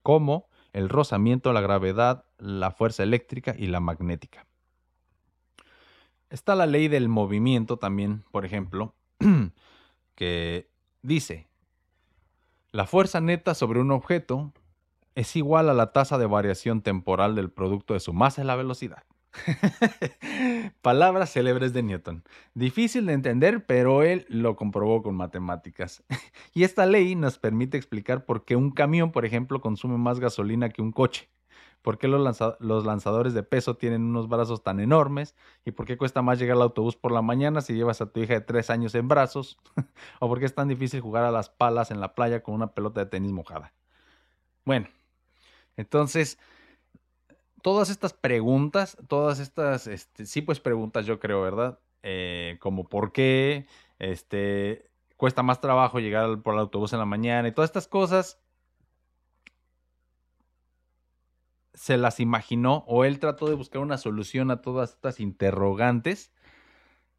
como 0.04 0.48
el 0.72 0.88
rozamiento, 0.88 1.52
la 1.52 1.60
gravedad, 1.60 2.24
la 2.38 2.72
fuerza 2.72 3.04
eléctrica 3.04 3.54
y 3.58 3.68
la 3.68 3.82
magnética. 3.82 4.47
Está 6.30 6.56
la 6.56 6.66
ley 6.66 6.88
del 6.88 7.10
movimiento 7.10 7.78
también, 7.78 8.24
por 8.32 8.46
ejemplo, 8.46 8.94
que 10.16 10.70
dice, 11.02 11.48
la 12.72 12.86
fuerza 12.86 13.22
neta 13.22 13.54
sobre 13.54 13.80
un 13.80 13.92
objeto 13.92 14.52
es 15.16 15.36
igual 15.36 15.70
a 15.70 15.74
la 15.74 15.94
tasa 15.94 16.18
de 16.18 16.26
variación 16.26 16.82
temporal 16.82 17.34
del 17.34 17.50
producto 17.50 17.94
de 17.94 18.00
su 18.00 18.14
masa 18.14 18.44
y 18.44 18.46
la 18.46 18.56
velocidad. 18.56 19.04
Palabras 20.82 21.32
célebres 21.32 21.74
de 21.74 21.84
Newton. 21.84 22.24
Difícil 22.54 23.06
de 23.06 23.14
entender, 23.14 23.66
pero 23.66 24.04
él 24.04 24.26
lo 24.30 24.56
comprobó 24.56 25.02
con 25.02 25.16
matemáticas. 25.16 26.04
y 26.54 26.64
esta 26.64 26.86
ley 26.86 27.16
nos 27.16 27.38
permite 27.40 27.78
explicar 27.78 28.26
por 28.26 28.46
qué 28.46 28.56
un 28.56 28.72
camión, 28.72 29.12
por 29.12 29.26
ejemplo, 29.26 29.62
consume 29.62 29.98
más 29.98 30.20
gasolina 30.20 30.70
que 30.70 30.82
un 30.82 30.92
coche. 30.92 31.30
¿Por 31.82 31.98
qué 31.98 32.08
los, 32.08 32.22
lanzadores 32.86 33.34
de 33.34 33.44
peso 33.44 33.78
tienen 33.78 34.04
unos 34.04 34.28
brazos 34.28 34.64
tan 34.64 34.80
enormes? 34.80 35.36
¿Y 35.64 35.72
por 35.72 35.86
qué 35.86 35.98
cuesta 35.98 36.22
más 36.22 36.40
llegar 36.40 36.58
al 36.58 36.64
autobús 36.64 36.96
por 36.96 37.12
la 37.12 37.22
mañana 37.22 37.62
si 37.62 37.74
llevas 37.74 38.02
a 38.02 38.12
tu 38.12 38.20
hija 38.20 38.34
de 38.34 38.42
tres 38.42 38.70
años 38.70 38.94
en 38.96 39.08
brazos? 39.08 39.58
¿O 40.20 40.28
por 40.28 40.40
qué 40.40 40.46
es 40.46 40.56
tan 40.56 40.68
difícil 40.68 41.02
jugar 41.02 41.24
a 41.24 41.32
las 41.32 41.50
palas 41.50 41.92
en 41.92 42.02
la 42.02 42.14
playa 42.14 42.44
con 42.44 42.56
una 42.56 42.74
pelota 42.74 43.00
de 43.00 43.06
tenis 43.06 43.32
mojada? 43.32 43.74
Bueno, 44.66 44.88
entonces, 45.78 46.38
todas 47.62 47.90
estas 47.90 48.14
preguntas, 48.14 48.98
todas 49.08 49.40
estas, 49.40 49.88
este, 49.88 50.26
sí, 50.26 50.42
pues 50.42 50.60
preguntas 50.60 51.06
yo 51.06 51.20
creo, 51.20 51.42
¿verdad? 51.42 51.80
Eh, 52.04 52.58
como 52.60 52.90
por 52.90 53.12
qué, 53.12 53.68
este, 54.00 54.90
cuesta 55.16 55.44
más 55.44 55.62
trabajo 55.62 56.00
llegar 56.00 56.42
por 56.42 56.54
el 56.54 56.60
autobús 56.60 56.94
en 56.94 57.00
la 57.00 57.06
mañana 57.06 57.48
y 57.48 57.52
todas 57.52 57.70
estas 57.70 57.88
cosas, 57.88 58.40
se 61.78 61.96
las 61.96 62.20
imaginó 62.20 62.84
o 62.88 63.06
él 63.06 63.20
trató 63.20 63.48
de 63.48 63.54
buscar 63.54 63.82
una 63.82 64.00
solución 64.00 64.50
a 64.50 64.62
todas 64.62 64.94
estas 64.94 65.20
interrogantes. 65.20 66.32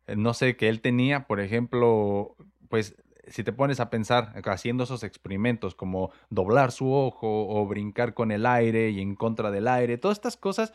Eh, 0.08 0.16
no 0.16 0.34
sé, 0.34 0.56
que 0.56 0.68
él 0.68 0.80
tenía, 0.80 1.28
por 1.28 1.38
ejemplo, 1.38 2.36
pues 2.68 2.96
si 3.28 3.44
te 3.44 3.52
pones 3.52 3.78
a 3.78 3.88
pensar 3.88 4.34
haciendo 4.44 4.84
esos 4.84 5.04
experimentos 5.04 5.76
como 5.76 6.10
doblar 6.28 6.72
su 6.72 6.92
ojo 6.92 7.48
o 7.48 7.66
brincar 7.66 8.14
con 8.14 8.32
el 8.32 8.46
aire 8.46 8.90
y 8.90 9.00
en 9.00 9.14
contra 9.14 9.52
del 9.52 9.68
aire, 9.68 9.96
todas 9.96 10.18
estas 10.18 10.36
cosas 10.36 10.72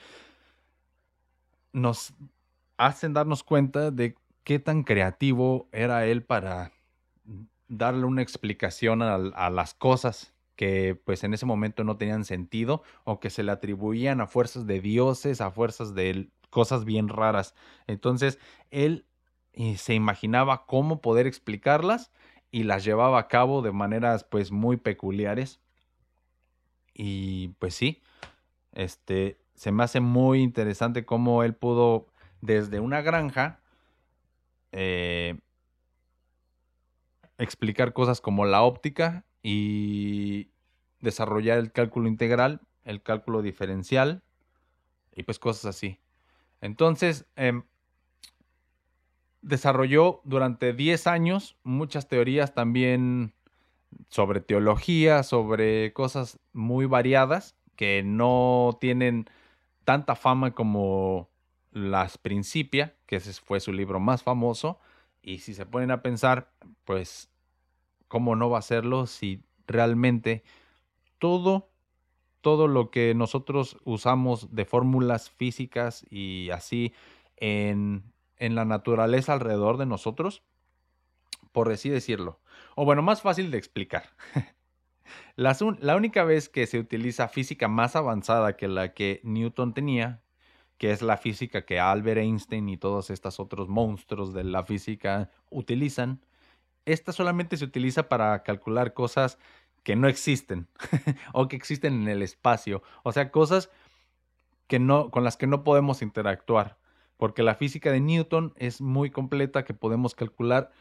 nos 1.73 2.13
hacen 2.77 3.13
darnos 3.13 3.43
cuenta 3.43 3.91
de 3.91 4.15
qué 4.45 4.59
tan 4.59 4.83
creativo 4.83 5.67
era 5.73 6.05
él 6.05 6.23
para 6.23 6.71
darle 7.67 8.05
una 8.05 8.21
explicación 8.21 9.01
a, 9.01 9.15
a 9.15 9.49
las 9.49 9.73
cosas 9.73 10.32
que 10.55 10.95
pues 10.95 11.23
en 11.23 11.33
ese 11.33 11.45
momento 11.45 11.83
no 11.83 11.97
tenían 11.97 12.25
sentido 12.25 12.83
o 13.03 13.19
que 13.19 13.29
se 13.29 13.43
le 13.43 13.51
atribuían 13.51 14.21
a 14.21 14.27
fuerzas 14.27 14.67
de 14.67 14.81
dioses, 14.81 15.41
a 15.41 15.51
fuerzas 15.51 15.95
de 15.95 16.29
cosas 16.49 16.85
bien 16.85 17.09
raras. 17.09 17.55
Entonces, 17.87 18.39
él 18.71 19.05
eh, 19.53 19.77
se 19.77 19.93
imaginaba 19.93 20.65
cómo 20.65 21.01
poder 21.01 21.27
explicarlas 21.27 22.11
y 22.51 22.63
las 22.63 22.83
llevaba 22.83 23.19
a 23.19 23.27
cabo 23.27 23.61
de 23.61 23.71
maneras 23.71 24.23
pues 24.23 24.51
muy 24.51 24.77
peculiares. 24.77 25.59
Y 26.93 27.49
pues 27.59 27.73
sí, 27.73 28.01
este, 28.71 29.39
se 29.55 29.71
me 29.71 29.83
hace 29.83 29.99
muy 29.99 30.41
interesante 30.41 31.05
cómo 31.05 31.43
él 31.43 31.55
pudo 31.55 32.07
desde 32.41 32.79
una 32.79 33.01
granja 33.01 33.59
eh, 34.71 35.39
explicar 37.37 37.93
cosas 37.93 38.21
como 38.21 38.45
la 38.45 38.61
óptica 38.61 39.25
y 39.43 40.49
desarrollar 41.01 41.59
el 41.59 41.71
cálculo 41.71 42.07
integral, 42.07 42.61
el 42.85 43.03
cálculo 43.03 43.41
diferencial 43.41 44.23
y 45.13 45.23
pues 45.23 45.37
cosas 45.37 45.65
así. 45.65 45.99
Entonces, 46.61 47.25
em, 47.35 47.63
desarrolló 49.41 50.21
durante 50.23 50.73
10 50.73 51.05
años 51.05 51.57
muchas 51.63 52.07
teorías 52.07 52.53
también 52.53 53.33
sobre 54.07 54.39
teología, 54.39 55.23
sobre 55.23 55.93
cosas 55.93 56.39
muy 56.53 56.85
variadas 56.85 57.55
que 57.75 58.01
no 58.03 58.77
tienen 58.79 59.25
tanta 59.83 60.15
fama 60.15 60.55
como 60.55 61.29
las 61.71 62.17
Principia, 62.17 62.95
que 63.05 63.17
ese 63.17 63.33
fue 63.33 63.59
su 63.59 63.73
libro 63.73 63.99
más 63.99 64.23
famoso. 64.23 64.79
Y 65.21 65.39
si 65.39 65.53
se 65.53 65.65
ponen 65.65 65.91
a 65.91 66.01
pensar, 66.01 66.51
pues, 66.85 67.29
¿cómo 68.13 68.35
no 68.35 68.47
va 68.47 68.59
a 68.59 68.61
serlo 68.61 69.07
si 69.07 69.41
realmente 69.65 70.43
todo, 71.17 71.71
todo 72.41 72.67
lo 72.67 72.91
que 72.91 73.15
nosotros 73.15 73.77
usamos 73.85 74.53
de 74.53 74.65
fórmulas 74.65 75.31
físicas 75.31 76.05
y 76.11 76.51
así 76.51 76.93
en 77.37 78.13
en 78.43 78.55
la 78.55 78.65
naturaleza 78.65 79.31
alrededor 79.31 79.77
de 79.77 79.85
nosotros, 79.85 80.43
por 81.53 81.71
así 81.71 81.89
decirlo. 81.89 82.41
O 82.75 82.83
bueno, 82.83 83.01
más 83.01 83.21
fácil 83.21 83.51
de 83.51 83.57
explicar. 83.57 84.09
la, 85.37 85.55
la 85.79 85.95
única 85.95 86.25
vez 86.25 86.49
que 86.49 86.67
se 86.67 86.77
utiliza 86.77 87.29
física 87.29 87.69
más 87.69 87.95
avanzada 87.95 88.57
que 88.57 88.67
la 88.67 88.93
que 88.93 89.21
Newton 89.23 89.73
tenía, 89.73 90.21
que 90.77 90.91
es 90.91 91.01
la 91.01 91.15
física 91.15 91.65
que 91.65 91.79
Albert 91.79 92.19
Einstein 92.19 92.67
y 92.67 92.75
todos 92.75 93.09
estos 93.09 93.39
otros 93.39 93.69
monstruos 93.69 94.33
de 94.33 94.43
la 94.43 94.65
física 94.65 95.31
utilizan, 95.49 96.19
esta 96.85 97.11
solamente 97.11 97.57
se 97.57 97.65
utiliza 97.65 98.09
para 98.09 98.43
calcular 98.43 98.93
cosas 98.93 99.37
que 99.83 99.95
no 99.95 100.07
existen 100.07 100.67
o 101.33 101.47
que 101.47 101.55
existen 101.55 102.03
en 102.03 102.07
el 102.07 102.21
espacio, 102.21 102.83
o 103.03 103.11
sea, 103.11 103.31
cosas 103.31 103.69
que 104.67 104.79
no 104.79 105.11
con 105.11 105.23
las 105.23 105.37
que 105.37 105.47
no 105.47 105.63
podemos 105.63 106.01
interactuar 106.01 106.77
porque 107.17 107.43
la 107.43 107.55
física 107.55 107.91
de 107.91 108.01
Newton 108.01 108.53
es 108.57 108.81
muy 108.81 109.09
completa 109.09 109.63
que 109.63 109.73
podemos 109.73 110.15
calcular 110.15 110.71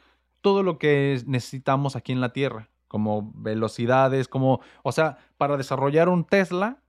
todo 0.40 0.62
lo 0.62 0.78
que 0.78 1.22
necesitamos 1.26 1.94
aquí 1.94 2.12
en 2.12 2.20
la 2.20 2.32
Tierra, 2.32 2.68
como 2.88 3.30
velocidades, 3.34 4.26
como, 4.26 4.60
o 4.82 4.92
sea, 4.92 5.18
para 5.36 5.56
desarrollar 5.56 6.08
un 6.08 6.24
Tesla 6.24 6.82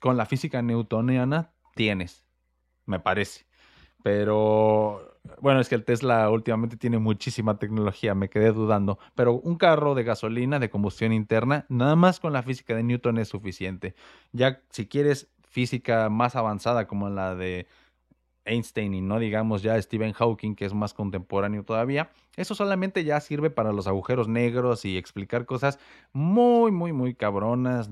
con 0.00 0.16
la 0.16 0.26
física 0.26 0.60
newtoniana 0.60 1.52
tienes, 1.74 2.26
me 2.84 3.00
parece. 3.00 3.46
Pero 4.02 5.11
bueno, 5.40 5.60
es 5.60 5.68
que 5.68 5.74
el 5.74 5.84
Tesla 5.84 6.28
últimamente 6.30 6.76
tiene 6.76 6.98
muchísima 6.98 7.58
tecnología, 7.58 8.14
me 8.14 8.28
quedé 8.28 8.52
dudando. 8.52 8.98
Pero 9.14 9.34
un 9.34 9.56
carro 9.56 9.94
de 9.94 10.04
gasolina 10.04 10.58
de 10.58 10.70
combustión 10.70 11.12
interna, 11.12 11.66
nada 11.68 11.96
más 11.96 12.20
con 12.20 12.32
la 12.32 12.42
física 12.42 12.74
de 12.74 12.82
Newton 12.82 13.18
es 13.18 13.28
suficiente. 13.28 13.94
Ya 14.32 14.60
si 14.70 14.86
quieres 14.86 15.28
física 15.42 16.08
más 16.08 16.34
avanzada 16.34 16.86
como 16.86 17.08
la 17.08 17.34
de 17.34 17.66
Einstein 18.44 18.94
y 18.94 19.00
no 19.00 19.18
digamos 19.18 19.62
ya 19.62 19.80
Stephen 19.80 20.12
Hawking, 20.12 20.54
que 20.54 20.64
es 20.64 20.74
más 20.74 20.94
contemporáneo 20.94 21.64
todavía, 21.64 22.10
eso 22.36 22.54
solamente 22.54 23.04
ya 23.04 23.20
sirve 23.20 23.50
para 23.50 23.72
los 23.72 23.86
agujeros 23.86 24.28
negros 24.28 24.84
y 24.84 24.96
explicar 24.96 25.46
cosas 25.46 25.78
muy, 26.12 26.72
muy, 26.72 26.92
muy 26.92 27.14
cabronas, 27.14 27.90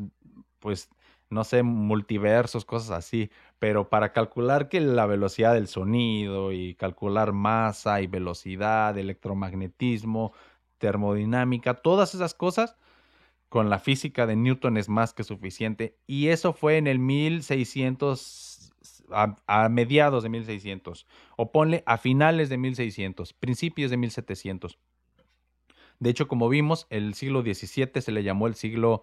pues 0.59 0.91
no 1.31 1.45
sé, 1.45 1.63
multiversos, 1.63 2.65
cosas 2.65 2.91
así, 2.91 3.31
pero 3.59 3.89
para 3.89 4.13
calcular 4.13 4.69
que 4.69 4.81
la 4.81 5.07
velocidad 5.07 5.55
del 5.55 5.69
sonido 5.69 6.53
y 6.53 6.75
calcular 6.75 7.33
masa 7.33 8.01
y 8.01 8.07
velocidad, 8.07 8.97
electromagnetismo, 8.99 10.33
termodinámica, 10.79 11.75
todas 11.75 12.15
esas 12.15 12.35
cosas, 12.35 12.77
con 13.49 13.71
la 13.71 13.79
física 13.79 14.27
de 14.27 14.37
Newton 14.37 14.77
es 14.77 14.89
más 14.89 15.13
que 15.13 15.25
suficiente. 15.25 15.97
Y 16.07 16.29
eso 16.29 16.53
fue 16.53 16.79
en 16.79 16.87
el 16.87 16.99
1600 16.99 18.51
a, 19.13 19.69
mediados 19.69 20.23
de 20.23 20.29
1600, 20.29 21.07
o 21.37 21.53
ponle 21.53 21.83
a 21.87 21.99
finales 21.99 22.49
de 22.49 22.59
1600, 22.59 23.33
principios 23.33 23.91
de 23.91 23.97
1700. 23.97 24.79
De 25.99 26.11
hecho, 26.11 26.29
como 26.29 26.49
vimos, 26.49 26.87
el 26.91 27.15
siglo 27.15 27.43
XVII 27.43 28.01
se 28.01 28.13
le 28.13 28.23
llamó 28.23 28.47
el 28.47 28.55
siglo 28.55 29.03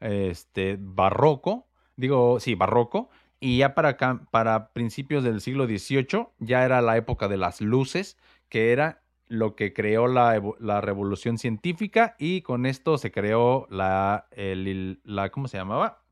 este, 0.00 0.76
barroco, 0.78 1.66
digo, 1.96 2.40
sí, 2.40 2.54
barroco, 2.54 3.10
Y 3.40 3.58
ya 3.58 3.74
para, 3.74 3.96
para 4.30 4.72
principios 4.72 5.24
del 5.24 5.40
siglo 5.40 5.66
XVIII 5.66 6.28
ya 6.38 6.64
era 6.64 6.80
la 6.80 6.96
época 6.96 7.28
de 7.28 7.36
las 7.36 7.60
luces, 7.60 8.16
que 8.48 8.72
era 8.72 9.02
lo 9.28 9.54
que 9.54 9.72
creó 9.72 10.06
la, 10.06 10.40
la 10.60 10.80
revolución 10.80 11.38
científica 11.38 12.14
y 12.18 12.42
con 12.42 12.66
esto 12.66 12.98
se 12.98 13.10
creó 13.10 13.66
la, 13.70 14.26
la, 15.04 15.30
¿cómo 15.30 15.48
se 15.48 15.56
llamaba? 15.56 16.02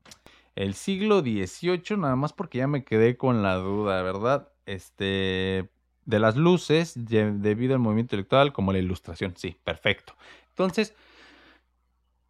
El 0.55 0.73
siglo 0.75 1.21
XVIII, 1.21 1.97
nada 1.97 2.15
más 2.15 2.33
porque 2.33 2.59
ya 2.59 2.67
me 2.67 2.83
quedé 2.83 3.17
con 3.17 3.41
la 3.41 3.55
duda, 3.55 4.01
¿verdad? 4.03 4.49
Este, 4.65 5.69
de 6.05 6.19
las 6.19 6.35
luces 6.35 6.93
debido 6.95 7.73
al 7.73 7.79
movimiento 7.79 8.15
intelectual 8.15 8.53
como 8.53 8.71
la 8.71 8.79
ilustración. 8.79 9.33
Sí, 9.35 9.55
perfecto. 9.63 10.13
Entonces, 10.49 10.93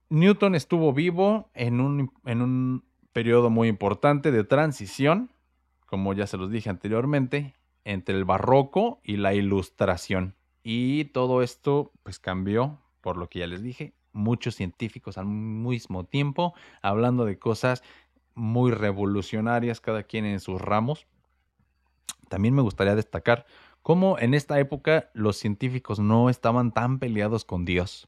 Newton 0.09 0.55
estuvo 0.55 0.93
vivo 0.93 1.49
en 1.53 1.81
un, 1.81 2.11
en 2.25 2.41
un 2.41 2.83
periodo 3.13 3.49
muy 3.49 3.67
importante 3.67 4.31
de 4.31 4.43
transición, 4.43 5.29
como 5.85 6.13
ya 6.13 6.27
se 6.27 6.37
los 6.37 6.49
dije 6.51 6.69
anteriormente, 6.69 7.55
entre 7.85 8.15
el 8.15 8.25
barroco 8.25 8.99
y 9.03 9.17
la 9.17 9.33
ilustración. 9.33 10.35
Y 10.63 11.05
todo 11.05 11.41
esto 11.41 11.91
pues 12.03 12.19
cambió, 12.19 12.79
por 13.01 13.17
lo 13.17 13.29
que 13.29 13.39
ya 13.39 13.47
les 13.47 13.61
dije, 13.61 13.93
muchos 14.13 14.55
científicos 14.55 15.17
al 15.17 15.25
mismo 15.25 16.05
tiempo, 16.05 16.53
hablando 16.81 17.25
de 17.25 17.37
cosas 17.37 17.83
muy 18.35 18.71
revolucionarias, 18.71 19.81
cada 19.81 20.03
quien 20.03 20.25
en 20.25 20.39
sus 20.39 20.61
ramos. 20.61 21.07
También 22.29 22.55
me 22.55 22.61
gustaría 22.61 22.95
destacar 22.95 23.45
cómo 23.81 24.17
en 24.17 24.33
esta 24.33 24.59
época 24.59 25.09
los 25.13 25.37
científicos 25.37 25.99
no 25.99 26.29
estaban 26.29 26.71
tan 26.71 26.99
peleados 26.99 27.45
con 27.45 27.65
Dios. 27.65 28.07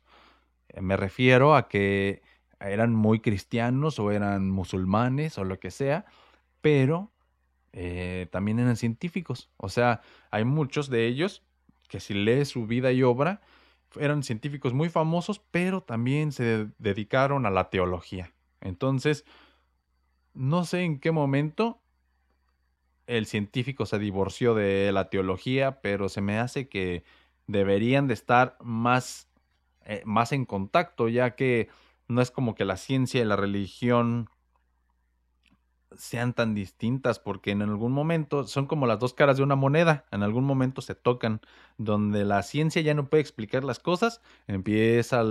Me 0.81 0.97
refiero 0.97 1.55
a 1.55 1.67
que 1.67 2.21
eran 2.59 2.93
muy 2.93 3.19
cristianos 3.19 3.99
o 3.99 4.11
eran 4.11 4.49
musulmanes 4.49 5.37
o 5.37 5.43
lo 5.43 5.59
que 5.59 5.71
sea, 5.71 6.05
pero 6.61 7.11
eh, 7.73 8.27
también 8.31 8.59
eran 8.59 8.77
científicos. 8.77 9.49
O 9.57 9.69
sea, 9.69 10.01
hay 10.31 10.45
muchos 10.45 10.89
de 10.89 11.07
ellos 11.07 11.43
que 11.87 11.99
si 11.99 12.13
lees 12.13 12.49
su 12.49 12.65
vida 12.67 12.91
y 12.91 13.03
obra, 13.03 13.41
eran 13.99 14.23
científicos 14.23 14.73
muy 14.73 14.89
famosos, 14.89 15.39
pero 15.51 15.81
también 15.81 16.31
se 16.31 16.67
dedicaron 16.79 17.45
a 17.45 17.51
la 17.51 17.69
teología. 17.69 18.33
Entonces, 18.61 19.25
no 20.33 20.65
sé 20.65 20.81
en 20.81 20.99
qué 20.99 21.11
momento 21.11 21.81
el 23.07 23.25
científico 23.25 23.85
se 23.85 23.99
divorció 23.99 24.55
de 24.55 24.91
la 24.91 25.09
teología, 25.09 25.81
pero 25.81 26.09
se 26.09 26.21
me 26.21 26.39
hace 26.39 26.67
que 26.67 27.03
deberían 27.47 28.07
de 28.07 28.15
estar 28.15 28.57
más, 28.61 29.29
eh, 29.85 30.01
más 30.05 30.31
en 30.31 30.45
contacto, 30.45 31.07
ya 31.07 31.35
que 31.35 31.69
no 32.07 32.21
es 32.21 32.31
como 32.31 32.55
que 32.55 32.65
la 32.65 32.77
ciencia 32.77 33.21
y 33.21 33.25
la 33.25 33.35
religión 33.35 34.29
sean 35.97 36.33
tan 36.33 36.53
distintas 36.53 37.19
porque 37.19 37.51
en 37.51 37.61
algún 37.61 37.91
momento 37.91 38.45
son 38.45 38.65
como 38.65 38.85
las 38.85 38.99
dos 38.99 39.13
caras 39.13 39.37
de 39.37 39.43
una 39.43 39.55
moneda, 39.55 40.05
en 40.11 40.23
algún 40.23 40.43
momento 40.43 40.81
se 40.81 40.95
tocan, 40.95 41.41
donde 41.77 42.25
la 42.25 42.43
ciencia 42.43 42.81
ya 42.81 42.93
no 42.93 43.09
puede 43.09 43.21
explicar 43.21 43.63
las 43.63 43.79
cosas, 43.79 44.21
empieza 44.47 45.23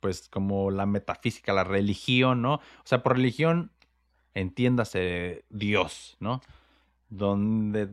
pues 0.00 0.28
como 0.28 0.70
la 0.70 0.86
metafísica, 0.86 1.52
la 1.52 1.64
religión, 1.64 2.42
¿no? 2.42 2.54
O 2.54 2.60
sea, 2.84 3.02
por 3.02 3.16
religión 3.16 3.72
entiéndase 4.34 5.44
Dios, 5.48 6.16
¿no? 6.20 6.42
Donde, 7.08 7.88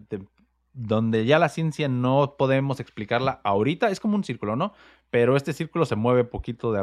donde 0.73 1.25
ya 1.25 1.39
la 1.39 1.49
ciencia 1.49 1.87
no 1.87 2.35
podemos 2.37 2.79
explicarla 2.79 3.41
ahorita, 3.43 3.89
es 3.89 3.99
como 3.99 4.15
un 4.15 4.23
círculo, 4.23 4.55
¿no? 4.55 4.73
Pero 5.09 5.37
este 5.37 5.53
círculo 5.53 5.85
se 5.85 5.95
mueve 5.95 6.23
poquito 6.23 6.73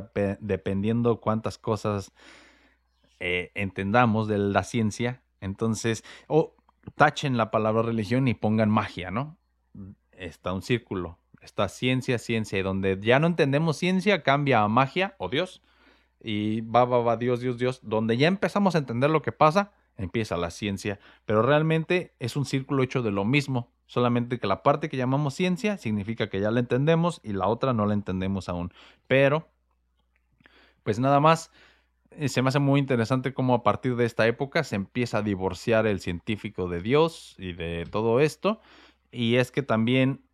dependiendo 0.40 1.20
cuántas 1.20 1.58
cosas 1.58 2.12
eh, 3.18 3.50
entendamos 3.54 4.28
de 4.28 4.38
la 4.38 4.62
ciencia. 4.62 5.22
Entonces, 5.40 6.04
o 6.28 6.54
tachen 6.94 7.36
la 7.36 7.50
palabra 7.50 7.82
religión 7.82 8.28
y 8.28 8.34
pongan 8.34 8.70
magia, 8.70 9.10
¿no? 9.10 9.36
Está 10.12 10.52
un 10.52 10.62
círculo. 10.62 11.18
Está 11.42 11.68
ciencia, 11.68 12.18
ciencia. 12.18 12.58
Y 12.58 12.62
donde 12.62 12.98
ya 13.00 13.18
no 13.18 13.26
entendemos 13.26 13.76
ciencia, 13.76 14.22
cambia 14.22 14.62
a 14.62 14.68
magia 14.68 15.14
o 15.18 15.28
Dios. 15.28 15.62
Y 16.22 16.60
va, 16.60 16.84
va, 16.84 16.98
va, 16.98 17.16
Dios, 17.16 17.40
Dios, 17.40 17.58
Dios. 17.58 17.80
Donde 17.82 18.16
ya 18.16 18.28
empezamos 18.28 18.74
a 18.74 18.78
entender 18.78 19.10
lo 19.10 19.22
que 19.22 19.32
pasa, 19.32 19.72
empieza 20.00 20.36
la 20.36 20.50
ciencia. 20.50 20.98
Pero 21.24 21.42
realmente 21.42 22.14
es 22.18 22.36
un 22.36 22.44
círculo 22.44 22.82
hecho 22.82 23.02
de 23.02 23.10
lo 23.10 23.24
mismo. 23.24 23.72
Solamente 23.86 24.38
que 24.38 24.46
la 24.46 24.62
parte 24.62 24.88
que 24.88 24.96
llamamos 24.96 25.34
ciencia 25.34 25.76
significa 25.76 26.28
que 26.28 26.40
ya 26.40 26.50
la 26.50 26.60
entendemos 26.60 27.20
y 27.24 27.32
la 27.32 27.48
otra 27.48 27.72
no 27.72 27.86
la 27.86 27.94
entendemos 27.94 28.48
aún. 28.48 28.72
Pero, 29.06 29.48
pues 30.82 30.98
nada 30.98 31.20
más 31.20 31.50
eh, 32.12 32.28
se 32.28 32.42
me 32.42 32.48
hace 32.48 32.58
muy 32.58 32.80
interesante 32.80 33.32
cómo 33.32 33.54
a 33.54 33.62
partir 33.62 33.96
de 33.96 34.04
esta 34.04 34.26
época 34.26 34.64
se 34.64 34.76
empieza 34.76 35.18
a 35.18 35.22
divorciar 35.22 35.86
el 35.86 36.00
científico 36.00 36.68
de 36.68 36.80
Dios 36.80 37.34
y 37.38 37.52
de 37.52 37.86
todo 37.90 38.20
esto. 38.20 38.60
Y 39.12 39.36
es 39.36 39.50
que 39.50 39.62
también, 39.62 40.24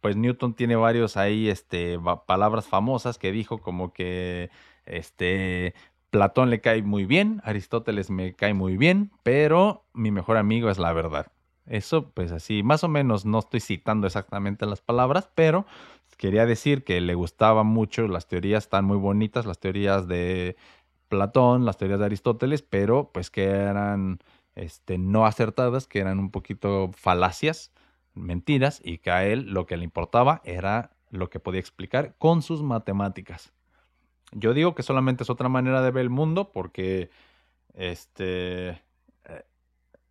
pues 0.00 0.16
Newton 0.16 0.54
tiene 0.54 0.76
varios 0.76 1.16
ahí, 1.16 1.48
este, 1.48 1.98
palabras 2.26 2.68
famosas 2.68 3.18
que 3.18 3.32
dijo 3.32 3.58
como 3.58 3.92
que, 3.92 4.50
este, 4.86 5.74
Platón 6.10 6.50
le 6.50 6.60
cae 6.60 6.82
muy 6.82 7.06
bien, 7.06 7.40
Aristóteles 7.44 8.10
me 8.10 8.34
cae 8.34 8.52
muy 8.52 8.76
bien, 8.76 9.12
pero 9.22 9.84
mi 9.92 10.10
mejor 10.10 10.36
amigo 10.36 10.68
es 10.68 10.78
la 10.78 10.92
verdad. 10.92 11.32
Eso, 11.66 12.10
pues 12.10 12.32
así, 12.32 12.62
más 12.64 12.82
o 12.82 12.88
menos, 12.88 13.24
no 13.24 13.38
estoy 13.38 13.60
citando 13.60 14.08
exactamente 14.08 14.66
las 14.66 14.80
palabras, 14.80 15.30
pero 15.34 15.66
quería 16.16 16.46
decir 16.46 16.84
que 16.84 17.00
le 17.00 17.14
gustaba 17.14 17.62
mucho, 17.62 18.08
las 18.08 18.26
teorías 18.26 18.64
están 18.64 18.84
muy 18.84 18.96
bonitas, 18.96 19.46
las 19.46 19.60
teorías 19.60 20.08
de 20.08 20.56
Platón, 21.08 21.64
las 21.64 21.78
teorías 21.78 22.00
de 22.00 22.06
Aristóteles, 22.06 22.62
pero 22.62 23.10
pues 23.12 23.30
que 23.30 23.44
eran 23.44 24.18
este, 24.56 24.98
no 24.98 25.26
acertadas, 25.26 25.86
que 25.86 26.00
eran 26.00 26.18
un 26.18 26.30
poquito 26.30 26.90
falacias, 26.92 27.72
mentiras, 28.14 28.82
y 28.84 28.98
que 28.98 29.10
a 29.12 29.24
él 29.24 29.52
lo 29.52 29.66
que 29.66 29.76
le 29.76 29.84
importaba 29.84 30.42
era 30.44 30.90
lo 31.10 31.30
que 31.30 31.40
podía 31.40 31.60
explicar 31.60 32.16
con 32.18 32.42
sus 32.42 32.62
matemáticas. 32.62 33.52
Yo 34.32 34.54
digo 34.54 34.74
que 34.74 34.82
solamente 34.82 35.24
es 35.24 35.30
otra 35.30 35.48
manera 35.48 35.82
de 35.82 35.90
ver 35.90 36.02
el 36.02 36.10
mundo 36.10 36.52
porque 36.52 37.10
este 37.74 38.68
eh, 38.68 39.44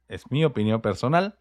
es 0.08 0.32
mi 0.32 0.46
opinión 0.46 0.82
personal, 0.82 1.38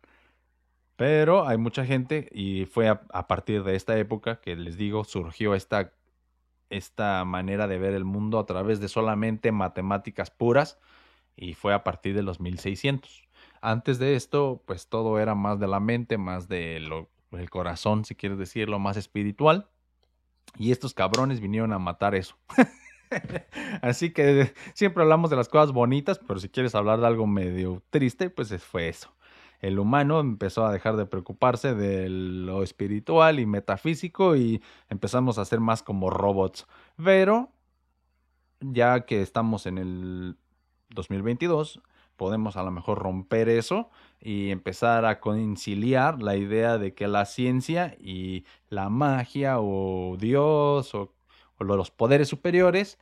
pero 0.97 1.47
hay 1.47 1.59
mucha 1.59 1.85
gente 1.85 2.29
y 2.33 2.67
fue 2.67 2.89
a, 2.89 3.29
partir 3.29 3.65
de 3.65 3.77
esta 3.77 3.99
época 3.99 4.41
que 4.41 4.57
les 4.57 4.77
digo 4.77 5.05
surgió 5.05 5.55
esta 5.55 5.93
esta 6.71 7.25
manera 7.25 7.67
de 7.67 7.79
ver 7.79 7.95
el 7.95 8.05
mundo 8.05 8.39
a 8.39 8.47
través 8.47 8.81
de 8.81 8.89
solamente 8.89 9.53
matemáticas 9.53 10.31
puras 10.31 10.79
y 11.37 11.55
fue 11.55 11.73
a 11.73 11.85
partir 11.85 12.15
de 12.15 12.23
los 12.23 12.41
1600. 12.41 13.29
Antes 13.61 13.99
de 13.99 14.17
esto, 14.17 14.63
pues 14.67 14.89
todo 14.89 15.19
era 15.19 15.35
más 15.35 15.61
de 15.61 15.69
la 15.69 15.81
mente, 15.81 16.19
más 16.19 16.49
del 16.49 16.91
el 17.33 17.51
corazón, 17.51 18.05
si 18.05 18.15
quieres 18.15 18.39
decirlo, 18.39 18.79
más 18.79 18.97
espiritual. 18.97 19.69
Y 20.57 20.73
estos 20.73 20.95
cabrones 20.95 21.41
vinieron 21.41 21.73
a 21.73 21.79
matar 21.79 22.15
eso. 22.15 22.37
Así 23.83 24.13
que 24.13 24.53
siempre 24.75 25.03
hablamos 25.03 25.31
de 25.31 25.37
las 25.37 25.49
cosas 25.49 25.73
bonitas, 25.73 26.19
pero 26.19 26.41
si 26.41 26.49
quieres 26.49 26.75
hablar 26.75 27.01
de 27.01 27.07
algo 27.07 27.27
medio 27.27 27.83
triste, 27.91 28.31
pues 28.31 28.53
fue 28.63 28.89
eso 28.89 29.13
el 29.61 29.79
humano 29.79 30.21
empezó 30.21 30.65
a 30.65 30.73
dejar 30.73 30.97
de 30.97 31.07
preocuparse 31.07 31.75
de 31.75 32.09
lo 32.09 32.63
espiritual 32.63 33.41
y 33.41 33.47
metafísico 33.47 34.37
y 34.37 34.63
empezamos 34.89 35.39
a 35.39 35.45
ser 35.45 35.61
más 35.61 35.83
como 35.83 36.11
robots. 36.11 36.67
Pero 37.03 37.51
ya 38.61 39.01
que 39.01 39.21
estamos 39.21 39.67
en 39.67 39.79
el 39.79 40.37
2022, 40.91 41.81
podemos 42.19 42.59
a 42.59 42.63
lo 42.63 42.71
mejor 42.71 42.99
romper 42.99 43.49
eso 43.49 43.89
y 44.21 44.51
empezar 44.51 45.07
a 45.07 45.21
conciliar 45.21 46.21
la 46.21 46.37
idea 46.37 46.77
de 46.77 46.93
que 46.93 47.09
la 47.09 47.25
ciencia 47.25 47.97
y 47.99 48.45
la 48.69 48.91
magia 48.91 49.61
o 49.61 50.17
Dios 50.19 50.95
o, 50.95 51.15
los 51.61 51.91
poderes 51.91 52.29
superiores 52.29 52.99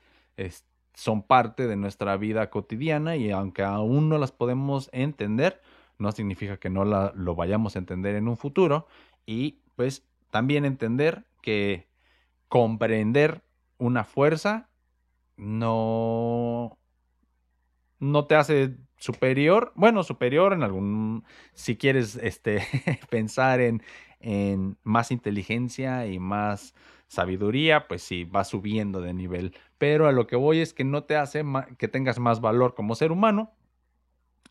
son 0.94 1.22
parte 1.22 1.66
de 1.66 1.76
nuestra 1.76 2.16
vida 2.16 2.48
cotidiana 2.48 3.16
y 3.16 3.30
aunque 3.30 3.62
aún 3.62 4.08
no 4.08 4.16
las 4.16 4.32
podemos 4.32 4.88
entender, 4.92 5.60
no 5.98 6.12
significa 6.12 6.56
que 6.58 6.70
no 6.70 6.84
lo 6.84 7.34
vayamos 7.34 7.76
a 7.76 7.80
entender 7.80 8.14
en 8.14 8.28
un 8.28 8.36
futuro 8.36 8.86
y 9.26 9.58
pues 9.74 10.06
también 10.30 10.64
entender 10.64 11.24
que 11.42 11.86
comprender 12.48 13.42
una 13.78 14.04
fuerza 14.04 14.68
no 15.36 16.78
no 17.98 18.24
te 18.26 18.34
hace 18.34 18.76
superior, 18.98 19.72
bueno, 19.74 20.02
superior 20.02 20.52
en 20.52 20.62
algún 20.62 21.24
si 21.54 21.76
quieres 21.76 22.16
este 22.16 22.62
pensar 23.10 23.60
en 23.60 23.82
en 24.20 24.76
más 24.82 25.10
inteligencia 25.10 26.06
y 26.06 26.18
más 26.18 26.74
sabiduría, 27.08 27.86
pues 27.86 28.02
sí, 28.02 28.24
va 28.24 28.44
subiendo 28.44 29.00
de 29.00 29.14
nivel. 29.14 29.54
Pero 29.78 30.08
a 30.08 30.12
lo 30.12 30.26
que 30.26 30.36
voy 30.36 30.60
es 30.60 30.74
que 30.74 30.84
no 30.84 31.04
te 31.04 31.16
hace 31.16 31.44
que 31.78 31.88
tengas 31.88 32.18
más 32.18 32.40
valor 32.40 32.74
como 32.74 32.94
ser 32.94 33.12
humano, 33.12 33.52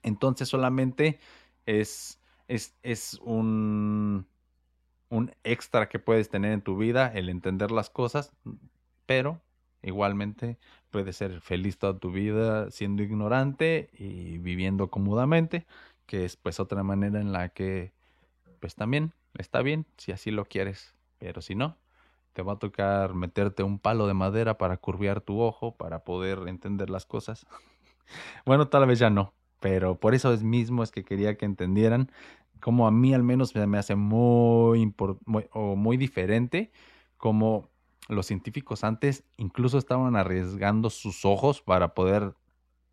entonces 0.04 0.48
solamente 0.48 1.20
es, 1.66 2.22
es, 2.48 3.20
un, 3.22 4.28
un 5.10 5.32
extra 5.44 5.90
que 5.90 6.00
puedes 6.00 6.30
tener 6.30 6.52
en 6.52 6.62
tu 6.62 6.78
vida, 6.78 7.12
el 7.14 7.30
entender 7.30 7.72
las 7.72 7.90
cosas, 7.90 8.32
pero 9.06 9.42
igualmente 9.82 10.58
puedes 10.96 11.18
ser 11.18 11.42
feliz 11.42 11.78
toda 11.78 12.00
tu 12.00 12.10
vida 12.10 12.72
siendo 12.72 13.04
ignorante 13.04 13.90
y 14.00 14.38
viviendo 14.38 14.90
cómodamente, 14.90 15.68
que 16.06 16.24
es 16.24 16.38
pues 16.38 16.62
otra 16.62 16.84
manera 16.84 17.20
en 17.20 17.34
la 17.34 17.50
que 17.50 17.92
pues 18.62 18.76
también 18.76 19.12
está 19.38 19.62
bien 19.62 19.86
si 19.98 20.14
así 20.14 20.32
lo 20.32 20.46
quieres, 20.46 20.96
pero 21.18 21.42
si 21.42 21.54
no, 21.54 21.76
te 22.32 22.44
va 22.44 22.54
a 22.54 22.60
tocar 22.60 23.14
meterte 23.14 23.62
un 23.62 23.78
palo 23.78 24.08
de 24.08 24.14
madera 24.14 24.58
para 24.58 24.78
curviar 24.78 25.20
tu 25.20 25.42
ojo 25.42 25.76
para 25.76 26.06
poder 26.06 26.48
entender 26.48 26.90
las 26.90 27.06
cosas. 27.06 27.46
bueno, 28.46 28.70
tal 28.70 28.88
vez 28.88 28.98
ya 28.98 29.10
no, 29.10 29.34
pero 29.60 30.00
por 30.00 30.16
eso 30.16 30.32
es 30.32 30.44
mismo 30.44 30.82
es 30.82 30.92
que 30.92 31.04
quería 31.04 31.36
que 31.36 31.44
entendieran 31.44 32.10
como 32.62 32.88
a 32.88 32.92
mí 32.92 33.14
al 33.14 33.24
menos 33.24 33.54
me 33.54 33.78
hace 33.78 33.98
muy, 33.98 34.94
muy, 35.26 35.46
o 35.52 35.76
muy 35.76 35.98
diferente 35.98 36.72
como 37.18 37.70
los 38.08 38.26
científicos 38.28 38.84
antes 38.84 39.24
incluso 39.38 39.78
estaban 39.78 40.16
arriesgando 40.16 40.90
sus 40.90 41.26
ojos 41.26 41.62
para 41.62 41.94
poder 41.94 42.36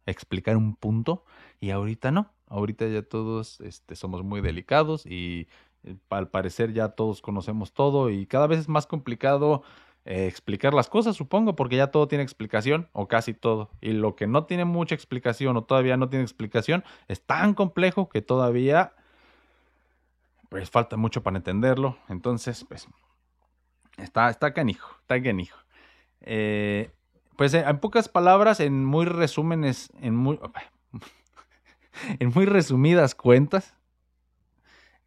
explicar 0.06 0.56
un 0.56 0.74
punto 0.76 1.24
y 1.60 1.70
ahorita 1.70 2.10
no. 2.10 2.32
Ahorita 2.46 2.86
ya 2.88 3.02
todos 3.02 3.60
este, 3.60 3.96
somos 3.96 4.22
muy 4.22 4.40
delicados 4.40 5.06
y 5.06 5.48
eh, 5.84 5.96
al 6.10 6.28
parecer 6.28 6.72
ya 6.72 6.90
todos 6.90 7.22
conocemos 7.22 7.72
todo 7.72 8.10
y 8.10 8.26
cada 8.26 8.46
vez 8.46 8.60
es 8.60 8.68
más 8.68 8.86
complicado 8.86 9.62
eh, 10.04 10.26
explicar 10.26 10.74
las 10.74 10.88
cosas, 10.88 11.16
supongo, 11.16 11.54
porque 11.54 11.76
ya 11.76 11.90
todo 11.90 12.08
tiene 12.08 12.24
explicación 12.24 12.88
o 12.92 13.06
casi 13.06 13.34
todo. 13.34 13.70
Y 13.80 13.92
lo 13.92 14.16
que 14.16 14.26
no 14.26 14.44
tiene 14.46 14.64
mucha 14.64 14.94
explicación 14.94 15.56
o 15.56 15.64
todavía 15.64 15.96
no 15.96 16.08
tiene 16.08 16.24
explicación 16.24 16.84
es 17.08 17.24
tan 17.24 17.54
complejo 17.54 18.08
que 18.08 18.20
todavía 18.22 18.94
pues 20.48 20.68
falta 20.68 20.96
mucho 20.96 21.22
para 21.22 21.38
entenderlo. 21.38 21.96
Entonces, 22.08 22.64
pues 22.68 22.88
está, 23.96 24.30
está 24.30 24.52
canijo, 24.52 24.96
está 25.00 25.22
canijo. 25.22 25.58
Eh, 26.20 26.90
pues 27.36 27.54
en 27.54 27.78
pocas 27.80 28.08
palabras, 28.08 28.60
en 28.60 28.84
muy 28.84 29.06
resúmenes, 29.06 29.90
en 30.00 30.14
muy, 30.14 30.38
en 32.18 32.28
muy 32.34 32.46
resumidas 32.46 33.14
cuentas, 33.14 33.74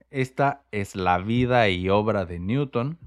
esta 0.10 0.64
es 0.72 0.96
la 0.96 1.18
vida 1.18 1.70
y 1.70 1.90
obra 1.90 2.26
de 2.26 2.40
Newton. 2.40 2.98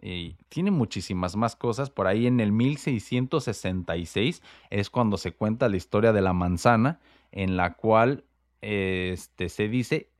Y 0.00 0.36
tiene 0.48 0.70
muchísimas 0.70 1.34
más 1.34 1.56
cosas. 1.56 1.90
Por 1.90 2.06
ahí 2.06 2.26
en 2.26 2.40
el 2.40 2.52
1666 2.52 4.42
es 4.70 4.90
cuando 4.90 5.16
se 5.16 5.32
cuenta 5.32 5.68
la 5.68 5.76
historia 5.76 6.12
de 6.12 6.20
la 6.20 6.32
manzana, 6.32 7.00
en 7.32 7.56
la 7.56 7.74
cual 7.74 8.24
este, 8.60 9.48
se 9.48 9.68
dice, 9.68 10.10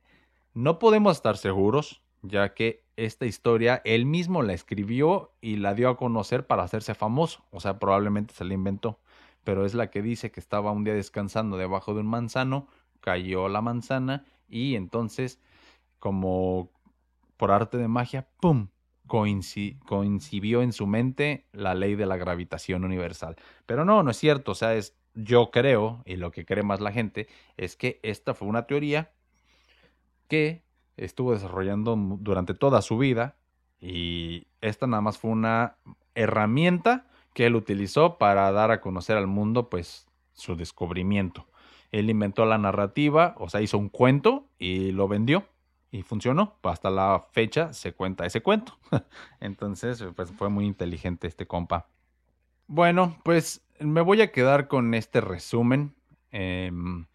no 0.53 0.79
podemos 0.79 1.17
estar 1.17 1.37
seguros, 1.37 2.01
ya 2.21 2.53
que 2.53 2.83
esta 3.05 3.25
historia 3.25 3.81
él 3.85 4.05
mismo 4.05 4.41
la 4.41 4.53
escribió 4.53 5.31
y 5.41 5.57
la 5.57 5.73
dio 5.73 5.89
a 5.89 5.97
conocer 5.97 6.45
para 6.47 6.63
hacerse 6.63 6.93
famoso, 6.95 7.43
o 7.51 7.59
sea, 7.59 7.79
probablemente 7.79 8.33
se 8.33 8.45
la 8.45 8.53
inventó, 8.53 8.99
pero 9.43 9.65
es 9.65 9.73
la 9.73 9.89
que 9.89 10.01
dice 10.01 10.31
que 10.31 10.39
estaba 10.39 10.71
un 10.71 10.83
día 10.83 10.93
descansando 10.93 11.57
debajo 11.57 11.93
de 11.93 12.01
un 12.01 12.07
manzano, 12.07 12.67
cayó 13.01 13.47
la 13.47 13.61
manzana 13.61 14.25
y 14.47 14.75
entonces, 14.75 15.39
como 15.99 16.71
por 17.37 17.51
arte 17.51 17.77
de 17.77 17.87
magia, 17.87 18.27
¡pum! 18.39 18.67
coincidió 19.07 20.61
en 20.61 20.71
su 20.71 20.85
mente 20.85 21.47
la 21.51 21.73
ley 21.73 21.95
de 21.95 22.05
la 22.05 22.15
gravitación 22.15 22.83
universal. 22.83 23.37
Pero 23.65 23.83
no, 23.83 24.03
no 24.03 24.11
es 24.11 24.17
cierto, 24.17 24.51
o 24.51 24.55
sea, 24.55 24.75
es 24.75 24.95
yo 25.15 25.49
creo, 25.51 26.03
y 26.05 26.15
lo 26.15 26.31
que 26.31 26.45
cree 26.45 26.63
más 26.63 26.79
la 26.79 26.91
gente, 26.91 27.27
es 27.57 27.75
que 27.75 27.99
esta 28.03 28.33
fue 28.33 28.47
una 28.47 28.67
teoría 28.67 29.11
que 30.27 30.63
estuvo 31.05 31.33
desarrollando 31.33 31.95
durante 32.19 32.53
toda 32.53 32.81
su 32.81 32.97
vida 32.97 33.35
y 33.81 34.47
esta 34.61 34.87
nada 34.87 35.01
más 35.01 35.17
fue 35.17 35.31
una 35.31 35.77
herramienta 36.15 37.07
que 37.33 37.45
él 37.45 37.55
utilizó 37.55 38.17
para 38.17 38.51
dar 38.51 38.71
a 38.71 38.81
conocer 38.81 39.17
al 39.17 39.27
mundo 39.27 39.69
pues 39.69 40.07
su 40.33 40.55
descubrimiento. 40.55 41.47
Él 41.91 42.09
inventó 42.09 42.45
la 42.45 42.57
narrativa, 42.57 43.35
o 43.37 43.49
sea, 43.49 43.61
hizo 43.61 43.77
un 43.77 43.89
cuento 43.89 44.45
y 44.57 44.91
lo 44.91 45.07
vendió 45.07 45.45
y 45.91 46.03
funcionó. 46.03 46.55
Hasta 46.63 46.89
la 46.89 47.25
fecha 47.31 47.73
se 47.73 47.93
cuenta 47.93 48.25
ese 48.25 48.41
cuento. 48.41 48.77
Entonces, 49.39 50.03
pues 50.15 50.31
fue 50.31 50.49
muy 50.49 50.65
inteligente 50.65 51.27
este 51.27 51.47
compa. 51.47 51.87
Bueno, 52.67 53.17
pues 53.23 53.65
me 53.79 54.01
voy 54.01 54.21
a 54.21 54.31
quedar 54.31 54.67
con 54.67 54.93
este 54.93 55.21
resumen. 55.21 55.95
Em, 56.31 57.05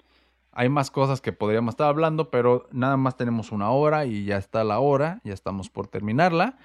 hay 0.55 0.69
más 0.69 0.91
cosas 0.91 1.21
que 1.21 1.33
podríamos 1.33 1.73
estar 1.73 1.89
hablando, 1.89 2.31
pero 2.31 2.69
nada 2.73 2.97
más 2.97 3.17
tenemos 3.17 3.53
una 3.53 3.71
hora 3.71 4.07
y 4.07 4.25
ya 4.25 4.37
está 4.39 4.65
la 4.65 4.79
hora, 4.79 5.21
ya 5.25 5.33
estamos 5.33 5.69
por 5.69 5.89
terminarla. 5.89 6.57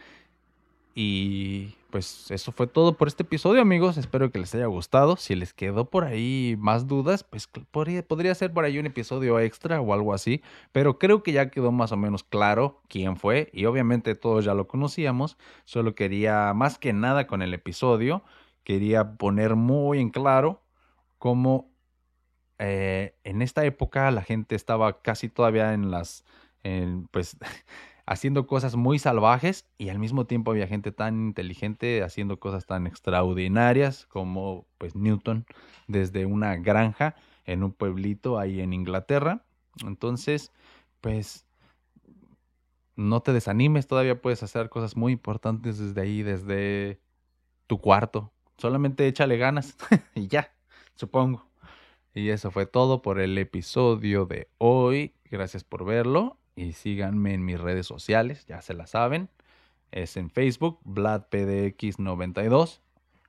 Y 0.96 1.76
pues 1.92 2.30
eso 2.30 2.52
fue 2.52 2.68
todo 2.68 2.98
por 2.98 3.08
este 3.08 3.24
episodio, 3.24 3.62
amigos. 3.62 3.98
Espero 3.98 4.32
que 4.32 4.40
les 4.40 4.54
haya 4.54 4.66
gustado. 4.66 5.16
Si 5.16 5.34
les 5.34 5.54
quedó 5.54 5.90
por 5.90 6.04
ahí 6.04 6.56
más 6.60 6.88
dudas, 6.88 7.24
pues 7.24 7.48
podría, 7.48 8.04
podría 8.04 8.36
ser 8.36 8.52
por 8.54 8.66
ahí 8.66 8.78
un 8.78 8.86
episodio 8.86 9.40
extra 9.40 9.82
o 9.82 9.94
algo 9.94 10.14
así. 10.14 10.42
Pero 10.72 11.00
creo 11.00 11.24
que 11.24 11.32
ya 11.32 11.50
quedó 11.50 11.72
más 11.72 11.92
o 11.92 11.98
menos 11.98 12.24
claro 12.24 12.82
quién 12.90 13.16
fue. 13.18 13.50
Y 13.54 13.66
obviamente 13.66 14.14
todos 14.16 14.46
ya 14.46 14.54
lo 14.54 14.68
conocíamos. 14.68 15.38
Solo 15.64 15.96
quería, 15.96 16.54
más 16.54 16.78
que 16.78 16.94
nada 16.94 17.28
con 17.28 17.42
el 17.42 17.54
episodio, 17.54 18.24
quería 18.64 19.14
poner 19.14 19.56
muy 19.56 20.00
en 20.00 20.10
claro 20.10 20.62
cómo 21.18 21.72
eh, 22.60 23.16
en 23.24 23.42
esta 23.42 23.66
época 23.66 24.12
la 24.12 24.22
gente 24.22 24.56
estaba 24.56 25.02
casi 25.02 25.30
todavía 25.30 25.74
en 25.74 25.92
las, 25.92 26.26
pues, 27.12 27.38
haciendo 28.06 28.48
cosas 28.48 28.76
muy 28.76 29.00
salvajes 29.00 29.66
y 29.78 29.90
al 29.90 30.00
mismo 30.00 30.26
tiempo 30.26 30.52
había 30.52 30.68
gente 30.68 30.92
tan 30.92 31.20
inteligente 31.28 32.04
haciendo 32.04 32.40
cosas 32.40 32.66
tan 32.66 32.86
extraordinarias 32.88 34.06
como, 34.08 34.68
pues, 34.78 34.96
Newton 34.96 35.46
desde 35.88 36.26
una 36.26 36.56
granja 36.58 37.16
en 37.46 37.64
un 37.64 37.72
pueblito 37.74 38.38
ahí 38.38 38.62
en 38.62 38.74
Inglaterra. 38.74 39.46
Entonces, 39.86 40.52
pues, 41.02 41.48
no 42.96 43.22
te 43.22 43.32
desanimes, 43.32 43.88
todavía 43.88 44.22
puedes 44.22 44.44
hacer 44.44 44.70
cosas 44.70 44.98
muy 44.98 45.14
importantes 45.14 45.80
desde 45.80 46.02
ahí, 46.02 46.22
desde 46.22 47.00
tu 47.68 47.80
cuarto. 47.80 48.34
Solamente 48.58 49.08
échale 49.08 49.38
ganas 49.38 49.78
y 50.16 50.28
ya, 50.28 50.54
supongo. 50.96 51.49
Y 52.14 52.30
eso 52.30 52.52
fue 52.52 52.66
todo 52.66 53.02
por 53.02 53.20
el 53.20 53.38
episodio 53.38 54.26
de 54.26 54.50
hoy. 54.58 55.14
Gracias 55.30 55.64
por 55.64 55.86
verlo 55.86 56.38
y 56.56 56.74
síganme 56.74 57.34
en 57.34 57.46
mis 57.46 57.60
redes 57.60 57.86
sociales, 57.88 58.46
ya 58.46 58.62
se 58.62 58.74
la 58.74 58.88
saben. 58.88 59.30
Es 59.92 60.18
en 60.18 60.30
Facebook, 60.30 60.80
VladPDX92, 60.84 62.82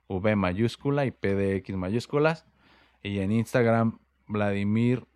V 0.07 0.35
mayúscula 0.35 1.05
y 1.05 1.11
PDX 1.11 1.75
mayúsculas. 1.75 2.45
Y 3.01 3.19
en 3.19 3.31
Instagram, 3.31 3.99
Vladimir-cha 4.27 5.07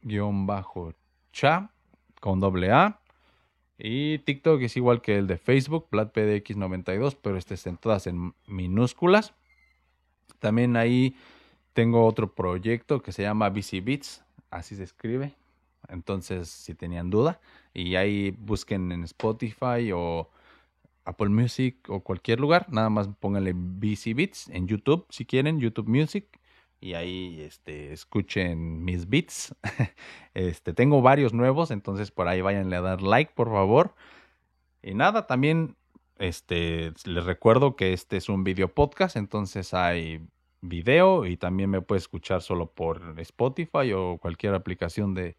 con 2.19 2.39
doble 2.39 2.71
A. 2.71 3.01
Y 3.77 4.19
TikTok 4.19 4.61
es 4.61 4.77
igual 4.77 5.01
que 5.01 5.17
el 5.17 5.27
de 5.27 5.37
Facebook, 5.37 5.89
VladPDX92, 5.91 7.17
pero 7.21 7.37
este 7.37 7.55
es 7.55 7.67
en 7.67 7.77
todas 7.77 8.07
en 8.07 8.33
minúsculas. 8.47 9.33
También 10.39 10.77
ahí 10.77 11.15
tengo 11.75 12.05
otro 12.05 12.33
proyecto 12.33 13.01
que 13.01 13.11
se 13.11 13.21
llama 13.21 13.49
BC 13.49 13.83
Beats, 13.83 14.23
así 14.49 14.75
se 14.75 14.83
escribe. 14.83 15.35
Entonces, 15.89 16.47
si 16.47 16.73
tenían 16.73 17.09
duda, 17.09 17.41
y 17.73 17.95
ahí 17.95 18.31
busquen 18.31 18.91
en 18.93 19.03
Spotify 19.03 19.91
o 19.93 20.31
Apple 21.03 21.29
Music 21.29 21.77
o 21.89 21.99
cualquier 21.99 22.39
lugar, 22.39 22.67
nada 22.71 22.89
más 22.89 23.09
pónganle 23.19 23.53
BC 23.53 24.15
Beats 24.15 24.47
en 24.49 24.67
YouTube 24.67 25.05
si 25.09 25.25
quieren, 25.25 25.59
YouTube 25.59 25.89
Music 25.89 26.25
y 26.79 26.93
ahí 26.93 27.41
este, 27.41 27.91
escuchen 27.91 28.85
mis 28.85 29.09
beats. 29.09 29.53
este, 30.33 30.73
tengo 30.73 31.01
varios 31.01 31.33
nuevos, 31.33 31.71
entonces 31.71 32.09
por 32.09 32.27
ahí 32.29 32.41
váyanle 32.41 32.77
a 32.77 32.81
dar 32.81 33.01
like, 33.01 33.33
por 33.35 33.49
favor. 33.51 33.95
Y 34.81 34.93
nada, 34.93 35.27
también 35.27 35.75
este, 36.19 36.93
les 37.03 37.25
recuerdo 37.25 37.75
que 37.75 37.91
este 37.93 38.17
es 38.17 38.29
un 38.29 38.43
video 38.45 38.73
podcast, 38.73 39.17
entonces 39.17 39.73
hay 39.73 40.25
video 40.69 41.25
y 41.25 41.37
también 41.37 41.69
me 41.69 41.81
puede 41.81 41.99
escuchar 41.99 42.41
solo 42.41 42.67
por 42.71 43.19
Spotify 43.19 43.93
o 43.93 44.17
cualquier 44.17 44.53
aplicación 44.53 45.13
de, 45.13 45.35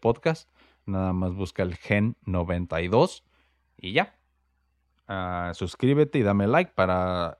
podcast. 0.00 0.48
Nada 0.86 1.12
más 1.12 1.34
busca 1.34 1.62
el 1.62 1.76
Gen 1.76 2.16
92 2.24 3.24
y 3.78 3.92
ya. 3.92 4.18
Ah, 5.06 5.52
suscríbete 5.54 6.18
y 6.18 6.22
dame 6.22 6.46
like 6.46 6.72
para 6.74 7.38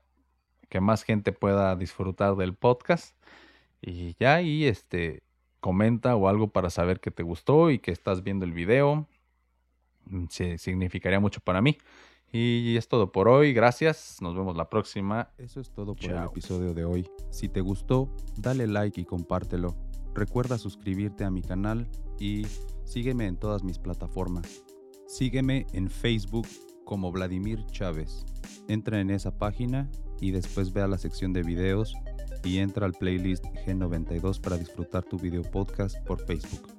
que 0.69 0.81
más 0.81 1.03
gente 1.03 1.31
pueda 1.31 1.75
disfrutar 1.75 2.35
del 2.35 2.55
podcast. 2.55 3.15
Y 3.81 4.15
ya, 4.19 4.41
y 4.41 4.65
este, 4.65 5.23
comenta 5.59 6.15
o 6.15 6.27
algo 6.27 6.49
para 6.49 6.69
saber 6.69 6.99
que 6.99 7.11
te 7.11 7.23
gustó 7.23 7.71
y 7.71 7.79
que 7.79 7.91
estás 7.91 8.23
viendo 8.23 8.45
el 8.45 8.53
video. 8.53 9.07
Mm, 10.05 10.25
significaría 10.57 11.19
mucho 11.19 11.39
para 11.41 11.61
mí. 11.61 11.77
Y 12.31 12.77
es 12.77 12.87
todo 12.87 13.11
por 13.11 13.27
hoy, 13.27 13.53
gracias, 13.53 14.17
nos 14.21 14.35
vemos 14.35 14.55
la 14.55 14.69
próxima. 14.69 15.31
Eso 15.37 15.59
es 15.59 15.71
todo 15.71 15.95
por 15.95 16.11
el 16.11 16.23
episodio 16.23 16.73
de 16.73 16.85
hoy. 16.85 17.09
Si 17.31 17.49
te 17.49 17.61
gustó, 17.61 18.13
dale 18.37 18.67
like 18.67 19.01
y 19.01 19.05
compártelo. 19.05 19.75
Recuerda 20.13 20.57
suscribirte 20.57 21.23
a 21.23 21.31
mi 21.31 21.41
canal 21.41 21.89
y 22.19 22.45
sígueme 22.83 23.25
en 23.25 23.37
todas 23.37 23.63
mis 23.63 23.79
plataformas. 23.79 24.63
Sígueme 25.07 25.65
en 25.73 25.89
Facebook 25.89 26.47
como 26.85 27.11
Vladimir 27.11 27.65
Chávez. 27.71 28.25
Entra 28.67 28.99
en 28.99 29.09
esa 29.09 29.35
página 29.37 29.89
y 30.21 30.31
después 30.31 30.71
ve 30.71 30.81
a 30.81 30.87
la 30.87 30.97
sección 30.97 31.33
de 31.33 31.41
videos 31.41 31.95
y 32.43 32.59
entra 32.59 32.85
al 32.85 32.93
playlist 32.93 33.43
G92 33.65 34.39
para 34.39 34.57
disfrutar 34.57 35.03
tu 35.03 35.17
video 35.17 35.41
podcast 35.41 35.97
por 36.05 36.23
Facebook. 36.25 36.78